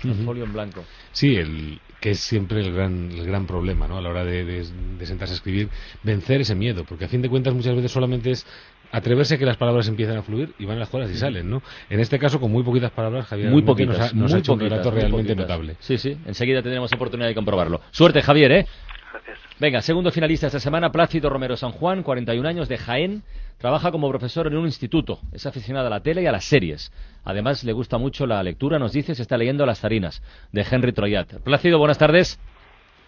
El 0.04 0.14
folio 0.24 0.44
en 0.44 0.52
blanco. 0.52 0.84
Sí, 1.12 1.36
el, 1.36 1.80
que 2.00 2.10
es 2.10 2.20
siempre 2.20 2.60
el 2.60 2.72
gran, 2.74 3.10
el 3.10 3.26
gran 3.26 3.46
problema, 3.46 3.88
¿no? 3.88 3.98
A 3.98 4.00
la 4.00 4.08
hora 4.10 4.24
de, 4.24 4.44
de- 4.44 4.64
de 4.98 5.06
sentarse 5.06 5.34
a 5.34 5.36
escribir, 5.36 5.68
vencer 6.02 6.40
ese 6.40 6.54
miedo, 6.54 6.84
porque 6.84 7.04
a 7.06 7.08
fin 7.08 7.22
de 7.22 7.28
cuentas 7.28 7.54
muchas 7.54 7.74
veces 7.74 7.90
solamente 7.92 8.30
es 8.30 8.46
atreverse 8.92 9.34
a 9.34 9.38
que 9.38 9.44
las 9.46 9.56
palabras 9.56 9.88
empiecen 9.88 10.16
a 10.16 10.22
fluir 10.22 10.54
y 10.58 10.64
van 10.64 10.78
las 10.78 10.88
cosas 10.88 11.10
y 11.10 11.16
salen, 11.16 11.48
¿no? 11.50 11.62
En 11.90 12.00
este 12.00 12.18
caso, 12.18 12.40
con 12.40 12.50
muy 12.50 12.62
poquitas 12.62 12.90
palabras, 12.90 13.26
Javier 13.26 13.50
Muy 13.50 13.62
poquitas. 13.62 13.98
nos 13.98 14.12
ha, 14.12 14.14
nos 14.14 14.32
ha 14.32 14.34
muy 14.36 14.40
hecho 14.40 14.52
un 14.54 14.60
relato 14.60 14.90
realmente 14.90 15.34
notable. 15.34 15.76
Sí, 15.80 15.98
sí. 15.98 16.16
Enseguida 16.26 16.62
tendremos 16.62 16.92
oportunidad 16.92 17.28
de 17.28 17.34
comprobarlo. 17.34 17.80
Suerte, 17.90 18.22
Javier, 18.22 18.52
¿eh? 18.52 18.66
Gracias. 19.12 19.38
Venga, 19.60 19.80
segundo 19.82 20.10
finalista 20.10 20.46
esta 20.46 20.60
semana, 20.60 20.90
Plácido 20.92 21.28
Romero 21.30 21.56
San 21.56 21.72
Juan, 21.72 22.02
41 22.02 22.48
años, 22.48 22.68
de 22.68 22.78
Jaén. 22.78 23.22
Trabaja 23.58 23.90
como 23.90 24.08
profesor 24.08 24.46
en 24.46 24.56
un 24.56 24.66
instituto. 24.66 25.18
Es 25.32 25.44
aficionado 25.44 25.88
a 25.88 25.90
la 25.90 26.00
tele 26.00 26.22
y 26.22 26.26
a 26.26 26.32
las 26.32 26.44
series. 26.44 26.92
Además, 27.24 27.64
le 27.64 27.72
gusta 27.72 27.98
mucho 27.98 28.24
la 28.26 28.40
lectura, 28.42 28.78
nos 28.78 28.92
dice, 28.92 29.14
se 29.16 29.22
está 29.22 29.36
leyendo 29.36 29.66
Las 29.66 29.80
Zarinas, 29.80 30.22
de 30.52 30.64
Henry 30.70 30.92
Troyat. 30.92 31.40
Plácido, 31.42 31.78
buenas 31.78 31.98
tardes. 31.98 32.38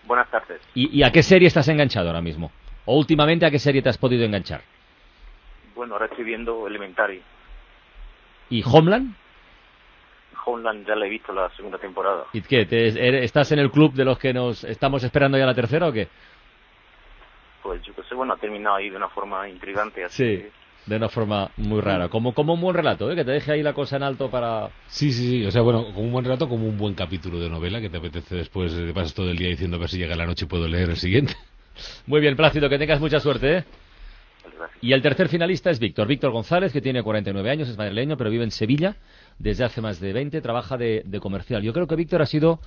Buenas 0.06 0.28
tardes. 0.28 0.60
¿Y, 0.74 0.98
y 0.98 1.04
a 1.04 1.12
qué 1.12 1.22
serie 1.22 1.46
estás 1.46 1.68
enganchado 1.68 2.08
ahora 2.08 2.20
mismo? 2.20 2.50
¿O 2.84 2.98
últimamente 2.98 3.46
a 3.46 3.50
qué 3.52 3.60
serie 3.60 3.80
te 3.80 3.88
has 3.90 3.98
podido 3.98 4.24
enganchar? 4.24 4.62
Bueno, 5.74 5.94
ahora 5.94 6.06
estoy 6.06 6.24
viendo 6.24 6.66
Elementary. 6.66 7.22
¿Y 8.50 8.62
Homeland? 8.64 9.14
Homeland 10.44 10.86
ya 10.86 10.96
la 10.96 11.06
he 11.06 11.10
visto 11.10 11.32
la 11.32 11.50
segunda 11.56 11.78
temporada. 11.78 12.24
¿Y 12.32 12.40
qué? 12.42 12.66
te- 12.66 13.24
¿Estás 13.24 13.52
en 13.52 13.58
el 13.58 13.70
club 13.70 13.92
de 13.94 14.04
los 14.04 14.18
que 14.18 14.32
nos 14.32 14.64
estamos 14.64 15.04
esperando 15.04 15.38
ya 15.38 15.46
la 15.46 15.54
tercera 15.54 15.88
o 15.88 15.92
qué? 15.92 16.08
Pues 17.62 17.82
yo 17.82 17.94
que 17.94 18.02
sé, 18.04 18.14
bueno, 18.14 18.32
ha 18.32 18.36
terminado 18.38 18.76
ahí 18.76 18.90
de 18.90 18.96
una 18.96 19.08
forma 19.08 19.48
intrigante. 19.48 20.04
Así 20.04 20.16
Sí, 20.38 20.46
de 20.86 20.96
una 20.96 21.08
forma 21.08 21.50
muy 21.58 21.80
rara. 21.80 22.08
Como, 22.08 22.32
como 22.34 22.54
un 22.54 22.60
buen 22.60 22.74
relato, 22.74 23.10
¿eh? 23.12 23.14
que 23.14 23.24
te 23.24 23.32
deje 23.32 23.52
ahí 23.52 23.62
la 23.62 23.74
cosa 23.74 23.96
en 23.96 24.02
alto 24.02 24.30
para... 24.30 24.70
Sí, 24.88 25.12
sí, 25.12 25.28
sí. 25.28 25.46
O 25.46 25.50
sea, 25.50 25.60
bueno, 25.62 25.84
como 25.84 26.00
un 26.00 26.12
buen 26.12 26.24
rato, 26.24 26.48
como 26.48 26.66
un 26.66 26.78
buen 26.78 26.94
capítulo 26.94 27.38
de 27.38 27.50
novela 27.50 27.80
que 27.80 27.90
te 27.90 27.98
apetece 27.98 28.34
después, 28.36 28.72
eh, 28.74 28.92
pasas 28.94 29.14
todo 29.14 29.30
el 29.30 29.36
día 29.36 29.48
diciendo 29.48 29.76
a 29.76 29.80
ver 29.80 29.90
si 29.90 29.98
llega 29.98 30.16
la 30.16 30.26
noche 30.26 30.46
y 30.46 30.48
puedo 30.48 30.66
leer 30.66 30.88
el 30.90 30.96
siguiente. 30.96 31.34
Muy 32.06 32.20
bien, 32.20 32.34
Plácido, 32.34 32.68
que 32.68 32.78
tengas 32.78 32.98
mucha 33.00 33.20
suerte. 33.20 33.58
¿eh? 33.58 33.64
Y 34.80 34.92
el 34.92 35.02
tercer 35.02 35.28
finalista 35.28 35.70
es 35.70 35.78
Víctor. 35.78 36.06
Víctor 36.08 36.30
González, 36.32 36.72
que 36.72 36.80
tiene 36.80 37.02
49 37.02 37.50
años, 37.50 37.68
es 37.68 37.76
madrileño, 37.78 38.16
pero 38.16 38.30
vive 38.30 38.44
en 38.44 38.50
Sevilla 38.50 38.96
desde 39.38 39.64
hace 39.64 39.80
más 39.80 40.00
de 40.00 40.12
20, 40.12 40.40
trabaja 40.40 40.76
de, 40.76 41.02
de 41.06 41.20
comercial. 41.20 41.62
Yo 41.62 41.72
creo 41.72 41.86
que 41.86 41.96
Víctor 41.96 42.22
ha 42.22 42.26
sido 42.26 42.60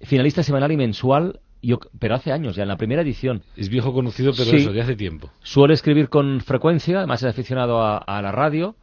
finalista 0.00 0.42
semanal 0.42 0.72
y 0.72 0.76
mensual, 0.76 1.40
yo, 1.62 1.78
pero 1.98 2.14
hace 2.14 2.32
años, 2.32 2.56
ya 2.56 2.62
en 2.62 2.68
la 2.68 2.76
primera 2.76 3.02
edición. 3.02 3.42
Es 3.56 3.68
viejo 3.68 3.92
conocido, 3.92 4.32
pero 4.32 4.50
Sí. 4.50 4.56
eso, 4.56 4.72
de 4.72 4.80
hace 4.80 4.96
tiempo. 4.96 5.30
Suele 5.42 5.74
escribir 5.74 6.08
con 6.08 6.40
frecuencia, 6.40 6.98
además 6.98 7.22
es 7.22 7.28
aficionado 7.30 7.82
a, 7.82 7.98
a 7.98 8.22
la 8.22 8.32
radio 8.32 8.76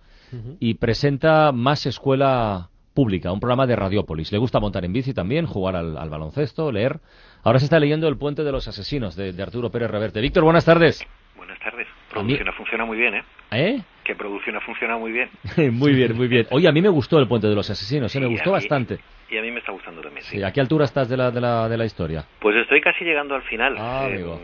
y 0.59 0.73
presenta 0.73 1.51
Más 1.53 1.85
Escuela 1.85 2.69
Pública, 2.93 3.31
un 3.31 3.39
programa 3.39 3.65
de 3.65 3.75
Radiópolis. 3.77 4.31
Le 4.31 4.37
gusta 4.39 4.59
montar 4.59 4.83
en 4.83 4.91
bici 4.91 5.13
también, 5.13 5.45
jugar 5.45 5.75
al, 5.77 5.97
al 5.97 6.09
baloncesto, 6.09 6.71
leer. 6.71 6.99
Ahora 7.43 7.59
se 7.59 7.65
está 7.65 7.79
leyendo 7.79 8.07
El 8.07 8.17
Puente 8.17 8.43
de 8.43 8.51
los 8.51 8.67
Asesinos 8.67 9.15
de, 9.15 9.31
de 9.31 9.43
Arturo 9.43 9.71
Pérez 9.71 9.89
Reverte. 9.89 10.19
Víctor, 10.19 10.43
buenas 10.43 10.65
tardes. 10.65 11.01
Buenas 11.37 11.59
tardes. 11.59 11.76
Producción 12.25 12.53
funciona 12.53 12.85
muy 12.85 12.97
bien, 12.97 13.15
¿eh? 13.15 13.23
¿Eh? 13.51 13.81
Que 14.03 14.15
producción 14.15 14.59
funciona 14.61 14.97
muy 14.97 15.11
bien. 15.11 15.29
muy 15.73 15.93
bien, 15.93 16.15
muy 16.15 16.27
bien. 16.27 16.47
Oye, 16.51 16.67
a 16.67 16.71
mí 16.71 16.81
me 16.81 16.89
gustó 16.89 17.19
El 17.19 17.27
Puente 17.27 17.47
de 17.47 17.55
los 17.55 17.69
Asesinos, 17.69 18.15
¿eh? 18.15 18.19
me 18.19 18.27
gustó 18.27 18.49
mí- 18.49 18.53
bastante. 18.53 18.99
Y 19.29 19.37
a 19.37 19.41
mí 19.41 19.51
me 19.51 19.59
está 19.59 19.71
gustando 19.73 20.01
también, 20.01 20.23
sí. 20.23 20.37
Sí, 20.37 20.43
¿A 20.43 20.53
qué 20.53 20.61
altura 20.61 20.85
estás 20.85 21.09
de 21.09 21.17
la, 21.17 21.31
de 21.31 21.41
la, 21.41 21.67
de 21.67 21.77
la 21.77 21.85
historia? 21.85 22.23
Pues 22.39 22.55
estoy 22.55 22.79
casi 22.79 23.03
llegando 23.03 23.35
al 23.35 23.41
final. 23.43 23.75
Ah, 23.77 24.07
Eh, 24.09 24.13
amigo. 24.15 24.39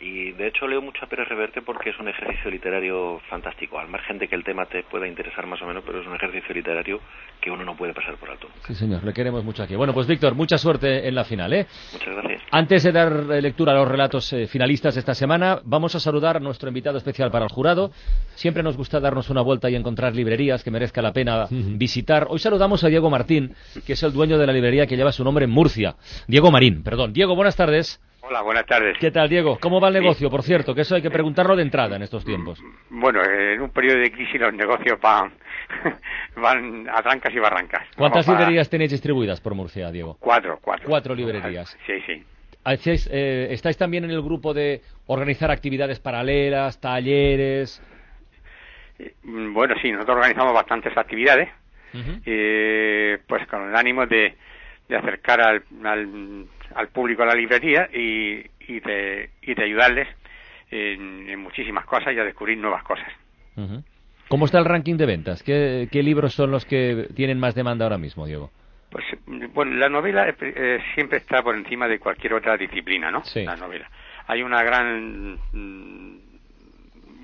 Y 0.00 0.32
de 0.32 0.48
hecho 0.48 0.66
leo 0.66 0.82
mucho 0.82 1.04
a 1.04 1.08
Pérez 1.08 1.28
Reverte 1.28 1.62
porque 1.62 1.90
es 1.90 1.98
un 1.98 2.08
ejercicio 2.08 2.50
literario 2.50 3.20
fantástico. 3.30 3.78
Al 3.78 3.88
margen 3.88 4.18
de 4.18 4.28
que 4.28 4.34
el 4.34 4.44
tema 4.44 4.66
te 4.66 4.82
pueda 4.82 5.06
interesar 5.06 5.46
más 5.46 5.60
o 5.62 5.66
menos, 5.66 5.82
pero 5.86 6.00
es 6.00 6.06
un 6.06 6.14
ejercicio 6.14 6.54
literario 6.54 7.00
que 7.40 7.50
uno 7.50 7.64
no 7.64 7.76
puede 7.76 7.94
pasar 7.94 8.16
por 8.16 8.30
alto. 8.30 8.48
Sí, 8.66 8.74
señor, 8.74 9.04
le 9.04 9.12
queremos 9.12 9.44
mucho 9.44 9.62
aquí. 9.62 9.74
Bueno, 9.74 9.94
pues 9.94 10.06
Víctor, 10.06 10.34
mucha 10.34 10.58
suerte 10.58 11.08
en 11.08 11.14
la 11.14 11.24
final, 11.24 11.52
¿eh? 11.52 11.66
Muchas 11.92 12.14
gracias. 12.14 12.42
Antes 12.50 12.82
de 12.82 12.92
dar 12.92 13.12
eh, 13.12 13.42
lectura 13.42 13.72
a 13.72 13.76
los 13.76 13.88
relatos 13.88 14.32
eh, 14.32 14.46
finalistas 14.46 14.94
de 14.94 15.00
esta 15.00 15.14
semana, 15.14 15.60
vamos 15.64 15.94
a 15.94 16.00
saludar 16.00 16.36
a 16.36 16.40
nuestro 16.40 16.68
invitado 16.68 16.98
especial 16.98 17.30
para 17.30 17.44
el 17.44 17.50
jurado. 17.50 17.90
Siempre 18.34 18.62
nos 18.62 18.76
gusta 18.76 19.00
darnos 19.00 19.30
una 19.30 19.42
vuelta 19.42 19.70
y 19.70 19.76
encontrar 19.76 20.14
librerías 20.14 20.62
que 20.62 20.70
merezca 20.70 21.00
la 21.02 21.12
pena 21.12 21.46
visitar. 21.50 22.26
Hoy 22.28 22.38
saludamos 22.38 22.84
a 22.84 22.88
Diego 22.88 23.10
Martín, 23.10 23.54
que 23.86 23.94
es 23.94 24.02
el 24.02 24.12
dueño 24.12 24.38
de 24.38 24.46
la 24.46 24.52
librería 24.52 24.86
que 24.86 24.96
lleva 24.96 25.12
su 25.12 25.24
nombre 25.24 25.44
en 25.44 25.50
Murcia. 25.50 25.96
Diego 26.28 26.50
Marín, 26.50 26.82
perdón. 26.82 27.12
Diego, 27.12 27.34
buenas 27.34 27.56
tardes. 27.56 28.00
Hola, 28.28 28.42
buenas 28.42 28.66
tardes. 28.66 28.96
¿Qué 28.98 29.10
tal, 29.10 29.28
Diego? 29.28 29.58
¿Cómo 29.60 29.80
va 29.80 29.88
el 29.88 29.94
negocio? 29.94 30.28
Por 30.28 30.42
cierto, 30.42 30.74
que 30.74 30.80
eso 30.80 30.96
hay 30.96 31.02
que 31.02 31.10
preguntarlo 31.10 31.54
de 31.54 31.62
entrada 31.62 31.94
en 31.96 32.02
estos 32.02 32.24
tiempos. 32.24 32.60
Bueno, 32.90 33.20
en 33.22 33.60
un 33.60 33.70
periodo 33.70 33.98
de 34.00 34.10
crisis 34.10 34.40
los 34.40 34.52
negocios 34.52 35.00
van, 35.00 35.32
van 36.36 36.88
a 36.88 37.02
trancas 37.02 37.32
y 37.32 37.38
barrancas. 37.38 37.82
¿Cuántas 37.96 38.26
Vamos 38.26 38.26
para- 38.26 38.38
librerías 38.40 38.68
tenéis 38.68 38.90
distribuidas 38.90 39.40
por 39.40 39.54
Murcia, 39.54 39.90
Diego? 39.92 40.16
Cuatro, 40.18 40.58
cuatro. 40.60 40.86
Cuatro 40.88 41.14
librerías. 41.14 41.76
Sí, 41.86 41.92
sí. 42.06 42.24
Eh, 43.10 43.46
¿Estáis 43.50 43.76
también 43.76 44.02
en 44.04 44.10
el 44.10 44.22
grupo 44.22 44.52
de 44.52 44.80
organizar 45.06 45.52
actividades 45.52 46.00
paralelas, 46.00 46.80
talleres? 46.80 47.80
Mm, 49.22 49.52
Bueno, 49.54 49.76
sí, 49.80 49.92
nosotros 49.92 50.16
organizamos 50.16 50.52
bastantes 50.52 50.96
actividades, 50.96 51.48
eh, 52.26 53.18
pues 53.28 53.46
con 53.46 53.68
el 53.68 53.76
ánimo 53.76 54.04
de, 54.06 54.34
de 54.88 54.96
acercar 54.96 55.40
al, 55.40 55.62
al, 55.84 56.46
al 56.76 56.88
público 56.88 57.22
a 57.22 57.26
la 57.26 57.34
librería 57.34 57.88
y, 57.92 58.44
y, 58.68 58.80
de, 58.80 59.30
y 59.42 59.54
de 59.54 59.64
ayudarles 59.64 60.08
en, 60.70 61.28
en 61.28 61.40
muchísimas 61.40 61.84
cosas 61.86 62.14
y 62.14 62.18
a 62.18 62.24
descubrir 62.24 62.58
nuevas 62.58 62.82
cosas. 62.84 63.08
¿Cómo 64.28 64.44
está 64.44 64.58
el 64.58 64.64
ranking 64.64 64.96
de 64.96 65.06
ventas? 65.06 65.42
¿Qué, 65.42 65.88
qué 65.90 66.02
libros 66.02 66.34
son 66.34 66.50
los 66.50 66.64
que 66.64 67.08
tienen 67.14 67.38
más 67.38 67.54
demanda 67.54 67.84
ahora 67.84 67.98
mismo, 67.98 68.26
Diego? 68.26 68.50
Pues 68.90 69.04
bueno, 69.52 69.74
la 69.76 69.88
novela 69.88 70.28
eh, 70.28 70.78
siempre 70.94 71.18
está 71.18 71.42
por 71.42 71.56
encima 71.56 71.88
de 71.88 71.98
cualquier 71.98 72.34
otra 72.34 72.56
disciplina, 72.56 73.10
¿no? 73.10 73.24
Sí. 73.24 73.44
La 73.44 73.56
novela. 73.56 73.90
Hay 74.26 74.42
una 74.42 74.62
gran, 74.62 75.38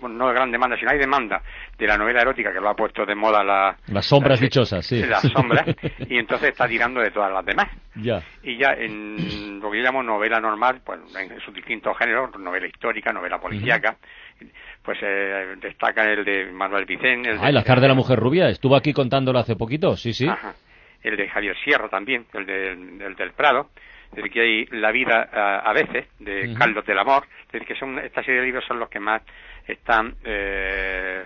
bueno, 0.02 0.16
no 0.16 0.28
gran 0.34 0.50
demanda, 0.50 0.76
sino 0.76 0.90
hay 0.90 0.98
demanda 0.98 1.40
de 1.78 1.86
la 1.86 1.96
novela 1.96 2.20
erótica 2.20 2.52
que 2.52 2.60
lo 2.60 2.68
ha 2.68 2.76
puesto 2.76 3.06
de 3.06 3.14
moda 3.14 3.42
la, 3.42 3.74
Las 3.86 4.04
sombras 4.04 4.38
la- 4.40 4.44
dichosas, 4.44 4.84
sí. 4.84 5.02
Las 5.02 5.22
sombras, 5.32 5.64
y 6.08 6.18
entonces 6.18 6.50
está 6.50 6.68
tirando 6.68 7.00
de 7.00 7.10
todas 7.10 7.32
las 7.32 7.44
demás. 7.46 7.68
Ya. 7.94 8.22
Y 8.42 8.58
ya 8.58 8.72
en 8.74 9.58
lo 9.60 9.70
que 9.70 9.78
yo 9.78 9.84
llamo 9.84 10.02
novela 10.02 10.38
normal, 10.40 10.80
pues 10.84 11.00
en 11.16 11.40
sus 11.40 11.54
distintos 11.54 11.96
géneros, 11.96 12.38
novela 12.38 12.66
histórica, 12.66 13.12
novela 13.12 13.38
policíaca, 13.40 13.96
pues 14.82 14.98
eh, 15.02 15.54
destaca 15.60 16.02
el 16.10 16.24
de 16.24 16.50
Manuel 16.52 16.84
Vicente, 16.84 17.30
el 17.30 17.38
Ah, 17.40 17.48
el 17.48 17.54
de, 17.54 17.60
azar 17.60 17.80
de 17.80 17.88
la 17.88 17.94
mujer 17.94 18.18
rubia. 18.18 18.48
Estuvo 18.48 18.74
aquí 18.76 18.92
contándolo 18.92 19.38
hace 19.38 19.56
poquito, 19.56 19.96
sí, 19.96 20.12
sí. 20.12 20.26
Ajá. 20.28 20.54
el 21.02 21.16
de 21.16 21.28
Javier 21.28 21.56
Sierra 21.64 21.88
también, 21.88 22.26
el, 22.34 22.46
de- 22.46 22.72
el 23.06 23.14
del 23.14 23.32
Prado, 23.32 23.70
es 24.10 24.16
decir, 24.16 24.30
que 24.32 24.40
hay 24.40 24.64
La 24.78 24.90
vida 24.92 25.28
a, 25.32 25.58
a 25.60 25.72
veces, 25.72 26.06
de. 26.18 26.54
Carlos 26.58 26.84
del 26.84 26.98
Amor, 26.98 27.24
es 27.46 27.52
decir, 27.52 27.66
que 27.68 27.74
son, 27.76 27.98
esta 27.98 28.22
serie 28.22 28.40
de 28.40 28.46
libros 28.46 28.64
son 28.66 28.78
los 28.78 28.88
que 28.88 29.00
más 29.00 29.22
están 29.66 30.14
eh, 30.24 31.22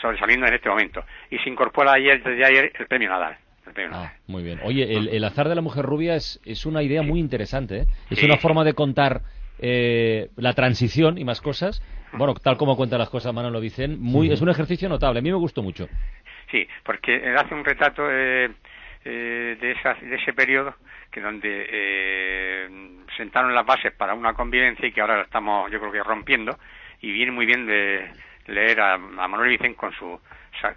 sobresaliendo 0.00 0.46
en 0.46 0.54
este 0.54 0.68
momento. 0.68 1.04
Y 1.30 1.38
se 1.38 1.48
incorpora 1.50 1.92
ayer, 1.92 2.22
desde 2.22 2.44
ayer, 2.44 2.72
el 2.78 2.86
premio 2.86 3.08
Nadal. 3.08 3.36
El 3.66 3.72
premio 3.72 3.90
Nadal. 3.92 4.10
Ah, 4.14 4.18
muy 4.26 4.42
bien. 4.42 4.60
Oye, 4.62 4.96
el, 4.96 5.08
el 5.08 5.24
azar 5.24 5.48
de 5.48 5.54
la 5.54 5.62
mujer 5.62 5.84
rubia 5.84 6.14
es, 6.14 6.40
es 6.44 6.66
una 6.66 6.82
idea 6.82 7.02
muy 7.02 7.18
interesante. 7.20 7.78
¿eh? 7.78 7.86
Es 8.10 8.18
Sí. 8.18 8.26
una 8.26 8.36
forma 8.36 8.64
de 8.64 8.74
contar 8.74 9.20
eh, 9.58 10.28
la 10.36 10.52
transición 10.52 11.18
y 11.18 11.24
más 11.24 11.40
cosas. 11.40 11.82
Bueno, 12.12 12.34
tal 12.34 12.56
como 12.56 12.76
cuenta 12.76 12.96
las 12.98 13.10
cosas 13.10 13.34
Manolo 13.34 13.60
Vicen, 13.60 14.00
muy, 14.00 14.30
es 14.30 14.40
un 14.40 14.48
ejercicio 14.48 14.88
notable. 14.88 15.18
A 15.18 15.22
mí 15.22 15.30
me 15.30 15.36
gustó 15.36 15.62
mucho. 15.62 15.88
Sí, 16.50 16.66
porque 16.84 17.34
hace 17.36 17.54
un 17.54 17.64
retrato 17.64 18.02
eh, 18.10 18.48
eh, 19.04 19.56
de, 19.60 19.72
esa- 19.72 19.94
de 20.00 20.14
ese 20.14 20.32
periodo 20.32 20.74
que 21.10 21.20
donde 21.20 21.66
eh, 21.68 22.68
sentaron 23.16 23.54
las 23.54 23.66
bases 23.66 23.92
para 23.92 24.14
una 24.14 24.34
convivencia 24.34 24.86
y 24.86 24.92
que 24.92 25.00
ahora 25.00 25.16
la 25.16 25.22
estamos, 25.22 25.70
yo 25.70 25.78
creo 25.80 25.92
que 25.92 26.02
rompiendo 26.02 26.58
y 27.00 27.12
viene 27.12 27.32
muy 27.32 27.46
bien 27.46 27.66
de 27.66 28.10
leer 28.46 28.80
a, 28.80 28.94
a 28.94 28.98
Manuel 28.98 29.50
Vicente 29.50 29.76
con 29.76 29.92
su 29.92 30.20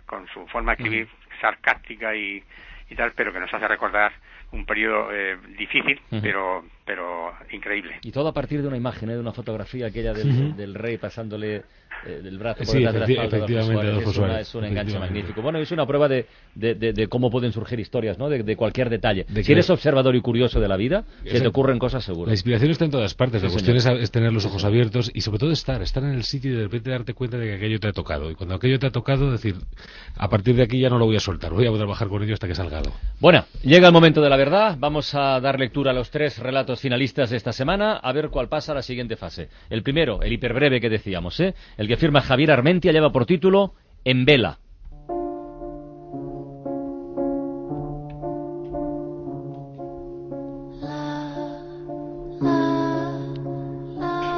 con 0.06 0.28
su 0.28 0.46
forma 0.48 0.76
de 0.76 0.84
escribir 0.84 1.08
sarcástica 1.40 2.14
y, 2.14 2.44
y 2.90 2.96
tal, 2.96 3.14
pero 3.14 3.32
que 3.32 3.40
nos 3.40 3.54
hace 3.54 3.68
recordar 3.68 4.12
un 4.52 4.66
periodo 4.66 5.10
eh, 5.12 5.38
difícil, 5.58 6.02
pero 6.22 6.66
pero 6.90 7.32
increíble. 7.52 7.98
Y 8.02 8.12
todo 8.12 8.30
a 8.30 8.34
partir 8.34 8.64
de 8.64 8.68
una 8.68 8.76
imagen, 8.78 9.12
¿eh? 9.12 9.14
de 9.14 9.20
una 9.20 9.32
fotografía 9.32 9.86
aquella 9.86 10.12
del, 10.12 10.56
del 10.58 10.74
rey 10.74 10.98
pasándole 10.98 11.62
eh, 12.06 12.22
del 12.24 12.40
brazo 12.40 12.64
por 12.64 12.68
Sí, 12.68 12.78
detrás 12.80 12.94
de 12.94 13.00
la 13.00 13.06
espalda 13.06 13.38
efectivamente, 13.38 14.10
Es, 14.10 14.18
una- 14.18 14.40
es 14.40 14.56
un 14.56 14.64
enganche 14.66 14.98
magnífico. 14.98 15.42
Bueno, 15.44 15.60
es 15.60 15.70
una 15.72 15.86
prueba 15.86 16.08
de, 16.08 16.26
de, 16.56 16.74
de- 16.74 16.94
de 16.94 17.08
cómo 17.08 17.30
pueden 17.30 17.52
surgir 17.52 17.80
historias, 17.80 18.18
¿no? 18.18 18.28
De, 18.28 18.42
de 18.42 18.56
cualquier 18.56 18.90
detalle. 18.90 19.26
De 19.30 19.42
si 19.44 19.48
que- 19.48 19.52
eres 19.54 19.70
observador 19.70 20.16
y 20.16 20.22
curioso 20.22 20.60
de 20.60 20.68
la 20.68 20.78
vida, 20.78 21.04
se 21.26 21.40
te 21.42 21.48
ocurren 21.48 21.78
cosas 21.78 22.04
seguro. 22.04 22.26
La 22.28 22.34
inspiración 22.34 22.72
está 22.72 22.86
en 22.86 22.92
todas 22.92 23.14
partes. 23.14 23.44
La 23.44 23.50
cuestión 23.50 23.78
es, 23.78 24.12
tener 24.12 24.34
los 24.34 24.46
ojos 24.46 24.64
abiertos 24.66 25.12
y 25.14 25.22
sobre 25.22 25.38
todo 25.38 25.52
estar, 25.52 25.82
estar 25.84 26.02
en 26.04 26.14
el 26.14 26.24
sitio 26.24 26.52
y 26.54 26.56
de 26.56 26.64
repente 26.64 26.90
darte 26.90 27.14
cuenta 27.14 27.38
de 27.38 27.46
que 27.48 27.54
aquello 27.56 27.80
te 27.80 27.90
ha 27.90 27.94
tocado. 27.94 28.32
Y 28.32 28.36
cuando 28.36 28.56
aquello 28.56 28.80
te 28.80 28.88
ha 28.88 28.92
tocado, 28.92 29.32
decir, 29.32 29.56
a 30.18 30.28
partir 30.28 30.56
de 30.56 30.64
aquí 30.64 30.80
ya 30.80 30.90
no 30.90 30.98
lo 30.98 31.06
voy 31.06 31.18
a 31.18 31.20
soltar, 31.20 31.52
voy 31.54 31.68
a 31.68 31.72
trabajar 31.74 32.08
con 32.08 32.24
ello 32.24 32.34
hasta 32.34 32.48
que 32.48 32.56
salga 32.56 32.80
algo. 32.80 32.94
Bueno, 33.20 33.46
llega 33.62 33.86
el 33.88 33.94
momento 33.94 34.22
de 34.22 34.30
la 34.30 34.38
verdad. 34.38 34.76
Vamos 34.80 35.14
a 35.14 35.40
dar 35.42 35.60
lectura 35.60 35.92
a 35.92 35.94
los 35.94 36.10
tres 36.10 36.40
relatos 36.40 36.79
finalistas 36.80 37.30
de 37.30 37.38
esta 37.38 37.54
semana, 37.54 37.98
a 37.98 38.12
ver 38.12 38.30
cuál 38.30 38.50
pasa 38.50 38.72
a 38.72 38.76
la 38.76 38.82
siguiente 38.82 39.16
fase. 39.16 39.50
El 39.70 39.84
primero, 39.84 40.22
el 40.22 40.34
hiperbreve 40.34 40.82
que 40.82 40.90
decíamos, 40.90 41.40
¿eh? 41.40 41.54
El 41.78 41.88
que 41.88 41.98
firma 41.98 42.22
Javier 42.22 42.52
Armentia 42.52 42.92
lleva 42.92 43.12
por 43.12 43.26
título 43.26 43.74
En 44.04 44.26
vela. 44.26 44.60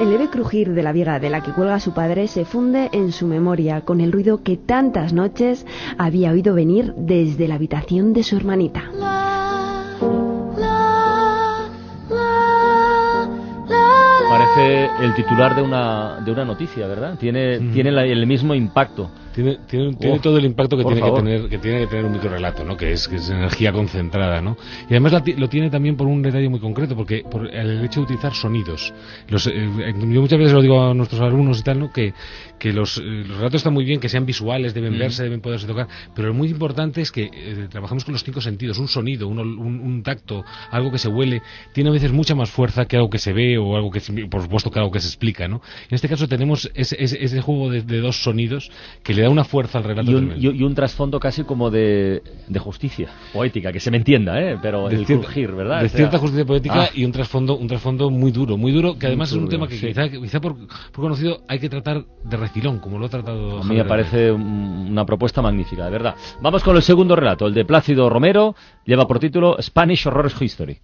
El 0.01 0.09
leve 0.09 0.31
crujir 0.31 0.73
de 0.73 0.81
la 0.81 0.93
viga 0.93 1.19
de 1.19 1.29
la 1.29 1.43
que 1.43 1.51
cuelga 1.51 1.79
su 1.79 1.93
padre 1.93 2.27
se 2.27 2.43
funde 2.43 2.89
en 2.91 3.11
su 3.11 3.27
memoria 3.27 3.81
con 3.81 4.01
el 4.01 4.11
ruido 4.11 4.41
que 4.41 4.57
tantas 4.57 5.13
noches 5.13 5.63
había 5.99 6.31
oído 6.31 6.55
venir 6.55 6.95
desde 6.97 7.47
la 7.47 7.53
habitación 7.53 8.11
de 8.11 8.23
su 8.23 8.35
hermanita. 8.35 9.20
Parece 14.55 14.89
el 15.05 15.13
titular 15.13 15.55
de 15.55 15.61
una, 15.61 16.19
de 16.23 16.31
una 16.31 16.43
noticia, 16.45 16.87
¿verdad? 16.87 17.17
Tiene, 17.17 17.59
tiene 17.73 17.91
la- 17.91 18.05
el 18.05 18.25
mismo 18.27 18.53
impacto. 18.53 19.09
Tiene, 19.33 19.59
tiene, 19.65 19.93
tiene 19.95 20.19
todo 20.19 20.37
el 20.39 20.43
impacto 20.43 20.75
que 20.75 20.83
por 20.83 20.91
tiene 20.91 21.01
que, 21.05 21.07
favor. 21.07 21.23
tener, 21.23 21.47
que 21.47 21.57
tiene 21.57 21.79
que 21.79 21.87
tener 21.87 22.03
un 22.03 22.11
microrelato, 22.11 22.65
¿no? 22.65 22.75
que, 22.75 22.91
es, 22.91 23.07
que 23.07 23.15
es 23.15 23.29
energía 23.29 23.71
concentrada. 23.71 24.41
¿no? 24.41 24.57
Y 24.89 24.93
además 24.93 25.13
la 25.13 25.23
lo 25.37 25.47
tiene 25.47 25.69
también 25.69 25.95
por 25.95 26.05
un 26.07 26.21
detalle 26.21 26.49
muy 26.49 26.59
concreto, 26.59 26.97
porque 26.97 27.23
por 27.31 27.47
el 27.47 27.81
hecho 27.85 28.01
de 28.01 28.05
utilizar 28.07 28.33
sonidos. 28.33 28.93
Los, 29.29 29.47
eh, 29.47 29.53
yo 29.95 30.19
muchas 30.21 30.37
veces 30.37 30.51
lo 30.53 30.61
digo 30.61 30.83
a 30.83 30.93
nuestros 30.93 31.21
alumnos 31.21 31.61
y 31.61 31.63
tal, 31.63 31.79
¿no? 31.79 31.93
que, 31.93 32.13
que 32.59 32.73
los, 32.73 32.97
eh, 32.97 33.01
los 33.25 33.37
relatos 33.37 33.55
están 33.59 33.73
muy 33.73 33.85
bien, 33.85 34.01
que 34.01 34.09
sean 34.09 34.25
visuales, 34.25 34.73
deben 34.73 34.95
Mm. 34.95 34.99
verse, 34.99 35.23
deben 35.23 35.39
poderse 35.39 35.65
tocar, 35.65 35.87
pero 36.13 36.27
lo 36.27 36.33
muy 36.33 36.49
importante 36.49 36.99
es 36.99 37.09
que 37.13 37.29
eh, 37.33 37.67
trabajamos 37.69 38.03
con 38.03 38.11
los 38.11 38.25
cinco 38.25 38.41
sentidos. 38.41 38.79
Un 38.79 38.89
sonido, 38.89 39.29
un, 39.29 39.39
un, 39.39 39.79
un 39.79 40.03
tacto, 40.03 40.43
algo 40.71 40.91
que 40.91 40.97
se 40.97 41.07
huele, 41.07 41.41
tiene 41.71 41.89
a 41.89 41.93
veces 41.93 42.11
mucha 42.11 42.35
más 42.35 42.49
fuerza 42.51 42.83
que 42.83 42.97
algo 42.97 43.09
que 43.09 43.17
se 43.19 43.31
ve 43.31 43.57
o 43.57 43.77
algo 43.77 43.91
que, 43.91 44.01
se- 44.01 44.27
por 44.41 44.45
supuesto, 44.47 44.71
que 44.71 44.79
algo 44.79 44.91
que 44.91 44.99
se 44.99 45.07
explica. 45.07 45.47
¿no? 45.47 45.61
En 45.89 45.95
este 45.95 46.07
caso 46.09 46.27
tenemos 46.27 46.69
ese, 46.73 47.01
ese, 47.03 47.23
ese 47.23 47.41
juego 47.41 47.69
de, 47.69 47.81
de 47.81 47.99
dos 47.99 48.23
sonidos 48.23 48.71
que 49.03 49.13
le 49.13 49.21
da 49.21 49.29
una 49.29 49.43
fuerza 49.43 49.77
al 49.77 49.83
relato 49.83 50.11
Y 50.11 50.15
un, 50.15 50.33
y- 50.37 50.47
y 50.49 50.63
un 50.63 50.75
trasfondo 50.75 51.19
casi 51.19 51.43
como 51.43 51.69
de, 51.71 52.21
de 52.47 52.59
justicia 52.59 53.09
poética, 53.33 53.71
que 53.71 53.79
se 53.79 53.91
me 53.91 53.97
entienda, 53.97 54.41
¿eh? 54.41 54.57
Pero 54.61 54.87
de 54.89 54.95
el 54.95 55.05
cierta- 55.05 55.25
crujir, 55.25 55.51
¿verdad? 55.53 55.79
de 55.81 55.85
O 55.85 55.89
sea, 55.89 55.97
cierta 55.97 56.17
justicia 56.17 56.45
poética 56.45 56.83
ah, 56.83 56.89
y 56.93 57.05
un 57.05 57.11
trasfondo 57.11 57.57
un 57.57 57.67
trasfondo 57.67 58.09
muy 58.09 58.31
duro 58.31 58.57
muy 58.57 58.71
duro 58.71 58.97
que 58.97 59.07
además 59.07 59.31
es 59.31 59.37
un 59.37 59.49
tema 59.49 59.67
que 59.67 59.77
sí. 59.77 59.87
quizá, 59.87 60.09
quizá 60.09 60.39
por, 60.41 60.55
por 60.57 61.03
conocido 61.03 61.41
hay 61.47 61.59
que 61.59 61.69
tratar 61.69 62.03
de 62.23 62.37
refilón 62.37 62.79
como 62.79 62.99
lo 62.99 63.05
ha 63.05 63.09
tratado 63.09 63.59
A 63.61 63.63
mí 63.63 63.75
me 63.75 63.85
parece 63.85 64.31
un- 64.31 64.87
una 64.91 65.05
propuesta 65.05 65.41
magnífica, 65.41 65.85
de 65.85 65.91
verdad. 65.91 66.15
Vamos 66.41 66.63
con 66.63 66.75
el 66.75 66.81
segundo 66.81 67.15
relato, 67.15 67.47
el 67.47 67.53
de 67.53 67.65
Plácido 67.65 68.09
Romero, 68.09 68.55
lleva 68.85 69.07
por 69.07 69.19
título 69.19 69.57
Spanish 69.61 70.07
Horror 70.07 70.31
History. 70.39 70.77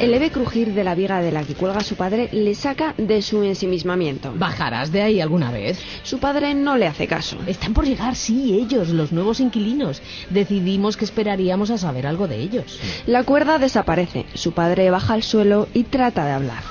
El 0.00 0.12
leve 0.12 0.30
crujir 0.30 0.74
de 0.74 0.84
la 0.84 0.94
viga 0.94 1.20
de 1.20 1.32
la 1.32 1.42
que 1.42 1.54
cuelga 1.54 1.80
su 1.80 1.96
padre 1.96 2.28
le 2.30 2.54
saca 2.54 2.94
de 2.96 3.20
su 3.20 3.42
ensimismamiento. 3.42 4.32
¿Bajarás 4.36 4.92
de 4.92 5.02
ahí 5.02 5.20
alguna 5.20 5.50
vez? 5.50 5.80
Su 6.04 6.20
padre 6.20 6.54
no 6.54 6.76
le 6.76 6.86
hace 6.86 7.08
caso. 7.08 7.36
Están 7.48 7.74
por 7.74 7.84
llegar, 7.84 8.14
sí, 8.14 8.54
ellos, 8.54 8.90
los 8.90 9.10
nuevos 9.10 9.40
inquilinos. 9.40 10.00
Decidimos 10.30 10.96
que 10.96 11.04
esperaríamos 11.04 11.70
a 11.70 11.78
saber 11.78 12.06
algo 12.06 12.28
de 12.28 12.36
ellos. 12.36 12.78
La 13.06 13.24
cuerda 13.24 13.58
desaparece. 13.58 14.26
Su 14.34 14.52
padre 14.52 14.90
baja 14.90 15.14
al 15.14 15.24
suelo 15.24 15.66
y 15.74 15.82
trata 15.82 16.24
de 16.24 16.32
hablar. 16.32 16.62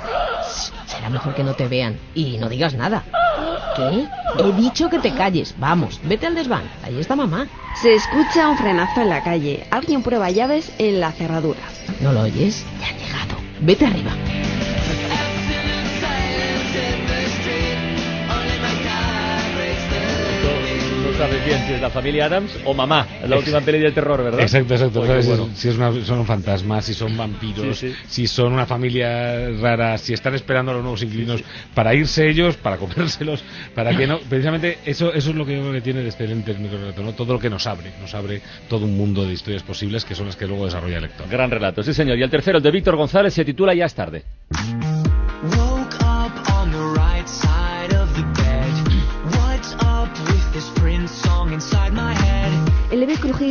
Será 0.85 1.09
mejor 1.09 1.35
que 1.35 1.43
no 1.43 1.53
te 1.53 1.67
vean. 1.67 1.97
Y 2.15 2.37
no 2.37 2.47
digas 2.47 2.75
nada. 2.75 3.03
¿Qué? 3.75 4.07
He 4.39 4.51
dicho 4.53 4.89
que 4.89 4.99
te 4.99 5.13
calles. 5.13 5.53
Vamos, 5.59 5.99
vete 6.03 6.27
al 6.27 6.35
desván. 6.35 6.63
Ahí 6.83 6.99
está 6.99 7.15
mamá. 7.15 7.47
Se 7.81 7.93
escucha 7.93 8.49
un 8.49 8.57
frenazo 8.57 9.01
en 9.01 9.09
la 9.09 9.23
calle. 9.23 9.67
Alguien 9.69 10.01
prueba 10.01 10.31
llaves 10.31 10.71
en 10.79 10.99
la 10.99 11.11
cerradura. 11.11 11.59
¿No 12.01 12.11
lo 12.11 12.21
oyes? 12.21 12.65
Ya 12.79 12.87
llegado. 12.97 13.06
Vete 13.59 13.85
arriba. 13.85 14.36
Sabes 21.17 21.45
bien 21.45 21.59
si 21.67 21.73
es 21.73 21.81
la 21.81 21.89
familia 21.89 22.25
Adams 22.25 22.51
o 22.65 22.73
mamá, 22.73 23.07
es 23.23 23.29
la 23.29 23.37
última 23.37 23.61
peli 23.61 23.79
del 23.79 23.93
terror, 23.93 24.23
¿verdad? 24.23 24.41
Exacto, 24.41 24.73
exacto. 24.73 25.01
Pues 25.03 25.25
bueno. 25.27 25.49
Si 25.55 25.69
es 25.69 25.75
una- 25.77 25.91
son 26.05 26.25
fantasmas, 26.25 26.85
si 26.85 26.93
son 26.93 27.15
vampiros, 27.17 27.77
Sí, 27.77 27.89
sí. 27.89 27.95
si 28.07 28.27
son 28.27 28.53
una 28.53 28.65
familia 28.65 29.49
rara, 29.59 29.97
si 29.97 30.13
están 30.13 30.35
esperando 30.35 30.71
a 30.71 30.75
los 30.75 30.83
nuevos 30.83 31.01
inquilinos 31.03 31.43
para 31.73 31.93
irse 31.93 32.29
ellos, 32.29 32.55
para 32.57 32.77
comérselos, 32.77 33.43
para 33.75 33.95
que 33.95 34.05
no. 34.07 34.19
Precisamente 34.19 34.77
eso, 34.85 35.13
eso 35.13 35.29
es 35.31 35.35
lo 35.35 35.45
que 35.45 35.55
yo 35.55 35.61
creo 35.61 35.73
que 35.73 35.81
tiene 35.81 36.01
de 36.01 36.09
excelente 36.09 36.51
el 36.51 36.59
microrelato, 36.59 37.01
¿no? 37.01 37.13
Todo 37.13 37.33
lo 37.33 37.39
que 37.39 37.49
nos 37.49 37.65
abre, 37.67 37.91
nos 37.99 38.13
abre 38.13 38.41
todo 38.69 38.85
un 38.85 38.95
mundo 38.97 39.25
de 39.25 39.33
historias 39.33 39.63
posibles 39.63 40.05
que 40.05 40.15
son 40.15 40.27
las 40.27 40.35
que 40.35 40.45
luego 40.47 40.65
desarrolla 40.65 40.97
el 40.97 41.03
lector. 41.03 41.27
Gran 41.29 41.49
relato, 41.51 41.81
sí 41.83 41.93
señor. 41.93 42.17
Y 42.17 42.23
el 42.23 42.29
tercero, 42.29 42.57
el 42.57 42.63
de 42.63 42.71
Víctor 42.71 42.95
González, 42.95 43.33
se 43.33 43.43
titula 43.45 43.73
Ya 43.73 43.85
es 43.85 43.93
tarde. 43.95 44.23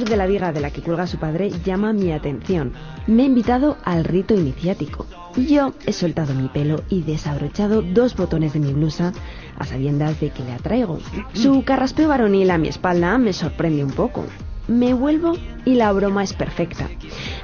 De 0.08 0.16
la 0.16 0.26
viga 0.26 0.52
de 0.52 0.60
la 0.60 0.70
que 0.70 0.82
cuelga 0.82 1.06
su 1.06 1.18
padre 1.18 1.50
llama 1.64 1.92
mi 1.92 2.12
atención. 2.12 2.72
Me 3.06 3.22
ha 3.22 3.26
invitado 3.26 3.76
al 3.84 4.04
rito 4.04 4.34
iniciático. 4.34 5.06
Yo 5.36 5.72
he 5.84 5.92
soltado 5.92 6.34
mi 6.34 6.48
pelo 6.48 6.82
y 6.88 7.02
desabrochado 7.02 7.82
dos 7.82 8.16
botones 8.16 8.52
de 8.52 8.60
mi 8.60 8.72
blusa 8.72 9.12
a 9.58 9.64
sabiendas 9.64 10.20
de 10.20 10.30
que 10.30 10.44
le 10.44 10.52
atraigo. 10.52 10.98
Su 11.32 11.62
carraspeo 11.64 12.08
varonil 12.08 12.50
a 12.50 12.58
mi 12.58 12.68
espalda 12.68 13.18
me 13.18 13.32
sorprende 13.32 13.84
un 13.84 13.90
poco. 13.90 14.24
Me 14.68 14.94
vuelvo 14.94 15.34
y 15.64 15.74
la 15.74 15.92
broma 15.92 16.22
es 16.24 16.32
perfecta. 16.32 16.88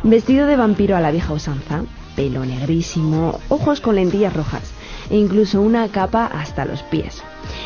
Vestido 0.03 0.47
de 0.47 0.57
vampiro 0.57 0.97
a 0.97 1.01
la 1.01 1.11
vieja 1.11 1.33
usanza, 1.33 1.83
pelo 2.17 2.45
negrísimo, 2.45 3.41
ojos 3.49 3.81
con 3.81 3.97
lentillas 3.97 4.35
rojas 4.35 4.73
e 5.11 5.17
incluso 5.17 5.61
una 5.61 5.89
capa 5.89 6.27
hasta 6.27 6.65
los 6.65 6.83
pies. 6.85 7.23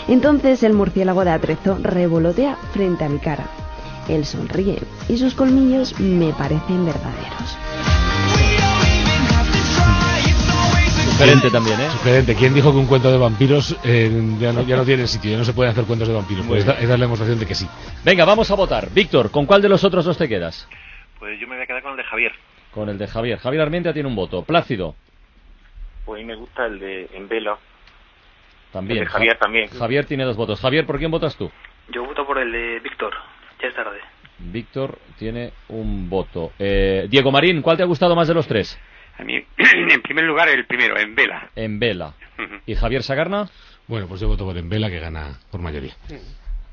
Entonces 0.09 0.63
el 0.63 0.73
murciélago 0.73 1.25
de 1.25 1.31
atrezo 1.31 1.79
revolotea 1.83 2.57
frente 2.73 3.05
a 3.05 3.09
mi 3.09 3.19
cara. 3.19 3.47
Él 4.09 4.25
sonríe 4.25 4.79
y 5.09 5.17
sus 5.17 5.35
colmillos 5.35 5.99
me 6.01 6.33
parecen 6.33 6.85
verdaderos. 6.87 7.59
Sugerente 11.13 11.51
también, 11.51 11.81
¿eh? 11.81 11.89
Sugerente. 11.91 12.35
¿Quién 12.35 12.53
dijo 12.55 12.71
que 12.73 12.79
un 12.79 12.87
cuento 12.87 13.11
de 13.11 13.17
vampiros 13.17 13.75
eh, 13.85 14.11
ya, 14.39 14.53
no, 14.53 14.63
ya 14.63 14.77
no 14.77 14.85
tiene 14.85 15.07
sitio? 15.07 15.31
Ya 15.33 15.39
no 15.39 15.45
se 15.45 15.55
pueden 15.55 15.73
hacer 15.73 15.85
cuentos 15.85 16.07
de 16.09 16.15
vampiros. 16.15 16.47
Pues 16.47 16.61
esta, 16.61 16.73
esta 16.73 16.83
es 16.85 16.89
la 16.91 16.97
demostración 16.97 17.39
de 17.39 17.47
que 17.47 17.55
sí. 17.55 17.67
Venga, 18.05 18.25
vamos 18.27 18.51
a 18.51 18.55
votar. 18.55 18.91
Víctor, 18.91 19.31
¿con 19.31 19.47
cuál 19.47 19.63
de 19.63 19.69
los 19.71 19.83
otros 19.83 20.05
dos 20.05 20.19
te 20.19 20.29
quedas? 20.29 20.69
Pues 21.19 21.41
yo 21.41 21.47
me 21.49 21.55
voy 21.57 21.65
a 21.65 21.67
quedar 21.67 21.83
con 21.83 21.93
el 21.93 21.97
de 21.97 22.05
Javier. 22.05 22.33
Con 22.71 22.89
el 22.91 22.99
de 22.99 23.07
Javier. 23.07 23.39
Javier 23.39 23.63
Armenta 23.63 23.95
tiene 23.95 24.09
un 24.09 24.15
voto. 24.15 24.43
Plácido, 24.43 24.95
Pues 26.05 26.19
a 26.19 26.21
mí 26.21 26.27
me 26.27 26.37
gusta 26.37 26.67
el 26.67 26.79
de 26.79 27.09
En 27.15 27.27
Vela. 27.29 27.57
también. 28.71 28.99
El 28.99 29.05
de 29.07 29.11
Javier 29.11 29.33
Ja- 29.35 29.39
también. 29.39 29.69
Javier 29.71 30.05
tiene 30.05 30.25
dos 30.25 30.37
votos. 30.37 30.61
Javier, 30.61 30.85
¿por 30.85 30.99
quién 30.99 31.11
votas 31.11 31.35
tú? 31.37 31.51
Yo 31.89 32.05
voto 32.05 32.27
por 32.27 32.37
el 32.39 32.53
de 32.53 32.81
Víctor. 32.81 33.15
Ya 33.61 33.69
es 33.69 33.75
tarde. 33.75 33.99
Víctor 34.39 34.99
tiene 35.19 35.53
un 35.69 36.11
voto. 36.11 36.53
Eh, 36.59 37.07
Diego 37.09 37.31
Marín, 37.33 37.63
¿cuál 37.63 37.77
te 37.77 37.83
ha 37.83 37.87
gustado 37.87 38.15
más 38.15 38.29
de 38.29 38.35
los 38.35 38.47
tres? 38.47 38.79
A 39.19 39.25
mí, 39.25 39.35
en 39.57 40.03
primer 40.03 40.25
lugar, 40.25 40.49
el 40.49 40.67
primero, 40.67 40.99
en 40.99 41.15
vela. 41.15 41.51
En 41.57 41.79
Vela. 41.79 42.15
¿Y 42.67 42.75
Javier 42.75 43.03
Sagarna? 43.03 43.49
Bueno, 43.89 44.09
pues 44.09 44.21
yo 44.21 44.29
voto 44.29 44.45
por 44.45 44.59
Embela, 44.59 44.91
que 44.91 44.99
gana 44.99 45.39
por 45.51 45.61
mayoría. 45.61 45.95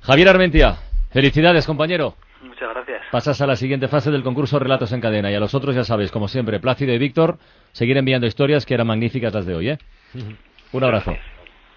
Javier 0.01 0.29
Armentia, 0.29 0.77
felicidades, 1.11 1.65
compañero. 1.65 2.15
Muchas 2.41 2.69
gracias. 2.73 3.01
Pasas 3.11 3.39
a 3.39 3.47
la 3.47 3.55
siguiente 3.55 3.87
fase 3.87 4.11
del 4.11 4.23
concurso 4.23 4.59
Relatos 4.59 4.91
en 4.91 4.99
Cadena. 4.99 5.31
Y 5.31 5.35
a 5.35 5.39
los 5.39 5.53
otros, 5.53 5.75
ya 5.75 5.83
sabéis, 5.83 6.11
como 6.11 6.27
siempre, 6.27 6.59
Plácido 6.59 6.91
y 6.91 6.97
Víctor, 6.97 7.37
seguir 7.71 7.95
enviando 7.97 8.27
historias 8.27 8.65
que 8.65 8.73
eran 8.73 8.87
magníficas 8.87 9.33
las 9.33 9.45
de 9.45 9.55
hoy, 9.55 9.69
¿eh? 9.69 9.77
Un 10.73 10.83
abrazo. 10.83 11.15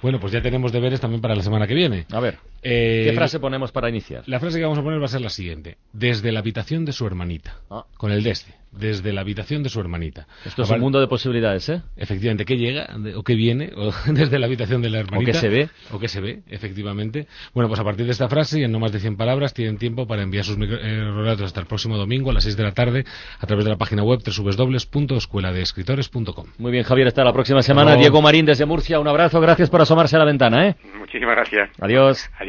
Bueno, 0.02 0.18
pues 0.18 0.32
ya 0.32 0.42
tenemos 0.42 0.72
deberes 0.72 1.00
también 1.00 1.20
para 1.20 1.34
la 1.34 1.42
semana 1.42 1.66
que 1.66 1.74
viene. 1.74 2.06
A 2.12 2.20
ver, 2.20 2.38
Eh, 2.68 3.04
¿qué 3.10 3.12
frase 3.14 3.38
ponemos 3.40 3.70
para 3.72 3.88
iniciar? 3.88 4.22
La 4.26 4.40
frase 4.40 4.58
que 4.58 4.64
vamos 4.64 4.78
a 4.78 4.82
poner 4.82 5.00
va 5.00 5.04
a 5.04 5.08
ser 5.08 5.20
la 5.20 5.28
siguiente. 5.30 5.76
Desde 5.92 6.32
la 6.32 6.40
habitación 6.40 6.84
de 6.84 6.92
su 6.92 7.06
hermanita. 7.06 7.56
Ah. 7.70 7.84
Con 7.96 8.10
el 8.12 8.22
desde. 8.22 8.54
Desde 8.72 9.12
la 9.14 9.22
habitación 9.22 9.62
de 9.62 9.70
su 9.70 9.80
hermanita. 9.80 10.26
Esto 10.44 10.62
es 10.62 10.70
un 10.70 10.80
mundo 10.80 11.00
de 11.00 11.06
posibilidades, 11.06 11.66
¿eh? 11.70 11.80
Efectivamente, 11.96 12.44
¿qué 12.44 12.58
llega? 12.58 12.88
¿O 13.14 13.22
qué 13.22 13.34
viene? 13.34 13.70
O 13.76 13.90
desde 14.12 14.38
la 14.38 14.44
habitación 14.46 14.82
de 14.82 14.90
la 14.90 14.98
hermanita. 14.98 15.32
qué 15.32 15.38
se 15.38 15.48
ve. 15.48 15.68
O 15.92 15.98
qué 15.98 16.08
se 16.08 16.20
ve, 16.20 16.40
efectivamente. 16.48 17.26
Bueno, 17.54 17.68
pues 17.68 17.80
a 17.80 17.84
partir 17.84 18.04
de 18.04 18.12
esta 18.12 18.28
frase 18.28 18.60
y 18.60 18.64
en 18.64 18.72
no 18.72 18.78
más 18.80 18.92
de 18.92 19.00
100 19.00 19.16
palabras 19.16 19.54
tienen 19.54 19.78
tiempo 19.78 20.06
para 20.06 20.22
enviar 20.22 20.44
sus 20.44 20.58
micro- 20.58 20.76
eh, 20.78 21.00
relatos 21.10 21.46
hasta 21.46 21.60
el 21.60 21.66
próximo 21.66 21.96
domingo 21.96 22.30
a 22.30 22.34
las 22.34 22.44
6 22.44 22.54
de 22.56 22.62
la 22.64 22.72
tarde 22.72 23.04
a 23.40 23.46
través 23.46 23.64
de 23.64 23.70
la 23.70 23.78
página 23.78 24.02
web 24.02 24.20
www.escueladeescritores.com. 24.22 26.46
Muy 26.58 26.72
bien, 26.72 26.84
Javier, 26.84 27.06
hasta 27.08 27.24
la 27.24 27.32
próxima 27.32 27.62
semana. 27.62 27.94
Diego 27.96 28.20
Marín 28.20 28.44
desde 28.44 28.66
Murcia, 28.66 29.00
un 29.00 29.08
abrazo. 29.08 29.40
Gracias 29.40 29.70
por 29.70 29.80
asomarse 29.80 30.16
a 30.16 30.18
la 30.18 30.26
ventana, 30.26 30.68
¿eh? 30.68 30.76
Muchísimas 30.98 31.34
gracias. 31.36 31.70
Adiós. 31.80 32.28